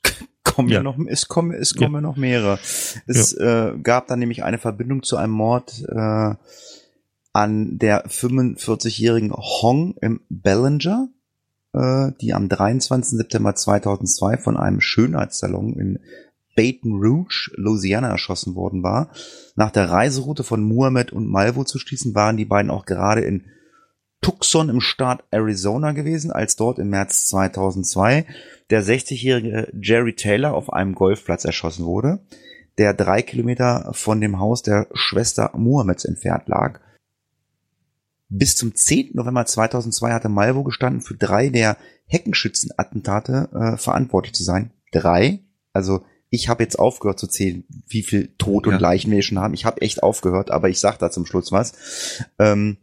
kommen 0.55 0.69
ja. 0.69 0.83
noch, 0.83 0.99
es 1.07 1.29
kommen, 1.29 1.53
es 1.53 1.75
kommen 1.75 1.97
ja. 1.97 2.01
noch 2.01 2.17
mehrere. 2.17 2.59
Es 3.07 3.33
ja. 3.39 3.69
äh, 3.71 3.79
gab 3.79 4.07
dann 4.09 4.19
nämlich 4.19 4.45
eine 4.45 4.59
Verbindung 4.59 5.03
zu 5.03 5.17
einem 5.17 5.33
Mord 5.33 5.85
äh, 5.89 6.35
an 7.33 7.79
der 7.79 8.07
45-jährigen 8.07 9.33
Hong 9.33 9.95
im 10.01 10.21
Ballinger, 10.29 11.09
äh, 11.73 12.11
die 12.21 12.35
am 12.35 12.49
23. 12.49 13.19
September 13.19 13.55
2002 13.55 14.39
von 14.39 14.57
einem 14.57 14.81
Schönheitssalon 14.81 15.75
in 15.75 15.99
Baton 16.57 17.01
Rouge, 17.01 17.53
Louisiana 17.55 18.09
erschossen 18.09 18.57
worden 18.57 18.83
war. 18.83 19.11
Nach 19.55 19.71
der 19.71 19.91
Reiseroute 19.91 20.43
von 20.43 20.63
Muhammad 20.63 21.13
und 21.13 21.29
Malvo 21.29 21.63
zu 21.63 21.79
schließen, 21.79 22.17
waren 22.17 22.37
die 22.37 22.47
beiden 22.47 22.73
auch 22.73 22.85
gerade 22.85 23.21
in 23.21 23.45
Tucson 24.21 24.69
im 24.69 24.81
Staat 24.81 25.25
Arizona 25.31 25.93
gewesen, 25.93 26.31
als 26.31 26.57
dort 26.57 26.79
im 26.79 26.91
März 26.91 27.27
2002 27.29 28.27
der 28.71 28.83
60-jährige 28.83 29.73
Jerry 29.81 30.15
Taylor 30.15 30.55
auf 30.55 30.73
einem 30.73 30.95
Golfplatz 30.95 31.45
erschossen 31.45 31.85
wurde, 31.85 32.21
der 32.79 32.95
drei 32.95 33.23
Kilometer 33.23 33.91
von 33.93 34.21
dem 34.21 34.39
Haus 34.39 34.63
der 34.63 34.89
Schwester 34.93 35.53
Muhammeds 35.55 36.05
entfernt 36.05 36.49
lag. 36.49 36.81
Bis 38.29 38.57
zum 38.57 38.75
10. 38.75 39.13
November 39.15 39.47
2002 39.47 40.13
hatte 40.13 40.29
Malvo 40.29 40.63
gestanden, 40.63 41.01
für 41.01 41.15
drei 41.15 41.49
der 41.49 41.77
Heckenschützenattentate 42.07 43.49
äh, 43.55 43.77
verantwortlich 43.79 44.35
zu 44.35 44.43
sein. 44.43 44.73
Drei? 44.93 45.41
Also 45.73 46.05
ich 46.31 46.49
habe 46.49 46.63
jetzt 46.63 46.79
aufgehört 46.79 47.19
zu 47.19 47.27
zählen, 47.27 47.65
wie 47.87 48.03
viel 48.03 48.35
Tod 48.37 48.67
und 48.67 48.75
ja. 48.75 48.79
Leichen 48.81 49.11
wir 49.11 49.23
schon 49.23 49.39
haben. 49.39 49.55
Ich 49.55 49.65
habe 49.65 49.81
echt 49.81 50.03
aufgehört, 50.03 50.51
aber 50.51 50.69
ich 50.69 50.79
sag 50.79 50.99
da 50.99 51.11
zum 51.11 51.25
Schluss 51.25 51.53
was. 51.53 51.73
Ähm, 52.39 52.77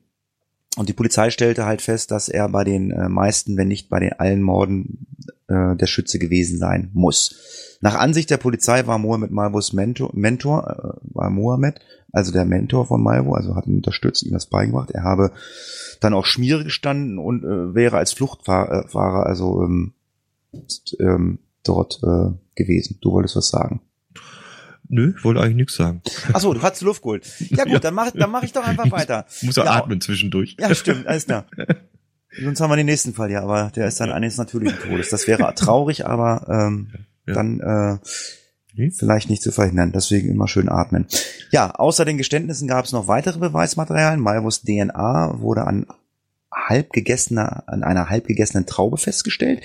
und 0.76 0.90
die 0.90 0.94
Polizei 0.94 1.30
stellte 1.30 1.66
halt 1.66 1.82
fest, 1.82 2.12
dass 2.12 2.30
er 2.30 2.50
bei 2.50 2.64
den 2.64 2.92
äh, 2.92 3.10
meisten, 3.10 3.58
wenn 3.58 3.68
nicht 3.68 3.90
bei 3.90 4.00
den 4.00 4.14
allen 4.14 4.42
Morden, 4.42 5.08
äh, 5.48 5.76
der 5.76 5.88
Schütze 5.88 6.20
gewesen 6.20 6.58
sein 6.58 6.90
muss. 6.94 7.78
Nach 7.82 7.96
Ansicht 7.96 8.30
der 8.30 8.38
Polizei 8.38 8.86
war 8.88 8.98
Mohammed 8.98 9.32
Malvos 9.32 9.74
Mentor, 9.74 10.10
Mentor 10.14 10.68
äh, 10.68 11.14
war 11.14 11.30
Mohammed, 11.30 11.80
also 12.12 12.32
der 12.32 12.46
Mentor 12.46 12.88
von 12.88 13.04
Malvo, 13.04 13.34
also 13.34 13.56
hat 13.56 13.68
ihn 13.68 13.78
unterstützt, 13.78 14.24
ihm 14.24 14.34
das 14.34 14.48
beigebracht. 14.48 14.92
Er 14.92 15.04
habe 15.04 15.32
dann 16.00 16.14
auch 16.14 16.26
Schmiere 16.26 16.64
gestanden 16.64 17.20
und 17.20 17.44
äh, 17.44 17.76
wäre 17.76 17.98
als 17.98 18.14
Fluchtfahrer 18.14 19.26
äh, 19.26 19.28
also 19.28 19.62
ähm, 19.64 19.94
ähm, 21.00 21.40
dort 21.64 22.00
äh, 22.04 22.32
gewesen. 22.56 23.00
Du 23.02 23.12
wolltest 23.12 23.36
was 23.36 23.50
sagen. 23.50 23.82
Nö, 24.88 25.14
ich 25.18 25.24
wollte 25.24 25.42
eigentlich 25.42 25.56
nichts 25.56 25.76
sagen. 25.76 26.02
Achso, 26.34 26.54
du 26.54 26.62
hast 26.62 26.82
Luft 26.82 27.02
geholt. 27.02 27.26
Ja 27.40 27.64
gut, 27.64 27.74
ja. 27.74 27.80
dann 27.80 27.94
mach, 27.94 28.12
dann 28.12 28.30
mach 28.30 28.44
ich 28.44 28.54
doch 28.54 28.66
einfach 28.66 28.90
weiter. 28.92 29.26
Ich 29.42 29.44
muss 29.44 29.56
ja, 29.56 29.66
atmen 29.66 30.02
zwischendurch. 30.02 30.56
Ja, 30.60 30.74
stimmt, 30.76 31.08
alles 31.08 31.26
klar. 31.26 31.46
Sonst 32.42 32.60
haben 32.60 32.70
wir 32.70 32.76
den 32.76 32.86
nächsten 32.86 33.14
Fall 33.14 33.32
ja, 33.32 33.42
aber 33.42 33.72
der 33.76 33.88
ist 33.88 34.00
dann 34.00 34.12
eines 34.12 34.38
natürlichen 34.38 34.78
Todes. 34.80 35.10
Das 35.10 35.28
wäre 35.28 35.54
traurig, 35.56 36.06
aber 36.06 36.46
ähm, 36.50 36.92
ja. 37.26 37.34
dann 37.34 37.60
äh, 37.62 37.98
hm? 38.76 38.92
vielleicht 38.92 39.30
nicht 39.30 39.42
zu 39.42 39.52
verhindern. 39.52 39.94
Deswegen 39.94 40.30
immer 40.30 40.48
schön 40.48 40.70
atmen. 40.70 41.08
Ja, 41.52 41.72
außer 41.72 42.04
den 42.04 42.18
Geständnissen 42.18 42.68
gab 42.68 42.86
es 42.86 42.92
noch 42.92 43.08
weitere 43.08 43.40
Beweismaterialien. 43.40 44.20
Malvos 44.20 44.64
DNA 44.64 45.40
wurde 45.40 45.66
an 45.66 45.86
halb 46.56 46.92
gegessener, 46.94 47.64
an 47.68 47.84
einer 47.84 48.10
halb 48.10 48.28
gegessenen 48.28 48.66
Traube 48.66 48.98
festgestellt, 48.98 49.62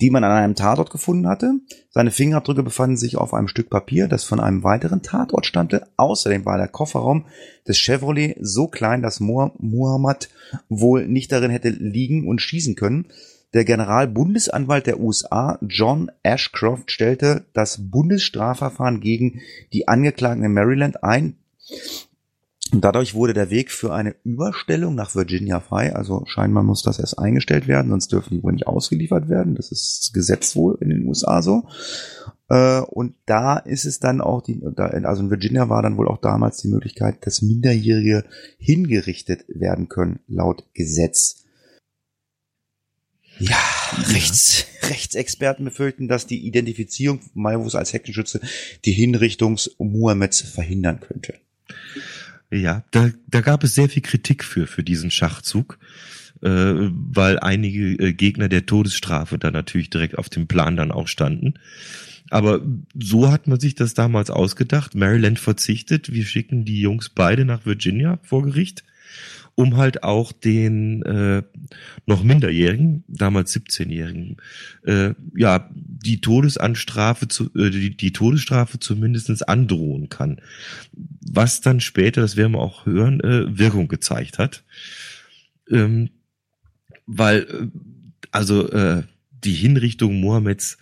die 0.00 0.10
man 0.10 0.24
an 0.24 0.32
einem 0.32 0.54
Tatort 0.54 0.90
gefunden 0.90 1.28
hatte. 1.28 1.54
Seine 1.90 2.10
Fingerabdrücke 2.10 2.62
befanden 2.62 2.96
sich 2.96 3.16
auf 3.16 3.32
einem 3.32 3.48
Stück 3.48 3.70
Papier, 3.70 4.08
das 4.08 4.24
von 4.24 4.40
einem 4.40 4.64
weiteren 4.64 5.02
Tatort 5.02 5.46
stammte. 5.46 5.86
Außerdem 5.96 6.44
war 6.44 6.58
der 6.58 6.68
Kofferraum 6.68 7.26
des 7.66 7.78
Chevrolet 7.78 8.36
so 8.40 8.66
klein, 8.66 9.02
dass 9.02 9.20
Muhammad 9.20 10.28
wohl 10.68 11.06
nicht 11.06 11.32
darin 11.32 11.50
hätte 11.50 11.70
liegen 11.70 12.28
und 12.28 12.40
schießen 12.40 12.74
können. 12.74 13.06
Der 13.54 13.64
Generalbundesanwalt 13.64 14.86
der 14.86 14.98
USA, 14.98 15.58
John 15.60 16.10
Ashcroft, 16.22 16.90
stellte 16.90 17.44
das 17.52 17.90
Bundesstrafverfahren 17.90 19.00
gegen 19.00 19.40
die 19.74 19.88
Angeklagten 19.88 20.44
in 20.44 20.54
Maryland 20.54 21.04
ein. 21.04 21.36
Und 22.72 22.82
dadurch 22.82 23.14
wurde 23.14 23.34
der 23.34 23.50
Weg 23.50 23.70
für 23.70 23.92
eine 23.92 24.16
Überstellung 24.24 24.94
nach 24.94 25.14
Virginia 25.14 25.60
frei. 25.60 25.94
Also 25.94 26.24
scheinbar 26.26 26.62
muss 26.62 26.82
das 26.82 26.98
erst 26.98 27.18
eingestellt 27.18 27.68
werden, 27.68 27.90
sonst 27.90 28.10
dürfen 28.10 28.34
die 28.34 28.42
wohl 28.42 28.52
nicht 28.52 28.66
ausgeliefert 28.66 29.28
werden. 29.28 29.54
Das 29.54 29.70
ist 29.70 30.12
Gesetz 30.14 30.56
wohl 30.56 30.78
in 30.80 30.88
den 30.88 31.06
USA 31.06 31.42
so. 31.42 31.68
Äh, 32.48 32.80
und 32.80 33.14
da 33.26 33.58
ist 33.58 33.84
es 33.84 34.00
dann 34.00 34.22
auch 34.22 34.40
die, 34.42 34.58
also 34.64 35.22
in 35.22 35.30
Virginia 35.30 35.68
war 35.68 35.82
dann 35.82 35.98
wohl 35.98 36.08
auch 36.08 36.16
damals 36.16 36.56
die 36.62 36.68
Möglichkeit, 36.68 37.26
dass 37.26 37.42
Minderjährige 37.42 38.24
hingerichtet 38.58 39.44
werden 39.48 39.90
können, 39.90 40.20
laut 40.26 40.64
Gesetz. 40.72 41.44
Ja, 43.38 43.58
Rechts, 44.08 44.64
Rechtsexperten 44.82 45.66
befürchten, 45.66 46.08
dass 46.08 46.26
die 46.26 46.46
Identifizierung 46.46 47.20
Malvus 47.34 47.74
als 47.74 47.92
Heckenschütze 47.92 48.40
die 48.86 48.92
Hinrichtung 48.92 49.58
Muhammeds 49.78 50.40
verhindern 50.40 51.00
könnte. 51.00 51.34
Ja, 52.52 52.84
da, 52.90 53.10
da 53.28 53.40
gab 53.40 53.64
es 53.64 53.74
sehr 53.74 53.88
viel 53.88 54.02
Kritik 54.02 54.44
für, 54.44 54.66
für 54.66 54.82
diesen 54.82 55.10
Schachzug, 55.10 55.78
äh, 56.42 56.48
weil 56.48 57.38
einige 57.38 57.94
äh, 57.94 58.12
Gegner 58.12 58.50
der 58.50 58.66
Todesstrafe 58.66 59.38
da 59.38 59.50
natürlich 59.50 59.88
direkt 59.88 60.18
auf 60.18 60.28
dem 60.28 60.46
Plan 60.46 60.76
dann 60.76 60.92
auch 60.92 61.08
standen. 61.08 61.54
Aber 62.28 62.60
so 62.94 63.32
hat 63.32 63.46
man 63.46 63.58
sich 63.58 63.74
das 63.74 63.94
damals 63.94 64.30
ausgedacht. 64.30 64.94
Maryland 64.94 65.38
verzichtet, 65.38 66.12
wir 66.12 66.24
schicken 66.26 66.66
die 66.66 66.80
Jungs 66.80 67.08
beide 67.08 67.46
nach 67.46 67.64
Virginia 67.64 68.18
vor 68.22 68.42
Gericht 68.42 68.84
um 69.54 69.76
halt 69.76 70.02
auch 70.02 70.32
den 70.32 71.02
äh, 71.02 71.42
noch 72.06 72.22
Minderjährigen, 72.22 73.04
damals 73.06 73.54
17-Jährigen, 73.54 74.38
äh, 74.84 75.14
ja, 75.36 75.70
die 75.74 76.20
Todesanstrafe 76.20 77.28
zu, 77.28 77.50
äh, 77.54 77.70
die, 77.70 77.96
die 77.96 78.12
Todesstrafe 78.12 78.78
zumindestens 78.78 79.42
androhen 79.42 80.08
kann. 80.08 80.40
Was 81.20 81.60
dann 81.60 81.80
später, 81.80 82.22
das 82.22 82.36
werden 82.36 82.52
wir 82.52 82.60
auch 82.60 82.86
hören, 82.86 83.20
äh, 83.20 83.58
Wirkung 83.58 83.88
gezeigt 83.88 84.38
hat. 84.38 84.64
Ähm, 85.70 86.10
weil, 87.06 87.42
äh, 87.42 87.66
also 88.30 88.70
äh, 88.70 89.02
die 89.44 89.54
Hinrichtung 89.54 90.20
Mohammeds 90.20 90.78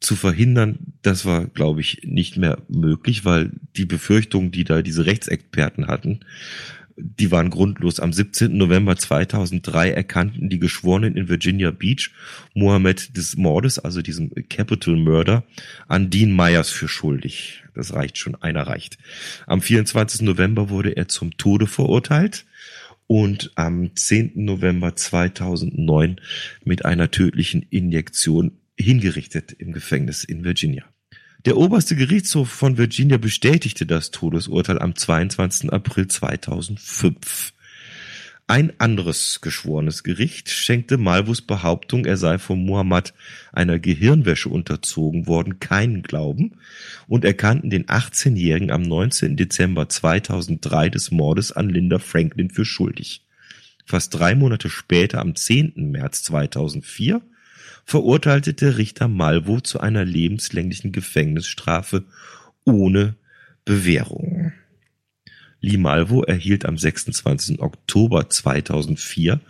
zu 0.00 0.14
verhindern, 0.14 0.78
das 1.02 1.24
war, 1.24 1.46
glaube 1.46 1.80
ich, 1.80 2.02
nicht 2.04 2.36
mehr 2.36 2.62
möglich, 2.68 3.24
weil 3.24 3.52
die 3.76 3.86
Befürchtungen, 3.86 4.50
die 4.50 4.64
da 4.64 4.82
diese 4.82 5.06
Rechtsexperten 5.06 5.86
hatten, 5.86 6.20
die 6.96 7.30
waren 7.30 7.50
grundlos. 7.50 8.00
Am 8.00 8.12
17. 8.12 8.56
November 8.56 8.96
2003 8.96 9.90
erkannten 9.90 10.48
die 10.48 10.58
Geschworenen 10.58 11.16
in 11.16 11.28
Virginia 11.28 11.70
Beach 11.70 12.10
Mohammed 12.54 13.16
des 13.16 13.36
Mordes, 13.36 13.78
also 13.78 14.02
diesem 14.02 14.30
Capital 14.48 14.96
Murder, 14.96 15.44
an 15.88 16.10
Dean 16.10 16.34
Myers 16.34 16.70
für 16.70 16.88
schuldig. 16.88 17.62
Das 17.74 17.92
reicht 17.92 18.18
schon, 18.18 18.34
einer 18.36 18.66
reicht. 18.66 18.98
Am 19.46 19.60
24. 19.60 20.22
November 20.22 20.70
wurde 20.70 20.96
er 20.96 21.08
zum 21.08 21.36
Tode 21.36 21.66
verurteilt 21.66 22.46
und 23.06 23.52
am 23.54 23.94
10. 23.94 24.32
November 24.34 24.96
2009 24.96 26.20
mit 26.64 26.84
einer 26.84 27.10
tödlichen 27.10 27.62
Injektion 27.62 28.52
hingerichtet 28.78 29.52
im 29.52 29.72
Gefängnis 29.72 30.24
in 30.24 30.44
Virginia. 30.44 30.84
Der 31.46 31.56
oberste 31.56 31.94
Gerichtshof 31.94 32.48
von 32.50 32.76
Virginia 32.76 33.18
bestätigte 33.18 33.86
das 33.86 34.10
Todesurteil 34.10 34.80
am 34.80 34.96
22. 34.96 35.72
April 35.72 36.08
2005. 36.08 37.52
Ein 38.48 38.72
anderes 38.80 39.40
geschworenes 39.40 40.02
Gericht 40.02 40.50
schenkte 40.50 40.98
Malvus 40.98 41.42
Behauptung, 41.42 42.04
er 42.04 42.16
sei 42.16 42.38
von 42.38 42.64
Muhammad 42.64 43.14
einer 43.52 43.78
Gehirnwäsche 43.78 44.48
unterzogen 44.48 45.28
worden, 45.28 45.60
keinen 45.60 46.02
Glauben 46.02 46.58
und 47.06 47.24
erkannten 47.24 47.70
den 47.70 47.86
18-Jährigen 47.86 48.72
am 48.72 48.82
19. 48.82 49.36
Dezember 49.36 49.88
2003 49.88 50.88
des 50.88 51.12
Mordes 51.12 51.52
an 51.52 51.68
Linda 51.68 52.00
Franklin 52.00 52.50
für 52.50 52.64
schuldig. 52.64 53.24
Fast 53.84 54.12
drei 54.14 54.34
Monate 54.34 54.68
später, 54.68 55.20
am 55.20 55.36
10. 55.36 55.74
März 55.92 56.24
2004, 56.24 57.22
verurteilte 57.86 58.52
der 58.52 58.76
Richter 58.76 59.06
Malvo 59.06 59.60
zu 59.60 59.80
einer 59.80 60.04
lebenslänglichen 60.04 60.90
Gefängnisstrafe 60.90 62.04
ohne 62.64 63.14
Bewährung. 63.64 64.52
Lee 65.60 65.78
Malvo 65.78 66.22
erhielt 66.22 66.66
am 66.66 66.76
26. 66.76 67.60
Oktober 67.60 68.28
2004 68.28 69.40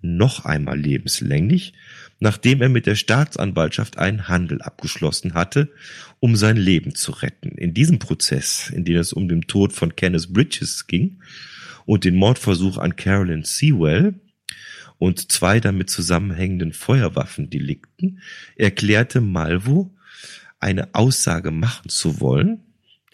noch 0.00 0.44
einmal 0.44 0.78
lebenslänglich, 0.78 1.74
nachdem 2.20 2.62
er 2.62 2.68
mit 2.68 2.86
der 2.86 2.94
Staatsanwaltschaft 2.94 3.98
einen 3.98 4.28
Handel 4.28 4.62
abgeschlossen 4.62 5.34
hatte, 5.34 5.68
um 6.20 6.36
sein 6.36 6.56
Leben 6.56 6.94
zu 6.94 7.12
retten. 7.12 7.50
In 7.50 7.74
diesem 7.74 7.98
Prozess, 7.98 8.70
in 8.70 8.84
dem 8.84 8.96
es 8.96 9.12
um 9.12 9.28
den 9.28 9.42
Tod 9.42 9.72
von 9.72 9.94
Kenneth 9.94 10.32
Bridges 10.32 10.86
ging 10.86 11.20
und 11.84 12.04
den 12.04 12.16
Mordversuch 12.16 12.78
an 12.78 12.96
Carolyn 12.96 13.44
Sewell, 13.44 14.14
und 15.02 15.32
zwei 15.32 15.58
damit 15.58 15.90
zusammenhängenden 15.90 16.72
Feuerwaffendelikten 16.72 18.20
erklärte 18.54 19.20
Malvo 19.20 19.90
eine 20.60 20.94
Aussage 20.94 21.50
machen 21.50 21.88
zu 21.88 22.20
wollen. 22.20 22.60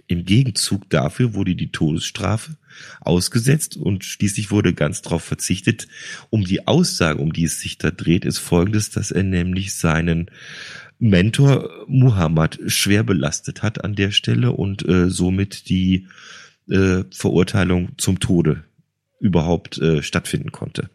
Im 0.06 0.26
Gegenzug 0.26 0.90
dafür 0.90 1.32
wurde 1.32 1.54
die 1.54 1.72
Todesstrafe 1.72 2.58
ausgesetzt 3.00 3.78
und 3.78 4.04
schließlich 4.04 4.50
wurde 4.50 4.74
ganz 4.74 5.00
darauf 5.00 5.24
verzichtet. 5.24 5.88
Um 6.28 6.44
die 6.44 6.66
Aussage, 6.66 7.22
um 7.22 7.32
die 7.32 7.44
es 7.44 7.58
sich 7.58 7.78
da 7.78 7.90
dreht, 7.90 8.26
ist 8.26 8.36
folgendes, 8.36 8.90
dass 8.90 9.10
er 9.10 9.22
nämlich 9.22 9.72
seinen 9.72 10.30
Mentor 10.98 11.70
Muhammad 11.86 12.58
schwer 12.66 13.02
belastet 13.02 13.62
hat 13.62 13.82
an 13.82 13.94
der 13.94 14.10
Stelle 14.10 14.52
und 14.52 14.86
äh, 14.86 15.08
somit 15.08 15.70
die 15.70 16.06
äh, 16.68 17.04
Verurteilung 17.10 17.92
zum 17.96 18.20
Tode 18.20 18.64
überhaupt 19.20 19.78
äh, 19.78 20.02
stattfinden 20.02 20.52
konnte. 20.52 20.90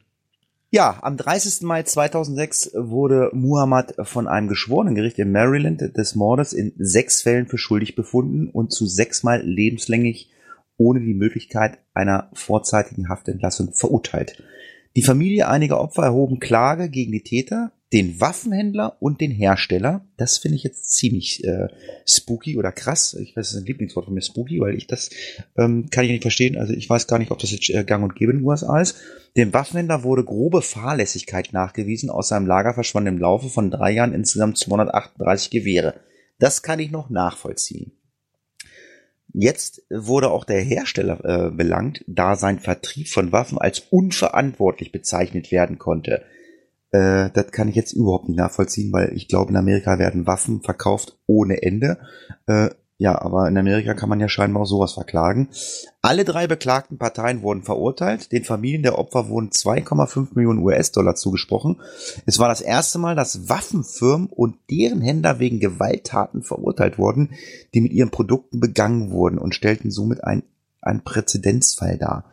Ja, 0.76 0.98
am 1.04 1.18
30. 1.18 1.62
Mai 1.62 1.84
2006 1.84 2.72
wurde 2.74 3.30
Muhammad 3.32 3.94
von 4.02 4.28
einem 4.28 4.48
geschworenen 4.48 4.96
Gericht 4.96 5.20
in 5.20 5.32
Maryland 5.32 5.96
des 5.96 6.16
Mordes 6.16 6.52
in 6.52 6.74
sechs 6.80 7.22
Fällen 7.22 7.46
für 7.46 7.60
schuldig 7.60 7.94
befunden 7.94 8.50
und 8.50 8.72
zu 8.72 8.88
sechsmal 8.88 9.44
lebenslänglich 9.44 10.32
ohne 10.78 11.02
die 11.02 11.14
Möglichkeit 11.14 11.78
einer 11.94 12.32
vorzeitigen 12.34 13.08
Haftentlassung 13.08 13.72
verurteilt. 13.74 14.42
Die 14.96 15.04
Familie 15.04 15.48
einiger 15.48 15.80
Opfer 15.80 16.06
erhoben 16.06 16.40
Klage 16.40 16.90
gegen 16.90 17.12
die 17.12 17.22
Täter, 17.22 17.72
den 17.94 18.20
Waffenhändler 18.20 18.98
und 19.00 19.22
den 19.22 19.30
Hersteller. 19.30 20.04
Das 20.18 20.40
finde 20.40 20.56
ich 20.56 20.64
jetzt 20.64 20.92
ziemlich 20.94 21.44
äh, 21.44 21.68
spooky 22.08 22.58
oder 22.58 22.72
krass. 22.72 23.14
Ich 23.14 23.38
weiß, 23.38 23.46
das 23.46 23.52
ist 23.52 23.62
ein 23.62 23.68
Lieblingswort 23.68 24.06
von 24.06 24.16
mir, 24.16 24.22
spooky, 24.22 24.60
weil 24.60 24.76
ich 24.76 24.88
das 24.88 25.12
ähm, 25.56 25.90
kann 25.92 26.04
ich 26.04 26.12
nicht 26.12 26.24
verstehen. 26.24 26.58
Also 26.58 26.74
ich 26.74 26.90
weiß 26.90 27.06
gar 27.06 27.20
nicht, 27.20 27.30
ob 27.30 27.38
das 27.38 27.52
jetzt 27.52 27.70
äh, 27.70 27.84
gang 27.84 28.04
und 28.04 28.16
gäbe 28.16 28.32
in 28.32 28.40
den 28.40 28.48
USA 28.48 28.82
ist. 28.82 28.98
Dem 29.38 29.54
Waffenhändler 29.54 30.04
wurde 30.04 30.24
grobe 30.24 30.64
Fahrlässigkeit 30.64 31.54
nachgewiesen. 31.54 32.10
Aus 32.10 32.30
seinem 32.30 32.48
Lager 32.48 32.74
verschwanden 32.74 33.14
im 33.16 33.20
Laufe 33.20 33.50
von 33.50 33.70
drei 33.70 33.92
Jahren 33.92 34.14
insgesamt 34.14 34.58
238 34.58 35.52
Gewehre. 35.52 35.94
Das 36.40 36.64
kann 36.64 36.80
ich 36.80 36.90
noch 36.90 37.12
nachvollziehen. 37.12 37.92
Jetzt 39.36 39.84
wurde 39.92 40.32
auch 40.32 40.46
der 40.46 40.62
Hersteller 40.62 41.20
äh, 41.26 41.52
belangt, 41.52 42.04
da 42.08 42.36
sein 42.36 42.60
Vertrieb 42.60 43.08
von 43.08 43.32
Waffen 43.32 43.60
als 43.60 43.80
unverantwortlich 43.80 44.92
bezeichnet 44.92 45.52
werden 45.52 45.78
konnte. 45.78 46.24
Äh, 46.94 47.32
das 47.34 47.52
kann 47.52 47.68
ich 47.68 47.76
jetzt 47.76 47.92
überhaupt 47.92 48.30
nicht 48.30 48.38
nachvollziehen, 48.38 48.94
weil 48.94 49.12
ich 49.14 49.28
glaube, 49.28 49.50
in 49.50 49.58
Amerika 49.58 50.00
werden 50.00 50.28
Waffen 50.28 50.62
verkauft 50.62 51.18
ohne 51.26 51.62
Ende. 51.64 51.98
Äh, 52.46 52.70
ja, 53.00 53.20
aber 53.20 53.48
in 53.48 53.58
Amerika 53.58 53.96
kann 53.96 54.08
man 54.08 54.20
ja 54.20 54.30
scheinbar 54.30 54.64
auch 54.64 54.68
sowas 54.68 54.94
verklagen. 54.94 55.50
Alle 56.04 56.24
drei 56.24 56.46
beklagten 56.46 57.00
Parteien 57.00 57.42
wurden 57.42 57.64
verurteilt. 57.64 58.32
Den 58.32 58.44
Familien 58.44 58.84
der 58.84 59.00
Opfer 59.00 59.28
wurden 59.28 59.50
2,5 59.50 60.36
Millionen 60.36 60.60
US-Dollar 60.60 61.16
zugesprochen. 61.16 61.82
Es 62.28 62.38
war 62.38 62.48
das 62.48 62.62
erste 62.62 63.00
Mal, 63.00 63.16
dass 63.16 63.50
Waffenfirmen 63.50 64.28
und 64.28 64.56
deren 64.70 65.02
Händler 65.02 65.40
wegen 65.40 65.60
Gewalttaten 65.60 66.44
verurteilt 66.44 67.00
wurden, 67.00 67.32
die 67.74 67.82
mit 67.82 67.92
ihren 67.92 68.12
Produkten 68.12 68.60
begangen 68.60 69.10
wurden 69.10 69.40
und 69.40 69.56
stellten 69.56 69.90
somit 69.90 70.24
ein, 70.24 70.44
einen 70.80 71.04
Präzedenzfall 71.04 71.98
dar. 71.98 72.33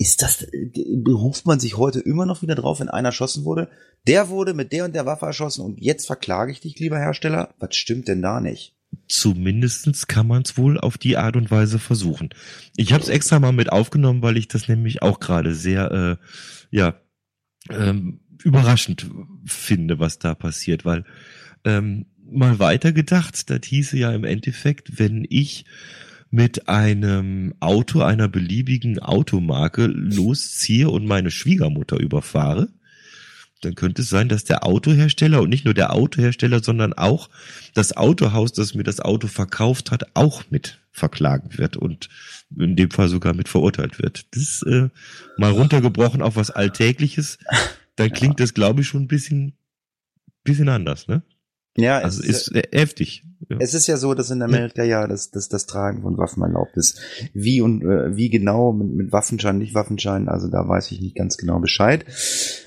Ist 0.00 0.22
das, 0.22 0.46
beruft 0.94 1.44
man 1.44 1.60
sich 1.60 1.76
heute 1.76 2.00
immer 2.00 2.24
noch 2.24 2.40
wieder 2.40 2.54
drauf, 2.54 2.80
wenn 2.80 2.88
einer 2.88 3.10
erschossen 3.10 3.44
wurde? 3.44 3.68
Der 4.06 4.30
wurde 4.30 4.54
mit 4.54 4.72
der 4.72 4.86
und 4.86 4.94
der 4.94 5.04
Waffe 5.04 5.26
erschossen 5.26 5.62
und 5.62 5.78
jetzt 5.78 6.06
verklage 6.06 6.52
ich 6.52 6.60
dich, 6.60 6.78
lieber 6.78 6.98
Hersteller? 6.98 7.52
Was 7.58 7.76
stimmt 7.76 8.08
denn 8.08 8.22
da 8.22 8.40
nicht? 8.40 8.74
Zumindestens 9.08 10.06
kann 10.06 10.26
man 10.26 10.40
es 10.40 10.56
wohl 10.56 10.80
auf 10.80 10.96
die 10.96 11.18
Art 11.18 11.36
und 11.36 11.50
Weise 11.50 11.78
versuchen. 11.78 12.30
Ich 12.78 12.94
habe 12.94 13.02
es 13.02 13.10
extra 13.10 13.40
mal 13.40 13.52
mit 13.52 13.70
aufgenommen, 13.70 14.22
weil 14.22 14.38
ich 14.38 14.48
das 14.48 14.68
nämlich 14.68 15.02
auch 15.02 15.20
gerade 15.20 15.54
sehr, 15.54 15.90
äh, 15.90 16.16
ja, 16.74 16.94
ähm, 17.68 18.20
überraschend 18.42 19.06
finde, 19.44 19.98
was 19.98 20.18
da 20.18 20.34
passiert, 20.34 20.86
weil 20.86 21.04
ähm, 21.66 22.06
mal 22.24 22.58
weiter 22.58 22.92
gedacht, 22.92 23.50
das 23.50 23.60
hieße 23.66 23.98
ja 23.98 24.12
im 24.12 24.24
Endeffekt, 24.24 24.98
wenn 24.98 25.26
ich 25.28 25.66
mit 26.30 26.68
einem 26.68 27.54
Auto 27.60 28.02
einer 28.02 28.28
beliebigen 28.28 29.00
Automarke 29.00 29.86
losziehe 29.86 30.88
und 30.88 31.06
meine 31.06 31.30
Schwiegermutter 31.30 31.98
überfahre, 31.98 32.68
dann 33.60 33.74
könnte 33.74 34.02
es 34.02 34.08
sein, 34.08 34.28
dass 34.28 34.44
der 34.44 34.64
Autohersteller 34.64 35.42
und 35.42 35.50
nicht 35.50 35.64
nur 35.64 35.74
der 35.74 35.92
Autohersteller, 35.92 36.62
sondern 36.62 36.92
auch 36.94 37.28
das 37.74 37.96
Autohaus, 37.96 38.52
das 38.52 38.74
mir 38.74 38.84
das 38.84 39.00
Auto 39.00 39.26
verkauft 39.26 39.90
hat, 39.90 40.04
auch 40.14 40.44
mit 40.50 40.78
verklagen 40.92 41.58
wird 41.58 41.76
und 41.76 42.08
in 42.56 42.76
dem 42.76 42.90
Fall 42.90 43.08
sogar 43.08 43.34
mit 43.34 43.48
verurteilt 43.48 43.98
wird. 44.00 44.26
Das 44.32 44.42
ist 44.42 44.62
äh, 44.62 44.88
mal 45.36 45.52
runtergebrochen 45.52 46.22
auf 46.22 46.36
was 46.36 46.50
Alltägliches, 46.50 47.38
dann 47.96 48.12
klingt 48.12 48.40
das, 48.40 48.54
glaube 48.54 48.80
ich, 48.80 48.88
schon 48.88 49.02
ein 49.02 49.08
bisschen, 49.08 49.54
bisschen 50.42 50.68
anders, 50.68 51.06
ne? 51.06 51.22
Ja, 51.76 51.98
also 51.98 52.22
ist, 52.22 52.48
ist 52.48 52.68
heftig. 52.72 53.24
Ja. 53.48 53.56
Es 53.58 53.74
ist 53.74 53.86
ja 53.86 53.96
so, 53.96 54.12
dass 54.14 54.30
in 54.30 54.42
Amerika 54.42 54.82
ja, 54.82 55.02
ja 55.02 55.06
das, 55.06 55.30
das, 55.30 55.48
das 55.48 55.66
Tragen 55.66 56.02
von 56.02 56.18
Waffen 56.18 56.42
erlaubt 56.42 56.76
ist. 56.76 57.00
Wie 57.32 57.60
und 57.60 57.82
äh, 57.82 58.16
wie 58.16 58.28
genau 58.28 58.72
mit, 58.72 58.92
mit 58.92 59.12
Waffenschein, 59.12 59.58
nicht 59.58 59.74
Waffenschein, 59.74 60.28
also 60.28 60.48
da 60.48 60.68
weiß 60.68 60.90
ich 60.92 61.00
nicht 61.00 61.16
ganz 61.16 61.36
genau 61.36 61.58
Bescheid. 61.60 62.04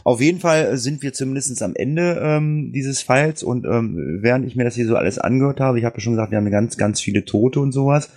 Auf 0.03 0.21
jeden 0.21 0.39
Fall 0.39 0.77
sind 0.77 1.03
wir 1.03 1.13
zumindest 1.13 1.61
am 1.61 1.75
Ende 1.75 2.19
ähm, 2.21 2.71
dieses 2.73 3.01
Falls 3.01 3.43
und 3.43 3.65
ähm, 3.65 4.19
während 4.21 4.45
ich 4.45 4.55
mir 4.55 4.63
das 4.63 4.75
hier 4.75 4.87
so 4.87 4.95
alles 4.95 5.19
angehört 5.19 5.59
habe, 5.59 5.77
ich 5.77 5.85
habe 5.85 5.97
ja 5.97 6.01
schon 6.01 6.13
gesagt, 6.13 6.31
wir 6.31 6.37
haben 6.37 6.49
ganz, 6.49 6.77
ganz 6.77 6.99
viele 6.99 7.25
Tote 7.25 7.59
und 7.59 7.71
sowas. 7.71 8.09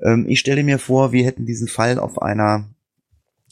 Ähm, 0.00 0.26
ich 0.28 0.40
stelle 0.40 0.62
mir 0.62 0.78
vor, 0.78 1.12
wir 1.12 1.24
hätten 1.24 1.46
diesen 1.46 1.68
Fall 1.68 1.98
auf 1.98 2.22
einer 2.22 2.70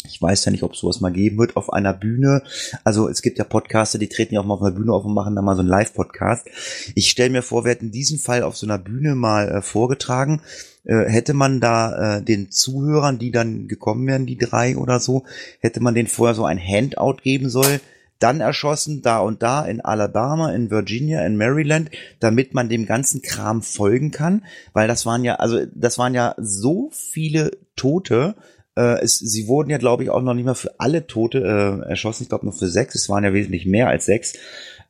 ich 0.04 0.20
weiß 0.20 0.44
ja 0.44 0.52
nicht, 0.52 0.62
ob 0.62 0.76
sowas 0.76 1.00
mal 1.00 1.12
geben 1.12 1.38
wird, 1.38 1.56
auf 1.56 1.72
einer 1.72 1.92
Bühne. 1.92 2.42
Also 2.84 3.08
es 3.08 3.22
gibt 3.22 3.38
ja 3.38 3.44
Podcaster, 3.44 3.98
die 3.98 4.08
treten 4.08 4.34
ja 4.34 4.40
auch 4.40 4.44
mal 4.44 4.54
auf 4.54 4.62
einer 4.62 4.74
Bühne 4.74 4.92
auf 4.92 5.04
und 5.04 5.14
machen 5.14 5.34
dann 5.34 5.44
mal 5.44 5.56
so 5.56 5.60
einen 5.60 5.68
Live-Podcast. 5.68 6.46
Ich 6.94 7.10
stelle 7.10 7.30
mir 7.30 7.42
vor, 7.42 7.64
wir 7.64 7.72
hätten 7.72 7.90
diesen 7.90 8.18
Fall 8.18 8.42
auf 8.42 8.56
so 8.56 8.66
einer 8.66 8.78
Bühne 8.78 9.14
mal 9.14 9.48
äh, 9.48 9.62
vorgetragen. 9.62 10.42
Äh, 10.84 11.08
hätte 11.10 11.34
man 11.34 11.60
da 11.60 12.18
äh, 12.18 12.22
den 12.22 12.50
Zuhörern, 12.50 13.18
die 13.18 13.32
dann 13.32 13.68
gekommen 13.68 14.06
wären, 14.06 14.26
die 14.26 14.38
drei 14.38 14.76
oder 14.76 15.00
so, 15.00 15.24
hätte 15.60 15.80
man 15.80 15.94
denen 15.94 16.08
vorher 16.08 16.34
so 16.34 16.44
ein 16.44 16.60
Handout 16.60 17.16
geben 17.22 17.48
soll, 17.48 17.80
dann 18.18 18.40
erschossen 18.40 19.02
da 19.02 19.18
und 19.18 19.42
da 19.42 19.64
in 19.66 19.80
Alabama, 19.80 20.52
in 20.52 20.70
Virginia, 20.70 21.24
in 21.26 21.36
Maryland, 21.36 21.90
damit 22.20 22.54
man 22.54 22.68
dem 22.68 22.86
ganzen 22.86 23.20
Kram 23.20 23.62
folgen 23.62 24.10
kann, 24.10 24.44
weil 24.72 24.88
das 24.88 25.04
waren 25.04 25.24
ja, 25.24 25.36
also 25.36 25.66
das 25.74 25.98
waren 25.98 26.14
ja 26.14 26.34
so 26.38 26.90
viele 26.92 27.50
Tote, 27.74 28.36
äh, 28.76 29.00
es, 29.02 29.18
sie 29.18 29.48
wurden 29.48 29.70
ja, 29.70 29.78
glaube 29.78 30.02
ich, 30.02 30.10
auch 30.10 30.22
noch 30.22 30.34
nicht 30.34 30.44
mal 30.44 30.54
für 30.54 30.78
alle 30.78 31.06
Tote 31.06 31.38
äh, 31.38 31.88
erschossen. 31.88 32.24
Ich 32.24 32.28
glaube 32.28 32.46
nur 32.46 32.54
für 32.54 32.68
sechs. 32.68 32.94
Es 32.94 33.08
waren 33.08 33.24
ja 33.24 33.32
wesentlich 33.32 33.66
mehr 33.66 33.88
als 33.88 34.06
sechs. 34.06 34.34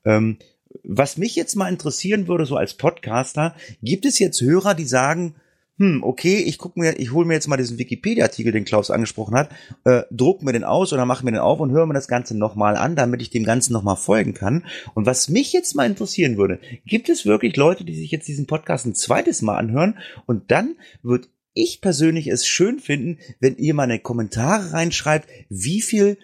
Ähm, 0.05 0.39
was 0.83 1.17
mich 1.17 1.37
jetzt 1.37 1.57
mal 1.57 1.69
interessieren 1.69 2.29
würde, 2.29 2.47
so 2.47 2.57
als 2.57 2.75
Podcaster, 2.75 3.55
gibt 3.83 4.05
es 4.05 4.19
jetzt 4.19 4.41
Hörer, 4.41 4.75
die 4.75 4.85
sagen, 4.85 5.37
hm, 5.79 6.03
okay, 6.03 6.37
ich 6.37 6.57
guck 6.57 6.77
mir, 6.77 6.99
ich 6.99 7.13
hole 7.13 7.27
mir 7.27 7.35
jetzt 7.35 7.49
mal 7.49 7.59
diesen 7.59 7.79
Wikipedia-Artikel, 7.79 8.51
den 8.51 8.65
Klaus 8.65 8.91
angesprochen 8.91 9.37
hat, 9.37 9.51
äh, 9.85 10.03
druck 10.11 10.43
mir 10.43 10.53
den 10.53 10.65
aus 10.65 10.93
oder 10.93 11.05
mach 11.05 11.23
mir 11.23 11.33
den 11.33 11.41
auf 11.41 11.61
und 11.61 11.71
höre 11.71 11.85
mir 11.85 11.93
das 11.93 12.09
Ganze 12.09 12.37
nochmal 12.37 12.77
an, 12.77 12.97
damit 12.97 13.21
ich 13.21 13.29
dem 13.29 13.45
Ganzen 13.45 13.75
nochmal 13.75 13.97
folgen 13.97 14.33
kann. 14.33 14.65
Und 14.95 15.05
was 15.05 15.29
mich 15.29 15.53
jetzt 15.53 15.75
mal 15.75 15.85
interessieren 15.85 16.39
würde, 16.39 16.61
gibt 16.87 17.11
es 17.11 17.27
wirklich 17.27 17.57
Leute, 17.57 17.85
die 17.85 17.95
sich 17.95 18.11
jetzt 18.11 18.27
diesen 18.27 18.47
Podcast 18.47 18.87
ein 18.87 18.95
zweites 18.95 19.43
Mal 19.43 19.57
anhören 19.57 19.99
und 20.25 20.51
dann 20.51 20.77
wird 21.03 21.29
ich 21.57 21.81
persönlich 21.81 22.29
es 22.29 22.47
schön 22.47 22.79
finden, 22.79 23.19
wenn 23.41 23.57
ihr 23.57 23.75
mal 23.75 23.85
eine 23.85 23.99
Kommentare 23.99 24.73
reinschreibt, 24.73 25.29
wie 25.49 25.83
viel 25.83 26.19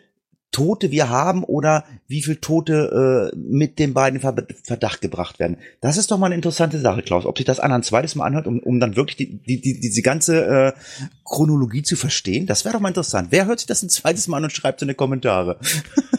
Tote 0.52 0.90
wir 0.90 1.08
haben 1.08 1.44
oder 1.44 1.84
wie 2.06 2.22
viel 2.22 2.36
Tote 2.36 3.32
äh, 3.32 3.36
mit 3.36 3.78
den 3.78 3.94
beiden 3.94 4.20
Verdacht 4.20 5.00
gebracht 5.00 5.38
werden. 5.38 5.56
Das 5.80 5.96
ist 5.96 6.10
doch 6.10 6.18
mal 6.18 6.26
eine 6.26 6.34
interessante 6.34 6.78
Sache, 6.78 7.02
Klaus. 7.02 7.24
Ob 7.24 7.38
sich 7.38 7.46
das 7.46 7.58
einer 7.58 7.74
ein 7.74 7.82
zweites 7.82 8.14
Mal 8.14 8.26
anhört, 8.26 8.46
um, 8.46 8.58
um 8.58 8.78
dann 8.78 8.94
wirklich 8.94 9.16
die, 9.16 9.38
die, 9.38 9.62
die, 9.62 9.80
diese 9.80 10.02
ganze 10.02 10.44
äh, 10.44 10.72
Chronologie 11.24 11.82
zu 11.82 11.96
verstehen, 11.96 12.46
das 12.46 12.66
wäre 12.66 12.74
doch 12.74 12.80
mal 12.80 12.88
interessant. 12.88 13.28
Wer 13.30 13.46
hört 13.46 13.60
sich 13.60 13.66
das 13.66 13.82
ein 13.82 13.88
zweites 13.88 14.28
Mal 14.28 14.36
an 14.36 14.44
und 14.44 14.52
schreibt 14.52 14.80
so 14.80 14.86
eine 14.86 14.94
Kommentare? 14.94 15.58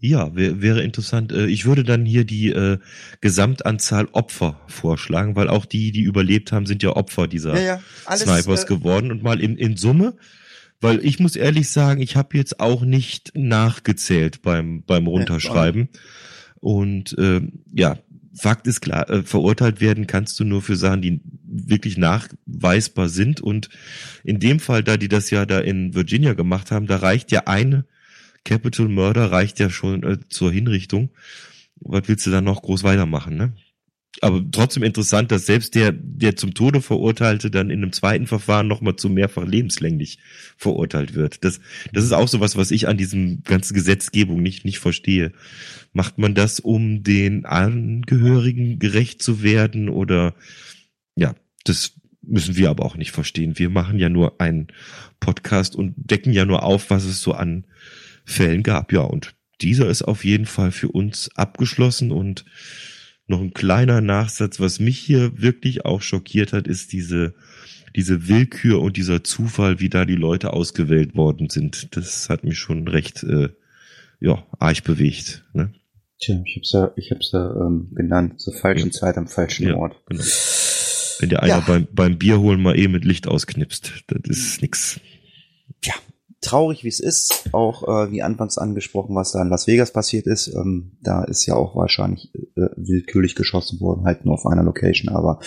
Ja, 0.00 0.34
wär, 0.36 0.62
wäre 0.62 0.82
interessant. 0.82 1.32
Äh, 1.32 1.46
ich 1.46 1.64
würde 1.64 1.82
dann 1.82 2.04
hier 2.04 2.24
die 2.24 2.50
äh, 2.50 2.78
Gesamtanzahl 3.20 4.08
Opfer 4.12 4.60
vorschlagen, 4.68 5.34
weil 5.34 5.48
auch 5.48 5.66
die, 5.66 5.90
die 5.90 6.02
überlebt 6.02 6.52
haben, 6.52 6.66
sind 6.66 6.82
ja 6.82 6.94
Opfer 6.94 7.26
dieser 7.26 7.54
ja, 7.54 7.60
ja. 7.60 7.80
Alles, 8.04 8.22
Snipers 8.22 8.64
äh, 8.64 8.66
geworden. 8.66 9.10
Und 9.10 9.22
mal 9.22 9.40
in, 9.40 9.56
in 9.56 9.76
Summe, 9.76 10.14
weil 10.80 11.04
ich 11.04 11.18
muss 11.18 11.34
ehrlich 11.34 11.68
sagen, 11.70 12.00
ich 12.00 12.14
habe 12.14 12.36
jetzt 12.36 12.60
auch 12.60 12.82
nicht 12.82 13.32
nachgezählt 13.34 14.42
beim, 14.42 14.84
beim 14.84 15.08
Runterschreiben. 15.08 15.88
Und 16.60 17.16
äh, 17.18 17.40
ja, 17.72 17.98
Fakt 18.34 18.68
ist 18.68 18.80
klar, 18.80 19.10
äh, 19.10 19.22
verurteilt 19.22 19.80
werden 19.80 20.06
kannst 20.06 20.38
du 20.38 20.44
nur 20.44 20.62
für 20.62 20.76
Sachen, 20.76 21.02
die 21.02 21.20
wirklich 21.44 21.96
nachweisbar 21.96 23.08
sind. 23.08 23.40
Und 23.40 23.68
in 24.22 24.38
dem 24.38 24.60
Fall, 24.60 24.84
da 24.84 24.96
die 24.96 25.08
das 25.08 25.30
ja 25.30 25.44
da 25.44 25.58
in 25.58 25.94
Virginia 25.94 26.34
gemacht 26.34 26.70
haben, 26.70 26.86
da 26.86 26.96
reicht 26.98 27.32
ja 27.32 27.46
eine 27.46 27.84
Capital 28.48 28.88
Murder 28.88 29.30
reicht 29.30 29.58
ja 29.60 29.68
schon 29.68 30.02
äh, 30.04 30.16
zur 30.30 30.50
Hinrichtung. 30.50 31.10
Was 31.80 32.08
willst 32.08 32.26
du 32.26 32.30
dann 32.30 32.44
noch 32.44 32.62
groß 32.62 32.82
weitermachen, 32.82 33.36
ne? 33.36 33.52
Aber 34.22 34.42
trotzdem 34.50 34.82
interessant, 34.82 35.30
dass 35.30 35.44
selbst 35.46 35.74
der, 35.74 35.92
der 35.92 36.34
zum 36.34 36.54
Tode 36.54 36.80
verurteilte, 36.80 37.50
dann 37.50 37.68
in 37.68 37.82
einem 37.82 37.92
zweiten 37.92 38.26
Verfahren 38.26 38.66
nochmal 38.66 38.96
zu 38.96 39.10
mehrfach 39.10 39.44
lebenslänglich 39.44 40.18
verurteilt 40.56 41.14
wird. 41.14 41.44
Das, 41.44 41.60
das 41.92 42.04
ist 42.04 42.12
auch 42.12 42.26
so 42.26 42.40
was, 42.40 42.56
was 42.56 42.70
ich 42.70 42.88
an 42.88 42.96
diesem 42.96 43.42
ganzen 43.44 43.74
Gesetzgebung 43.74 44.42
nicht, 44.42 44.64
nicht 44.64 44.78
verstehe. 44.78 45.32
Macht 45.92 46.18
man 46.18 46.34
das, 46.34 46.58
um 46.58 47.04
den 47.04 47.44
Angehörigen 47.44 48.78
gerecht 48.78 49.22
zu 49.22 49.42
werden 49.42 49.88
oder, 49.90 50.34
ja, 51.14 51.34
das 51.64 51.92
müssen 52.22 52.56
wir 52.56 52.70
aber 52.70 52.86
auch 52.86 52.96
nicht 52.96 53.12
verstehen. 53.12 53.58
Wir 53.58 53.68
machen 53.70 53.98
ja 53.98 54.08
nur 54.08 54.40
einen 54.40 54.68
Podcast 55.20 55.76
und 55.76 55.94
decken 55.96 56.32
ja 56.32 56.44
nur 56.44 56.62
auf, 56.62 56.90
was 56.90 57.04
es 57.04 57.20
so 57.20 57.34
an 57.34 57.66
Fällen 58.28 58.62
gab. 58.62 58.92
Ja, 58.92 59.00
und 59.00 59.34
dieser 59.60 59.88
ist 59.88 60.02
auf 60.02 60.24
jeden 60.24 60.46
Fall 60.46 60.70
für 60.70 60.88
uns 60.88 61.30
abgeschlossen 61.34 62.12
und 62.12 62.44
noch 63.26 63.40
ein 63.40 63.52
kleiner 63.52 64.00
Nachsatz, 64.00 64.58
was 64.58 64.80
mich 64.80 64.98
hier 64.98 65.40
wirklich 65.40 65.84
auch 65.84 66.00
schockiert 66.00 66.52
hat, 66.52 66.66
ist 66.66 66.92
diese, 66.92 67.34
diese 67.94 68.28
Willkür 68.28 68.80
und 68.80 68.96
dieser 68.96 69.22
Zufall, 69.22 69.80
wie 69.80 69.90
da 69.90 70.04
die 70.04 70.14
Leute 70.14 70.52
ausgewählt 70.52 71.14
worden 71.14 71.50
sind. 71.50 71.94
Das 71.96 72.28
hat 72.28 72.44
mich 72.44 72.58
schon 72.58 72.88
recht, 72.88 73.22
äh, 73.24 73.50
ja, 74.20 74.46
arg 74.58 74.82
bewegt. 74.84 75.44
Ne? 75.52 75.74
Tja, 76.20 76.40
ich 76.44 76.56
hab's 76.56 76.72
ja, 76.72 76.90
ich 76.96 77.10
hab's 77.10 77.30
ja 77.32 77.50
ähm, 77.50 77.90
genannt, 77.94 78.40
zur 78.40 78.54
falschen 78.54 78.88
ja. 78.88 78.92
Zeit 78.92 79.18
am 79.18 79.28
falschen 79.28 79.68
ja, 79.68 79.76
Ort. 79.76 79.96
Genau. 80.06 80.24
Wenn 81.20 81.28
der 81.28 81.42
einer 81.42 81.58
ja. 81.58 81.60
beim, 81.60 81.86
beim 81.92 82.18
Bier 82.18 82.40
holen 82.40 82.62
mal 82.62 82.78
eh 82.78 82.88
mit 82.88 83.04
Licht 83.04 83.26
ausknipst, 83.26 84.04
das 84.06 84.38
ist 84.38 84.62
nix. 84.62 85.00
Ja, 85.84 85.94
traurig 86.40 86.84
wie 86.84 86.88
es 86.88 87.00
ist, 87.00 87.50
auch 87.52 87.82
äh, 87.88 88.10
wie 88.12 88.22
anfangs 88.22 88.58
angesprochen, 88.58 89.14
was 89.16 89.32
da 89.32 89.42
in 89.42 89.48
Las 89.48 89.66
Vegas 89.66 89.92
passiert 89.92 90.26
ist, 90.26 90.48
ähm, 90.48 90.92
da 91.02 91.24
ist 91.24 91.46
ja 91.46 91.54
auch 91.54 91.74
wahrscheinlich 91.74 92.32
äh, 92.56 92.68
willkürlich 92.76 93.34
geschossen 93.34 93.80
worden, 93.80 94.04
halt 94.04 94.24
nur 94.24 94.34
auf 94.34 94.46
einer 94.46 94.62
Location, 94.62 95.14
aber 95.14 95.40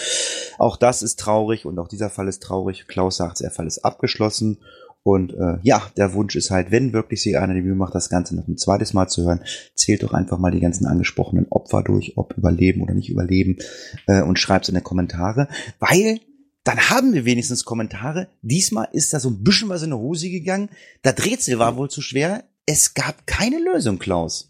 auch 0.58 0.78
das 0.78 1.02
ist 1.02 1.20
traurig 1.20 1.66
und 1.66 1.80
auch 1.80 1.88
dieser 1.88 2.10
Fall 2.10 2.28
ist 2.28 2.44
traurig. 2.44 2.88
Klaus 2.88 3.18
sagt, 3.18 3.40
der 3.40 3.52
Fall 3.52 3.68
ist 3.68 3.86
abgeschlossen. 3.86 4.60
Und 5.04 5.34
äh, 5.34 5.58
ja, 5.64 5.82
der 5.98 6.14
Wunsch 6.14 6.36
ist 6.36 6.52
halt, 6.52 6.70
wenn 6.70 6.94
wirklich 6.94 7.24
sie 7.24 7.36
einer 7.36 7.56
die 7.56 7.64
Mühe 7.64 7.74
macht, 7.74 7.96
das 7.96 8.10
Ganze 8.10 8.36
noch 8.36 8.48
ein 8.48 8.58
zweites 8.58 8.94
Mal 8.94 9.08
zu 9.08 9.24
hören, 9.24 9.42
zählt 9.74 10.04
doch 10.04 10.14
einfach 10.14 10.38
mal 10.38 10.52
die 10.52 10.60
ganzen 10.60 10.86
angesprochenen 10.86 11.48
Opfer 11.50 11.82
durch, 11.82 12.18
ob 12.18 12.38
überleben 12.38 12.84
oder 12.84 12.94
nicht 12.94 13.10
überleben 13.10 13.58
äh, 14.06 14.22
und 14.22 14.38
schreibt 14.38 14.66
es 14.66 14.70
in 14.70 14.76
die 14.76 14.82
Kommentare, 14.82 15.48
weil 15.80 16.20
dann 16.64 16.90
haben 16.90 17.14
wir 17.14 17.26
wenigstens 17.26 17.66
Kommentare. 17.66 18.28
Diesmal 18.42 18.88
ist 18.92 19.14
da 19.14 19.20
so 19.20 19.30
ein 19.30 19.44
bisschen 19.44 19.70
was 19.70 19.84
in 19.84 19.90
der 19.90 20.00
Hose 20.00 20.30
gegangen. 20.30 20.70
Das 21.02 21.26
Rätsel 21.26 21.60
war 21.60 21.76
wohl 21.76 21.90
zu 21.90 22.02
schwer. 22.02 22.44
Es 22.66 22.94
gab 22.94 23.26
keine 23.26 23.60
Lösung, 23.60 23.98
Klaus. 23.98 24.50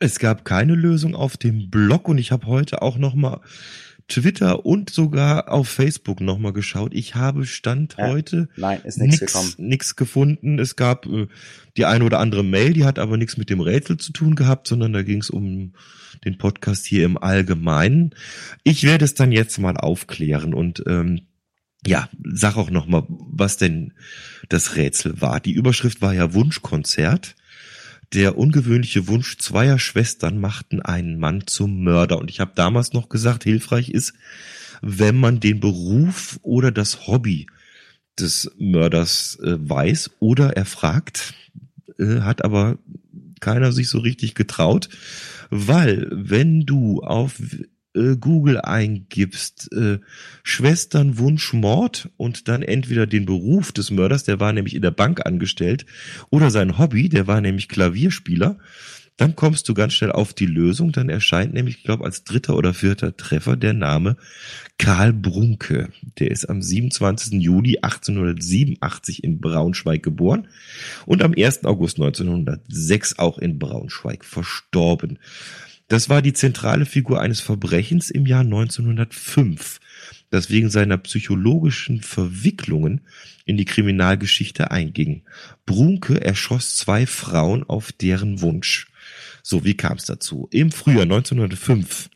Es 0.00 0.18
gab 0.18 0.44
keine 0.44 0.74
Lösung 0.74 1.14
auf 1.14 1.36
dem 1.36 1.70
Blog 1.70 2.08
und 2.08 2.18
ich 2.18 2.32
habe 2.32 2.46
heute 2.46 2.82
auch 2.82 2.98
noch 2.98 3.14
mal 3.14 3.40
Twitter 4.08 4.64
und 4.64 4.90
sogar 4.90 5.50
auf 5.50 5.68
Facebook 5.68 6.20
nochmal 6.20 6.52
geschaut. 6.52 6.94
Ich 6.94 7.14
habe 7.14 7.44
Stand 7.44 7.96
Ja, 7.98 8.08
heute 8.08 8.48
Nein, 8.56 8.80
ist 8.84 8.98
nichts 9.58 9.96
gefunden. 9.96 10.58
Es 10.58 10.76
gab 10.76 11.06
äh, 11.06 11.26
die 11.76 11.86
eine 11.86 12.04
oder 12.04 12.20
andere 12.20 12.44
Mail, 12.44 12.72
die 12.72 12.84
hat 12.84 12.98
aber 12.98 13.16
nichts 13.16 13.36
mit 13.36 13.50
dem 13.50 13.60
Rätsel 13.60 13.96
zu 13.96 14.12
tun 14.12 14.36
gehabt, 14.36 14.68
sondern 14.68 14.92
da 14.92 15.02
ging 15.02 15.20
es 15.20 15.30
um 15.30 15.72
den 16.26 16.38
Podcast 16.38 16.84
hier 16.84 17.04
im 17.04 17.16
Allgemeinen. 17.16 18.14
Ich 18.64 18.82
werde 18.82 19.04
es 19.04 19.14
dann 19.14 19.32
jetzt 19.32 19.58
mal 19.58 19.76
aufklären 19.76 20.52
und 20.52 20.82
ähm, 20.86 21.22
ja, 21.86 22.08
sag 22.24 22.56
auch 22.56 22.70
noch 22.70 22.86
mal, 22.86 23.04
was 23.08 23.56
denn 23.56 23.94
das 24.48 24.74
Rätsel 24.74 25.20
war. 25.20 25.40
Die 25.40 25.52
Überschrift 25.52 26.02
war 26.02 26.12
ja 26.12 26.34
Wunschkonzert. 26.34 27.36
Der 28.12 28.36
ungewöhnliche 28.36 29.06
Wunsch 29.06 29.38
zweier 29.38 29.78
Schwestern 29.78 30.40
machten 30.40 30.82
einen 30.82 31.18
Mann 31.18 31.46
zum 31.46 31.82
Mörder. 31.82 32.18
Und 32.18 32.30
ich 32.30 32.40
habe 32.40 32.52
damals 32.54 32.92
noch 32.92 33.08
gesagt, 33.08 33.44
hilfreich 33.44 33.88
ist, 33.90 34.14
wenn 34.82 35.16
man 35.16 35.38
den 35.38 35.60
Beruf 35.60 36.40
oder 36.42 36.72
das 36.72 37.06
Hobby 37.06 37.46
des 38.18 38.50
Mörders 38.58 39.38
äh, 39.42 39.56
weiß 39.58 40.10
oder 40.18 40.56
er 40.56 40.64
fragt, 40.64 41.34
äh, 41.98 42.20
hat 42.20 42.44
aber 42.44 42.78
keiner 43.40 43.72
sich 43.72 43.88
so 43.88 43.98
richtig 43.98 44.34
getraut, 44.34 44.88
weil 45.50 46.08
wenn 46.10 46.66
du 46.66 47.02
auf 47.02 47.40
äh, 47.96 48.16
Google 48.16 48.60
eingibst, 48.60 49.72
äh, 49.72 49.98
Schwesternwunsch 50.42 51.52
Mord 51.52 52.10
und 52.16 52.48
dann 52.48 52.62
entweder 52.62 53.06
den 53.06 53.26
Beruf 53.26 53.72
des 53.72 53.90
Mörders, 53.90 54.24
der 54.24 54.38
war 54.38 54.52
nämlich 54.52 54.74
in 54.74 54.82
der 54.82 54.90
Bank 54.90 55.24
angestellt, 55.24 55.86
oder 56.30 56.50
sein 56.50 56.78
Hobby, 56.78 57.08
der 57.08 57.26
war 57.26 57.40
nämlich 57.40 57.68
Klavierspieler, 57.68 58.58
dann 59.16 59.34
kommst 59.34 59.68
du 59.68 59.74
ganz 59.74 59.94
schnell 59.94 60.12
auf 60.12 60.34
die 60.34 60.46
Lösung. 60.46 60.92
Dann 60.92 61.08
erscheint 61.08 61.54
nämlich, 61.54 61.78
ich 61.78 61.84
glaube, 61.84 62.04
als 62.04 62.24
dritter 62.24 62.54
oder 62.54 62.74
vierter 62.74 63.16
Treffer 63.16 63.56
der 63.56 63.72
Name 63.72 64.16
Karl 64.78 65.12
Brunke. 65.12 65.88
Der 66.18 66.30
ist 66.30 66.44
am 66.50 66.60
27. 66.60 67.40
Juli 67.40 67.78
1887 67.80 69.24
in 69.24 69.40
Braunschweig 69.40 70.02
geboren 70.02 70.48
und 71.06 71.22
am 71.22 71.32
1. 71.36 71.64
August 71.64 71.98
1906 71.98 73.18
auch 73.18 73.38
in 73.38 73.58
Braunschweig 73.58 74.24
verstorben. 74.24 75.18
Das 75.88 76.08
war 76.08 76.20
die 76.20 76.32
zentrale 76.32 76.84
Figur 76.84 77.20
eines 77.20 77.40
Verbrechens 77.40 78.10
im 78.10 78.26
Jahr 78.26 78.40
1905, 78.40 79.78
das 80.36 80.50
wegen 80.50 80.68
seiner 80.68 80.98
psychologischen 80.98 82.02
Verwicklungen 82.02 83.00
in 83.46 83.56
die 83.56 83.64
Kriminalgeschichte 83.64 84.70
einging. 84.70 85.22
Brunke 85.64 86.20
erschoss 86.20 86.76
zwei 86.76 87.06
Frauen 87.06 87.64
auf 87.64 87.90
deren 87.90 88.42
Wunsch. 88.42 88.88
So, 89.42 89.64
wie 89.64 89.78
kam 89.78 89.96
es 89.96 90.04
dazu? 90.04 90.46
Im 90.50 90.72
Frühjahr 90.72 91.04
1905 91.04 92.10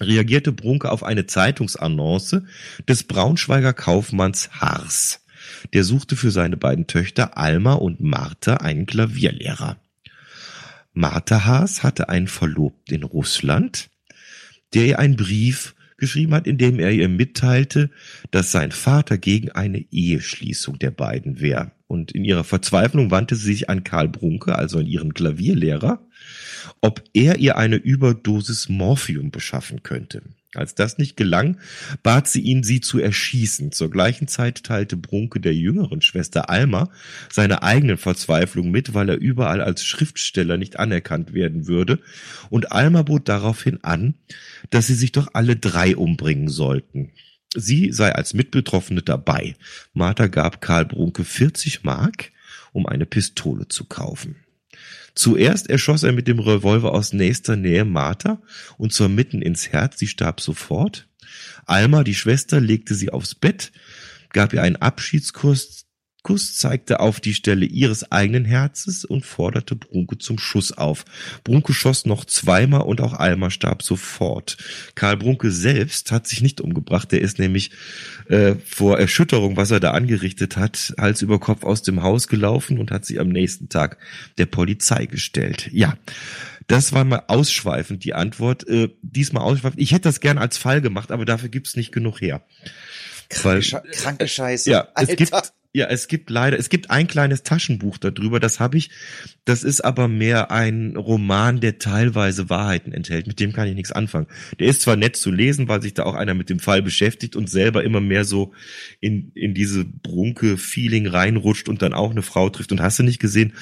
reagierte 0.00 0.50
Brunke 0.50 0.90
auf 0.90 1.04
eine 1.04 1.26
Zeitungsannonce 1.26 2.42
des 2.88 3.04
Braunschweiger 3.04 3.72
Kaufmanns 3.72 4.50
Haars. 4.60 5.20
Der 5.72 5.84
suchte 5.84 6.16
für 6.16 6.32
seine 6.32 6.56
beiden 6.56 6.88
Töchter 6.88 7.38
Alma 7.38 7.74
und 7.74 8.00
Martha 8.00 8.56
einen 8.56 8.86
Klavierlehrer. 8.86 9.76
Martha 10.94 11.44
Haas 11.44 11.84
hatte 11.84 12.08
einen 12.08 12.28
Verlobten 12.28 12.96
in 12.96 13.04
Russland, 13.04 13.88
der 14.74 14.86
ihr 14.86 14.98
einen 14.98 15.16
Brief 15.16 15.76
geschrieben 16.02 16.34
hat, 16.34 16.48
in 16.48 16.58
dem 16.58 16.80
er 16.80 16.90
ihr 16.90 17.08
mitteilte, 17.08 17.88
dass 18.32 18.50
sein 18.50 18.72
Vater 18.72 19.18
gegen 19.18 19.52
eine 19.52 19.86
Eheschließung 19.92 20.80
der 20.80 20.90
beiden 20.90 21.40
wäre. 21.40 21.70
Und 21.86 22.10
in 22.10 22.24
ihrer 22.24 22.42
Verzweiflung 22.42 23.12
wandte 23.12 23.36
sie 23.36 23.52
sich 23.52 23.70
an 23.70 23.84
Karl 23.84 24.08
Brunke, 24.08 24.56
also 24.56 24.80
an 24.80 24.86
ihren 24.86 25.14
Klavierlehrer, 25.14 26.04
ob 26.80 27.04
er 27.14 27.38
ihr 27.38 27.56
eine 27.56 27.76
Überdosis 27.76 28.68
Morphium 28.68 29.30
beschaffen 29.30 29.84
könnte. 29.84 30.22
Als 30.54 30.74
das 30.74 30.98
nicht 30.98 31.16
gelang, 31.16 31.58
bat 32.02 32.28
sie 32.28 32.42
ihn, 32.42 32.62
sie 32.62 32.82
zu 32.82 32.98
erschießen. 32.98 33.72
Zur 33.72 33.90
gleichen 33.90 34.28
Zeit 34.28 34.64
teilte 34.64 34.98
Brunke 34.98 35.40
der 35.40 35.54
jüngeren 35.54 36.02
Schwester 36.02 36.50
Alma 36.50 36.90
seine 37.30 37.62
eigenen 37.62 37.96
Verzweiflung 37.96 38.70
mit, 38.70 38.92
weil 38.92 39.08
er 39.08 39.16
überall 39.16 39.62
als 39.62 39.82
Schriftsteller 39.82 40.58
nicht 40.58 40.78
anerkannt 40.78 41.32
werden 41.32 41.68
würde. 41.68 42.00
Und 42.50 42.70
Alma 42.70 43.02
bot 43.02 43.30
daraufhin 43.30 43.82
an, 43.82 44.14
dass 44.68 44.88
sie 44.88 44.94
sich 44.94 45.12
doch 45.12 45.28
alle 45.32 45.56
drei 45.56 45.96
umbringen 45.96 46.48
sollten. 46.48 47.12
Sie 47.54 47.90
sei 47.90 48.14
als 48.14 48.34
Mitbetroffene 48.34 49.02
dabei. 49.02 49.56
Martha 49.94 50.26
gab 50.26 50.60
Karl 50.60 50.84
Brunke 50.84 51.24
40 51.24 51.82
Mark, 51.82 52.30
um 52.72 52.86
eine 52.86 53.06
Pistole 53.06 53.68
zu 53.68 53.84
kaufen. 53.84 54.36
Zuerst 55.14 55.68
erschoss 55.68 56.02
er 56.02 56.12
mit 56.12 56.26
dem 56.26 56.38
Revolver 56.38 56.92
aus 56.92 57.12
nächster 57.12 57.56
Nähe 57.56 57.84
Martha 57.84 58.40
und 58.78 58.92
zwar 58.92 59.08
mitten 59.08 59.42
ins 59.42 59.68
Herz. 59.68 59.98
Sie 59.98 60.06
starb 60.06 60.40
sofort. 60.40 61.08
Alma, 61.66 62.04
die 62.04 62.14
Schwester, 62.14 62.60
legte 62.60 62.94
sie 62.94 63.10
aufs 63.10 63.34
Bett, 63.34 63.72
gab 64.30 64.52
ihr 64.52 64.62
einen 64.62 64.76
Abschiedskuss, 64.76 65.86
Kuss 66.22 66.56
zeigte 66.56 67.00
auf 67.00 67.20
die 67.20 67.34
Stelle 67.34 67.66
ihres 67.66 68.12
eigenen 68.12 68.44
Herzens 68.44 69.04
und 69.04 69.26
forderte 69.26 69.74
Brunke 69.74 70.18
zum 70.18 70.38
Schuss 70.38 70.72
auf. 70.72 71.04
Brunke 71.42 71.72
schoss 71.72 72.06
noch 72.06 72.24
zweimal 72.24 72.82
und 72.82 73.00
auch 73.00 73.14
Alma 73.14 73.50
starb 73.50 73.82
sofort. 73.82 74.56
Karl 74.94 75.16
Brunke 75.16 75.50
selbst 75.50 76.12
hat 76.12 76.26
sich 76.28 76.40
nicht 76.40 76.60
umgebracht. 76.60 77.10
Der 77.10 77.20
ist 77.20 77.38
nämlich 77.38 77.70
äh, 78.28 78.54
vor 78.64 78.98
Erschütterung, 78.98 79.56
was 79.56 79.70
er 79.70 79.80
da 79.80 79.92
angerichtet 79.92 80.56
hat, 80.56 80.94
Hals 80.98 81.22
über 81.22 81.40
Kopf 81.40 81.64
aus 81.64 81.82
dem 81.82 82.02
Haus 82.02 82.28
gelaufen 82.28 82.78
und 82.78 82.90
hat 82.90 83.04
sich 83.04 83.18
am 83.18 83.28
nächsten 83.28 83.68
Tag 83.68 83.98
der 84.38 84.46
Polizei 84.46 85.06
gestellt. 85.06 85.70
Ja, 85.72 85.96
das 86.68 86.92
war 86.92 87.04
mal 87.04 87.24
ausschweifend 87.26 88.04
die 88.04 88.14
Antwort. 88.14 88.66
Äh, 88.68 88.90
diesmal 89.02 89.42
ausschweifend. 89.42 89.80
Ich 89.80 89.92
hätte 89.92 90.08
das 90.08 90.20
gern 90.20 90.38
als 90.38 90.56
Fall 90.56 90.80
gemacht, 90.80 91.10
aber 91.10 91.24
dafür 91.24 91.48
gibt's 91.48 91.76
nicht 91.76 91.92
genug 91.92 92.20
her. 92.20 92.42
Weil- 93.42 93.60
Kranke, 93.62 93.90
kranke 93.90 94.28
Scheiße. 94.28 94.70
ja, 94.70 94.88
es 94.94 95.08
Alter. 95.08 95.16
gibt, 95.16 95.32
ja, 95.74 95.86
es 95.86 96.06
gibt 96.06 96.28
leider, 96.28 96.58
es 96.58 96.68
gibt 96.68 96.90
ein 96.90 97.06
kleines 97.06 97.44
Taschenbuch 97.44 97.96
darüber, 97.96 98.40
das 98.40 98.60
habe 98.60 98.76
ich. 98.76 98.90
Das 99.46 99.64
ist 99.64 99.80
aber 99.80 100.06
mehr 100.06 100.50
ein 100.50 100.96
Roman, 100.96 101.60
der 101.60 101.78
teilweise 101.78 102.50
Wahrheiten 102.50 102.92
enthält. 102.92 103.26
Mit 103.26 103.40
dem 103.40 103.54
kann 103.54 103.66
ich 103.66 103.74
nichts 103.74 103.90
anfangen. 103.90 104.26
Der 104.60 104.66
ist 104.68 104.82
zwar 104.82 104.96
nett 104.96 105.16
zu 105.16 105.30
lesen, 105.30 105.68
weil 105.68 105.80
sich 105.80 105.94
da 105.94 106.02
auch 106.02 106.14
einer 106.14 106.34
mit 106.34 106.50
dem 106.50 106.58
Fall 106.58 106.82
beschäftigt 106.82 107.36
und 107.36 107.48
selber 107.48 107.84
immer 107.84 108.02
mehr 108.02 108.26
so 108.26 108.52
in, 109.00 109.32
in 109.34 109.54
diese 109.54 109.86
Brunke-Feeling 109.86 111.06
reinrutscht 111.06 111.70
und 111.70 111.80
dann 111.80 111.94
auch 111.94 112.10
eine 112.10 112.22
Frau 112.22 112.50
trifft 112.50 112.70
und 112.70 112.82
hast 112.82 112.98
du 112.98 113.02
nicht 113.02 113.18
gesehen, 113.18 113.54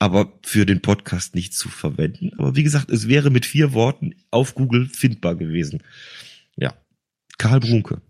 aber 0.00 0.32
für 0.42 0.66
den 0.66 0.80
Podcast 0.82 1.36
nicht 1.36 1.54
zu 1.54 1.68
verwenden. 1.68 2.32
Aber 2.38 2.56
wie 2.56 2.64
gesagt, 2.64 2.90
es 2.90 3.06
wäre 3.06 3.30
mit 3.30 3.46
vier 3.46 3.72
Worten 3.72 4.16
auf 4.32 4.56
Google 4.56 4.88
findbar 4.92 5.36
gewesen. 5.36 5.80
Ja. 6.56 6.74
Karl 7.38 7.60
Brunke. 7.60 8.02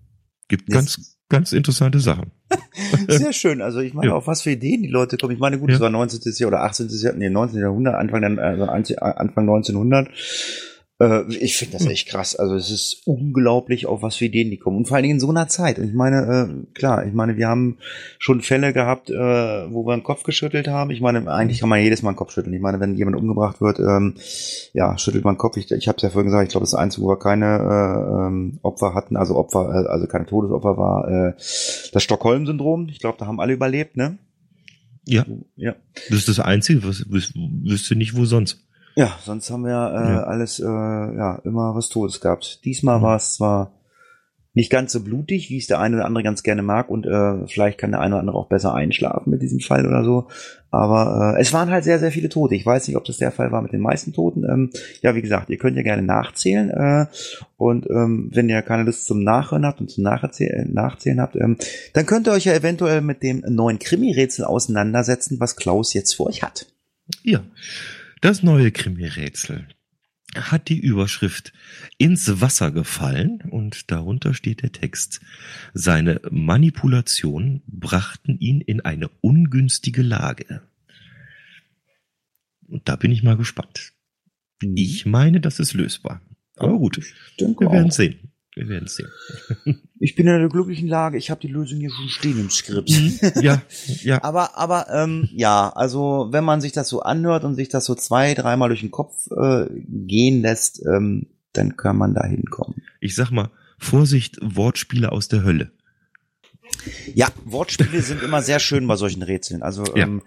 Gibt 0.52 0.68
Yes. 0.68 0.74
ganz, 0.76 1.16
ganz 1.30 1.52
interessante 1.54 1.98
Sachen. 1.98 2.30
Sehr 3.08 3.32
schön. 3.32 3.62
Also 3.62 3.80
ich 3.80 3.94
meine, 3.94 4.08
Ja. 4.08 4.14
auf 4.16 4.26
was 4.26 4.42
für 4.42 4.50
Ideen 4.50 4.82
die 4.82 4.88
Leute 4.90 5.16
kommen. 5.16 5.32
Ich 5.32 5.40
meine, 5.40 5.58
gut, 5.58 5.70
Ja. 5.70 5.76
es 5.76 5.80
war 5.80 5.88
19. 5.88 6.20
Jahr 6.36 6.48
oder 6.48 6.62
18. 6.62 6.88
Jahr, 6.90 7.14
nee, 7.14 7.30
19. 7.30 7.58
Jahrhundert, 7.58 7.94
Anfang, 7.94 8.38
also 8.38 8.64
Anfang 8.66 9.46
1900. 9.46 10.10
Äh, 11.02 11.24
Ich 11.40 11.56
finde 11.56 11.72
das 11.78 11.86
echt 11.86 12.08
krass. 12.08 12.36
Also 12.36 12.54
es 12.54 12.70
ist 12.70 13.02
unglaublich, 13.06 13.86
auf 13.86 14.02
was 14.02 14.16
für 14.16 14.26
Ideen 14.26 14.50
die 14.50 14.56
kommen. 14.58 14.76
Und 14.78 14.86
vor 14.86 14.96
allen 14.96 15.02
Dingen 15.02 15.16
in 15.16 15.20
so 15.20 15.28
einer 15.30 15.48
Zeit. 15.48 15.78
Und 15.78 15.88
ich 15.88 15.94
meine, 15.94 16.18
äh, 16.70 16.72
klar, 16.74 17.04
ich 17.06 17.12
meine, 17.12 17.36
wir 17.36 17.48
haben 17.48 17.78
schon 18.18 18.40
Fälle 18.40 18.72
gehabt, 18.72 19.10
äh, 19.10 19.14
wo 19.14 19.84
wir 19.86 19.96
den 19.96 20.04
Kopf 20.04 20.22
geschüttelt 20.22 20.68
haben. 20.68 20.90
Ich 20.90 21.00
meine, 21.00 21.30
eigentlich 21.30 21.60
kann 21.60 21.68
man 21.68 21.80
jedes 21.80 22.02
Mal 22.02 22.12
den 22.12 22.16
Kopf 22.16 22.32
schütteln. 22.32 22.54
Ich 22.54 22.60
meine, 22.60 22.78
wenn 22.80 22.94
jemand 22.94 23.16
umgebracht 23.16 23.60
wird, 23.60 23.78
ähm, 23.80 24.14
ja, 24.72 24.96
schüttelt 24.98 25.24
man 25.24 25.34
den 25.34 25.38
Kopf. 25.38 25.56
Ich, 25.56 25.70
ich 25.70 25.88
habe 25.88 25.96
es 25.96 26.02
ja 26.02 26.10
vorhin 26.10 26.26
gesagt, 26.26 26.44
ich 26.44 26.50
glaube, 26.50 26.64
das 26.64 26.74
Einzige, 26.74 27.04
wo 27.04 27.08
wir 27.10 27.18
keine 27.18 27.46
äh, 27.58 28.26
ähm, 28.28 28.58
Opfer 28.62 28.94
hatten, 28.94 29.16
also 29.16 29.36
Opfer, 29.36 29.70
äh, 29.84 29.88
also 29.88 30.06
keine 30.06 30.26
Todesopfer, 30.26 30.76
war 30.76 31.08
äh, 31.08 31.32
das 31.92 32.02
Stockholm-Syndrom. 32.02 32.88
Ich 32.88 33.00
glaube, 33.00 33.18
da 33.18 33.26
haben 33.26 33.40
alle 33.40 33.52
überlebt, 33.52 33.96
ne? 33.96 34.18
Ja, 35.04 35.26
Ja. 35.56 35.74
das 36.10 36.18
ist 36.18 36.28
das 36.28 36.38
Einzige, 36.38 36.84
was 36.84 37.10
wüs 37.10 37.32
wüsste 37.34 37.96
nicht, 37.96 38.16
wo 38.16 38.24
sonst. 38.24 38.62
Ja, 38.94 39.16
sonst 39.24 39.50
haben 39.50 39.64
wir 39.64 39.70
äh, 39.70 40.12
Ja. 40.14 40.22
alles, 40.24 40.60
äh, 40.60 40.64
ja, 40.64 41.40
immer 41.44 41.74
was 41.74 41.88
Todes 41.88 42.20
gehabt. 42.20 42.64
Diesmal 42.64 42.98
Mhm. 42.98 43.02
war 43.02 43.16
es 43.16 43.34
zwar 43.34 43.72
nicht 44.54 44.70
ganz 44.70 44.92
so 44.92 45.00
blutig, 45.02 45.48
wie 45.48 45.56
es 45.56 45.66
der 45.66 45.80
eine 45.80 45.96
oder 45.96 46.04
andere 46.04 46.22
ganz 46.22 46.42
gerne 46.42 46.60
mag 46.60 46.90
und 46.90 47.06
äh, 47.06 47.46
vielleicht 47.46 47.78
kann 47.78 47.92
der 47.92 48.00
eine 48.00 48.16
oder 48.16 48.20
andere 48.20 48.36
auch 48.36 48.48
besser 48.50 48.74
einschlafen 48.74 49.30
mit 49.30 49.40
diesem 49.40 49.60
Fall 49.60 49.86
oder 49.86 50.04
so. 50.04 50.28
Aber 50.70 51.36
äh, 51.36 51.40
es 51.40 51.54
waren 51.54 51.70
halt 51.70 51.84
sehr, 51.84 51.98
sehr 51.98 52.12
viele 52.12 52.28
Tote. 52.28 52.54
Ich 52.54 52.66
weiß 52.66 52.86
nicht, 52.86 52.98
ob 52.98 53.04
das 53.06 53.16
der 53.16 53.32
Fall 53.32 53.50
war 53.50 53.62
mit 53.62 53.72
den 53.72 53.80
meisten 53.80 54.12
Toten. 54.12 54.44
Ähm, 54.44 54.70
ja, 55.00 55.14
wie 55.14 55.22
gesagt, 55.22 55.48
ihr 55.48 55.56
könnt 55.56 55.78
ja 55.78 55.82
gerne 55.82 56.02
nachzählen. 56.02 56.68
Äh, 56.68 57.06
und 57.56 57.88
ähm, 57.88 58.30
wenn 58.34 58.50
ihr 58.50 58.60
keine 58.60 58.82
Lust 58.82 59.06
zum 59.06 59.24
Nachhören 59.24 59.64
habt 59.64 59.80
und 59.80 59.90
zum 59.90 60.04
Nacherzäh- 60.04 60.70
Nachzählen 60.70 61.22
habt, 61.22 61.34
ähm, 61.36 61.56
dann 61.94 62.04
könnt 62.04 62.28
ihr 62.28 62.32
euch 62.32 62.44
ja 62.44 62.52
eventuell 62.52 63.00
mit 63.00 63.22
dem 63.22 63.42
neuen 63.48 63.78
Krimi-Rätsel 63.78 64.44
auseinandersetzen, 64.44 65.40
was 65.40 65.56
Klaus 65.56 65.94
jetzt 65.94 66.14
für 66.14 66.24
euch 66.26 66.42
hat. 66.42 66.66
Ja, 67.22 67.40
das 68.22 68.42
neue 68.42 68.72
Krimi-Rätsel 68.72 69.68
hat 70.34 70.68
die 70.68 70.78
Überschrift 70.78 71.52
ins 71.98 72.40
Wasser 72.40 72.70
gefallen 72.70 73.42
und 73.50 73.90
darunter 73.90 74.32
steht 74.32 74.62
der 74.62 74.72
Text. 74.72 75.20
Seine 75.74 76.20
Manipulationen 76.30 77.62
brachten 77.66 78.38
ihn 78.38 78.62
in 78.62 78.80
eine 78.80 79.08
ungünstige 79.20 80.00
Lage. 80.00 80.62
Und 82.66 82.88
da 82.88 82.96
bin 82.96 83.12
ich 83.12 83.22
mal 83.22 83.36
gespannt. 83.36 83.92
Ich 84.62 85.04
meine, 85.04 85.40
das 85.40 85.58
ist 85.58 85.74
lösbar. 85.74 86.22
Aber 86.56 86.78
gut, 86.78 86.98
wir 87.38 87.72
werden 87.72 87.90
sehen. 87.90 88.31
Wir 88.54 88.68
werden 88.68 88.86
sehen. 88.86 89.08
Ich 89.98 90.14
bin 90.14 90.26
in 90.26 90.38
der 90.38 90.48
glücklichen 90.48 90.86
Lage, 90.88 91.16
ich 91.16 91.30
habe 91.30 91.40
die 91.40 91.48
Lösung 91.48 91.78
hier 91.80 91.90
schon 91.90 92.08
stehen 92.08 92.38
im 92.38 92.50
Skript. 92.50 92.90
ja, 93.40 93.62
ja. 94.02 94.18
Aber, 94.22 94.58
aber 94.58 94.88
ähm, 94.90 95.28
ja, 95.32 95.70
also 95.70 96.28
wenn 96.32 96.44
man 96.44 96.60
sich 96.60 96.72
das 96.72 96.88
so 96.88 97.00
anhört 97.00 97.44
und 97.44 97.54
sich 97.54 97.68
das 97.70 97.84
so 97.86 97.94
zwei, 97.94 98.34
dreimal 98.34 98.68
durch 98.68 98.80
den 98.80 98.90
Kopf 98.90 99.26
äh, 99.30 99.66
gehen 99.88 100.42
lässt, 100.42 100.82
ähm, 100.86 101.28
dann 101.54 101.76
kann 101.76 101.96
man 101.96 102.14
da 102.14 102.24
hinkommen. 102.26 102.82
Ich 103.00 103.14
sag 103.14 103.30
mal, 103.30 103.50
Vorsicht, 103.78 104.38
Wortspiele 104.42 105.12
aus 105.12 105.28
der 105.28 105.44
Hölle. 105.44 105.72
Ja, 107.14 107.28
Wortspiele 107.44 108.02
sind 108.02 108.22
immer 108.22 108.42
sehr 108.42 108.58
schön 108.58 108.86
bei 108.86 108.96
solchen 108.96 109.22
Rätseln. 109.22 109.62
Also 109.62 109.84
Ja. 109.96 110.04
ähm, 110.04 110.22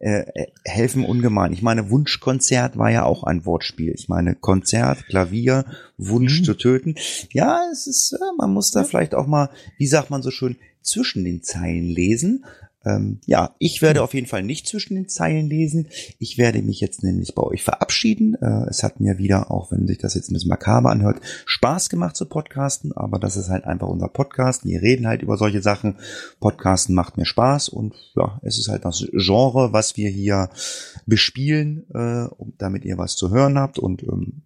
äh, 0.00 0.46
helfen 0.64 1.04
ungemein. 1.04 1.52
Ich 1.52 1.62
meine, 1.62 1.90
Wunschkonzert 1.90 2.76
war 2.78 2.90
ja 2.90 3.04
auch 3.04 3.22
ein 3.22 3.44
Wortspiel. 3.46 3.92
Ich 3.94 4.08
meine, 4.08 4.34
Konzert, 4.34 5.06
Klavier, 5.06 5.64
Wunsch 5.98 6.40
Mhm. 6.40 6.44
zu 6.44 6.54
töten. 6.54 6.94
Ja, 7.32 7.60
es 7.70 7.86
ist, 7.86 8.12
äh, 8.12 8.18
man 8.38 8.52
muss 8.52 8.70
da 8.72 8.84
vielleicht 8.84 9.14
auch 9.14 9.26
mal, 9.26 9.50
wie 9.78 9.86
sagt 9.86 10.10
man 10.10 10.22
so 10.22 10.30
schön, 10.30 10.56
zwischen 10.82 11.24
den 11.24 11.42
Zeilen 11.42 11.84
lesen. 11.86 12.44
Ähm, 12.84 13.20
ja, 13.26 13.54
ich 13.58 13.82
werde 13.82 14.02
auf 14.02 14.14
jeden 14.14 14.26
Fall 14.26 14.42
nicht 14.42 14.66
zwischen 14.66 14.94
den 14.94 15.08
Zeilen 15.08 15.48
lesen. 15.48 15.88
Ich 16.18 16.38
werde 16.38 16.62
mich 16.62 16.80
jetzt 16.80 17.02
nämlich 17.02 17.34
bei 17.34 17.42
euch 17.42 17.62
verabschieden. 17.62 18.34
Äh, 18.40 18.68
es 18.68 18.82
hat 18.82 19.00
mir 19.00 19.18
wieder, 19.18 19.50
auch 19.50 19.70
wenn 19.70 19.86
sich 19.86 19.98
das 19.98 20.14
jetzt 20.14 20.30
ein 20.30 20.34
bisschen 20.34 20.48
makaber 20.48 20.90
anhört, 20.90 21.20
Spaß 21.44 21.90
gemacht 21.90 22.16
zu 22.16 22.26
podcasten, 22.26 22.92
aber 22.92 23.18
das 23.18 23.36
ist 23.36 23.50
halt 23.50 23.64
einfach 23.64 23.88
unser 23.88 24.08
Podcast. 24.08 24.64
Wir 24.64 24.80
reden 24.80 25.06
halt 25.06 25.22
über 25.22 25.36
solche 25.36 25.60
Sachen. 25.60 25.96
Podcasten 26.40 26.94
macht 26.94 27.16
mir 27.18 27.26
Spaß 27.26 27.68
und 27.68 27.94
ja, 28.16 28.40
es 28.42 28.58
ist 28.58 28.68
halt 28.68 28.84
das 28.84 29.04
Genre, 29.12 29.72
was 29.72 29.96
wir 29.96 30.08
hier 30.08 30.48
bespielen, 31.06 31.84
äh, 31.94 32.24
um- 32.36 32.54
damit 32.58 32.84
ihr 32.84 32.96
was 32.98 33.16
zu 33.16 33.30
hören 33.30 33.58
habt 33.58 33.78
und 33.78 34.02
ähm, 34.04 34.42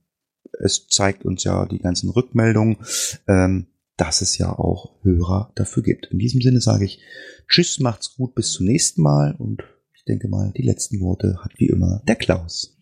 es 0.60 0.86
zeigt 0.88 1.24
uns 1.24 1.44
ja 1.44 1.66
die 1.66 1.78
ganzen 1.78 2.10
Rückmeldungen, 2.10 2.78
ähm, 3.26 3.66
dass 3.96 4.22
es 4.22 4.38
ja 4.38 4.50
auch 4.50 4.92
Hörer 5.02 5.52
dafür 5.54 5.82
gibt. 5.82 6.06
In 6.06 6.18
diesem 6.18 6.40
Sinne 6.40 6.60
sage 6.60 6.84
ich 6.84 7.00
Tschüss, 7.48 7.78
macht's 7.80 8.16
gut, 8.16 8.34
bis 8.34 8.52
zum 8.52 8.66
nächsten 8.66 9.02
Mal 9.02 9.34
und 9.36 9.62
ich 9.94 10.04
denke 10.04 10.28
mal, 10.28 10.52
die 10.56 10.62
letzten 10.62 11.00
Worte 11.00 11.38
hat 11.42 11.52
wie 11.58 11.68
immer 11.68 12.02
der 12.06 12.16
Klaus. 12.16 12.76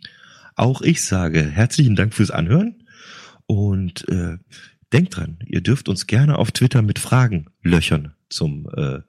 Auch 0.56 0.82
ich 0.82 1.02
sage 1.02 1.42
herzlichen 1.42 1.96
Dank 1.96 2.14
fürs 2.14 2.30
Anhören 2.30 2.84
und 3.46 4.08
äh, 4.08 4.38
denkt 4.92 5.16
dran, 5.16 5.38
ihr 5.46 5.60
dürft 5.60 5.88
uns 5.88 6.06
gerne 6.06 6.38
auf 6.38 6.52
Twitter 6.52 6.82
mit 6.82 6.98
Fragen 6.98 7.46
löchern 7.62 8.14
zum 8.28 8.68
äh, 8.76 9.00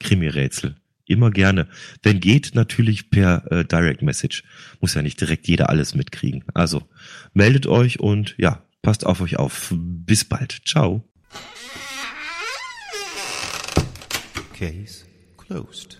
Krimi-Rätsel. 0.00 0.76
Immer 1.06 1.30
gerne. 1.30 1.68
Wenn 2.02 2.18
geht, 2.18 2.54
natürlich 2.54 3.10
per 3.10 3.50
äh, 3.50 3.64
Direct 3.64 4.02
Message. 4.02 4.42
Muss 4.80 4.94
ja 4.94 5.02
nicht 5.02 5.20
direkt 5.20 5.46
jeder 5.46 5.70
alles 5.70 5.94
mitkriegen. 5.94 6.44
Also 6.52 6.82
meldet 7.32 7.66
euch 7.66 8.00
und 8.00 8.34
ja, 8.38 8.64
passt 8.82 9.06
auf 9.06 9.20
euch 9.20 9.38
auf. 9.38 9.72
Bis 9.76 10.24
bald. 10.24 10.62
Ciao. 10.66 11.08
Case 14.56 15.04
closed. 15.36 15.98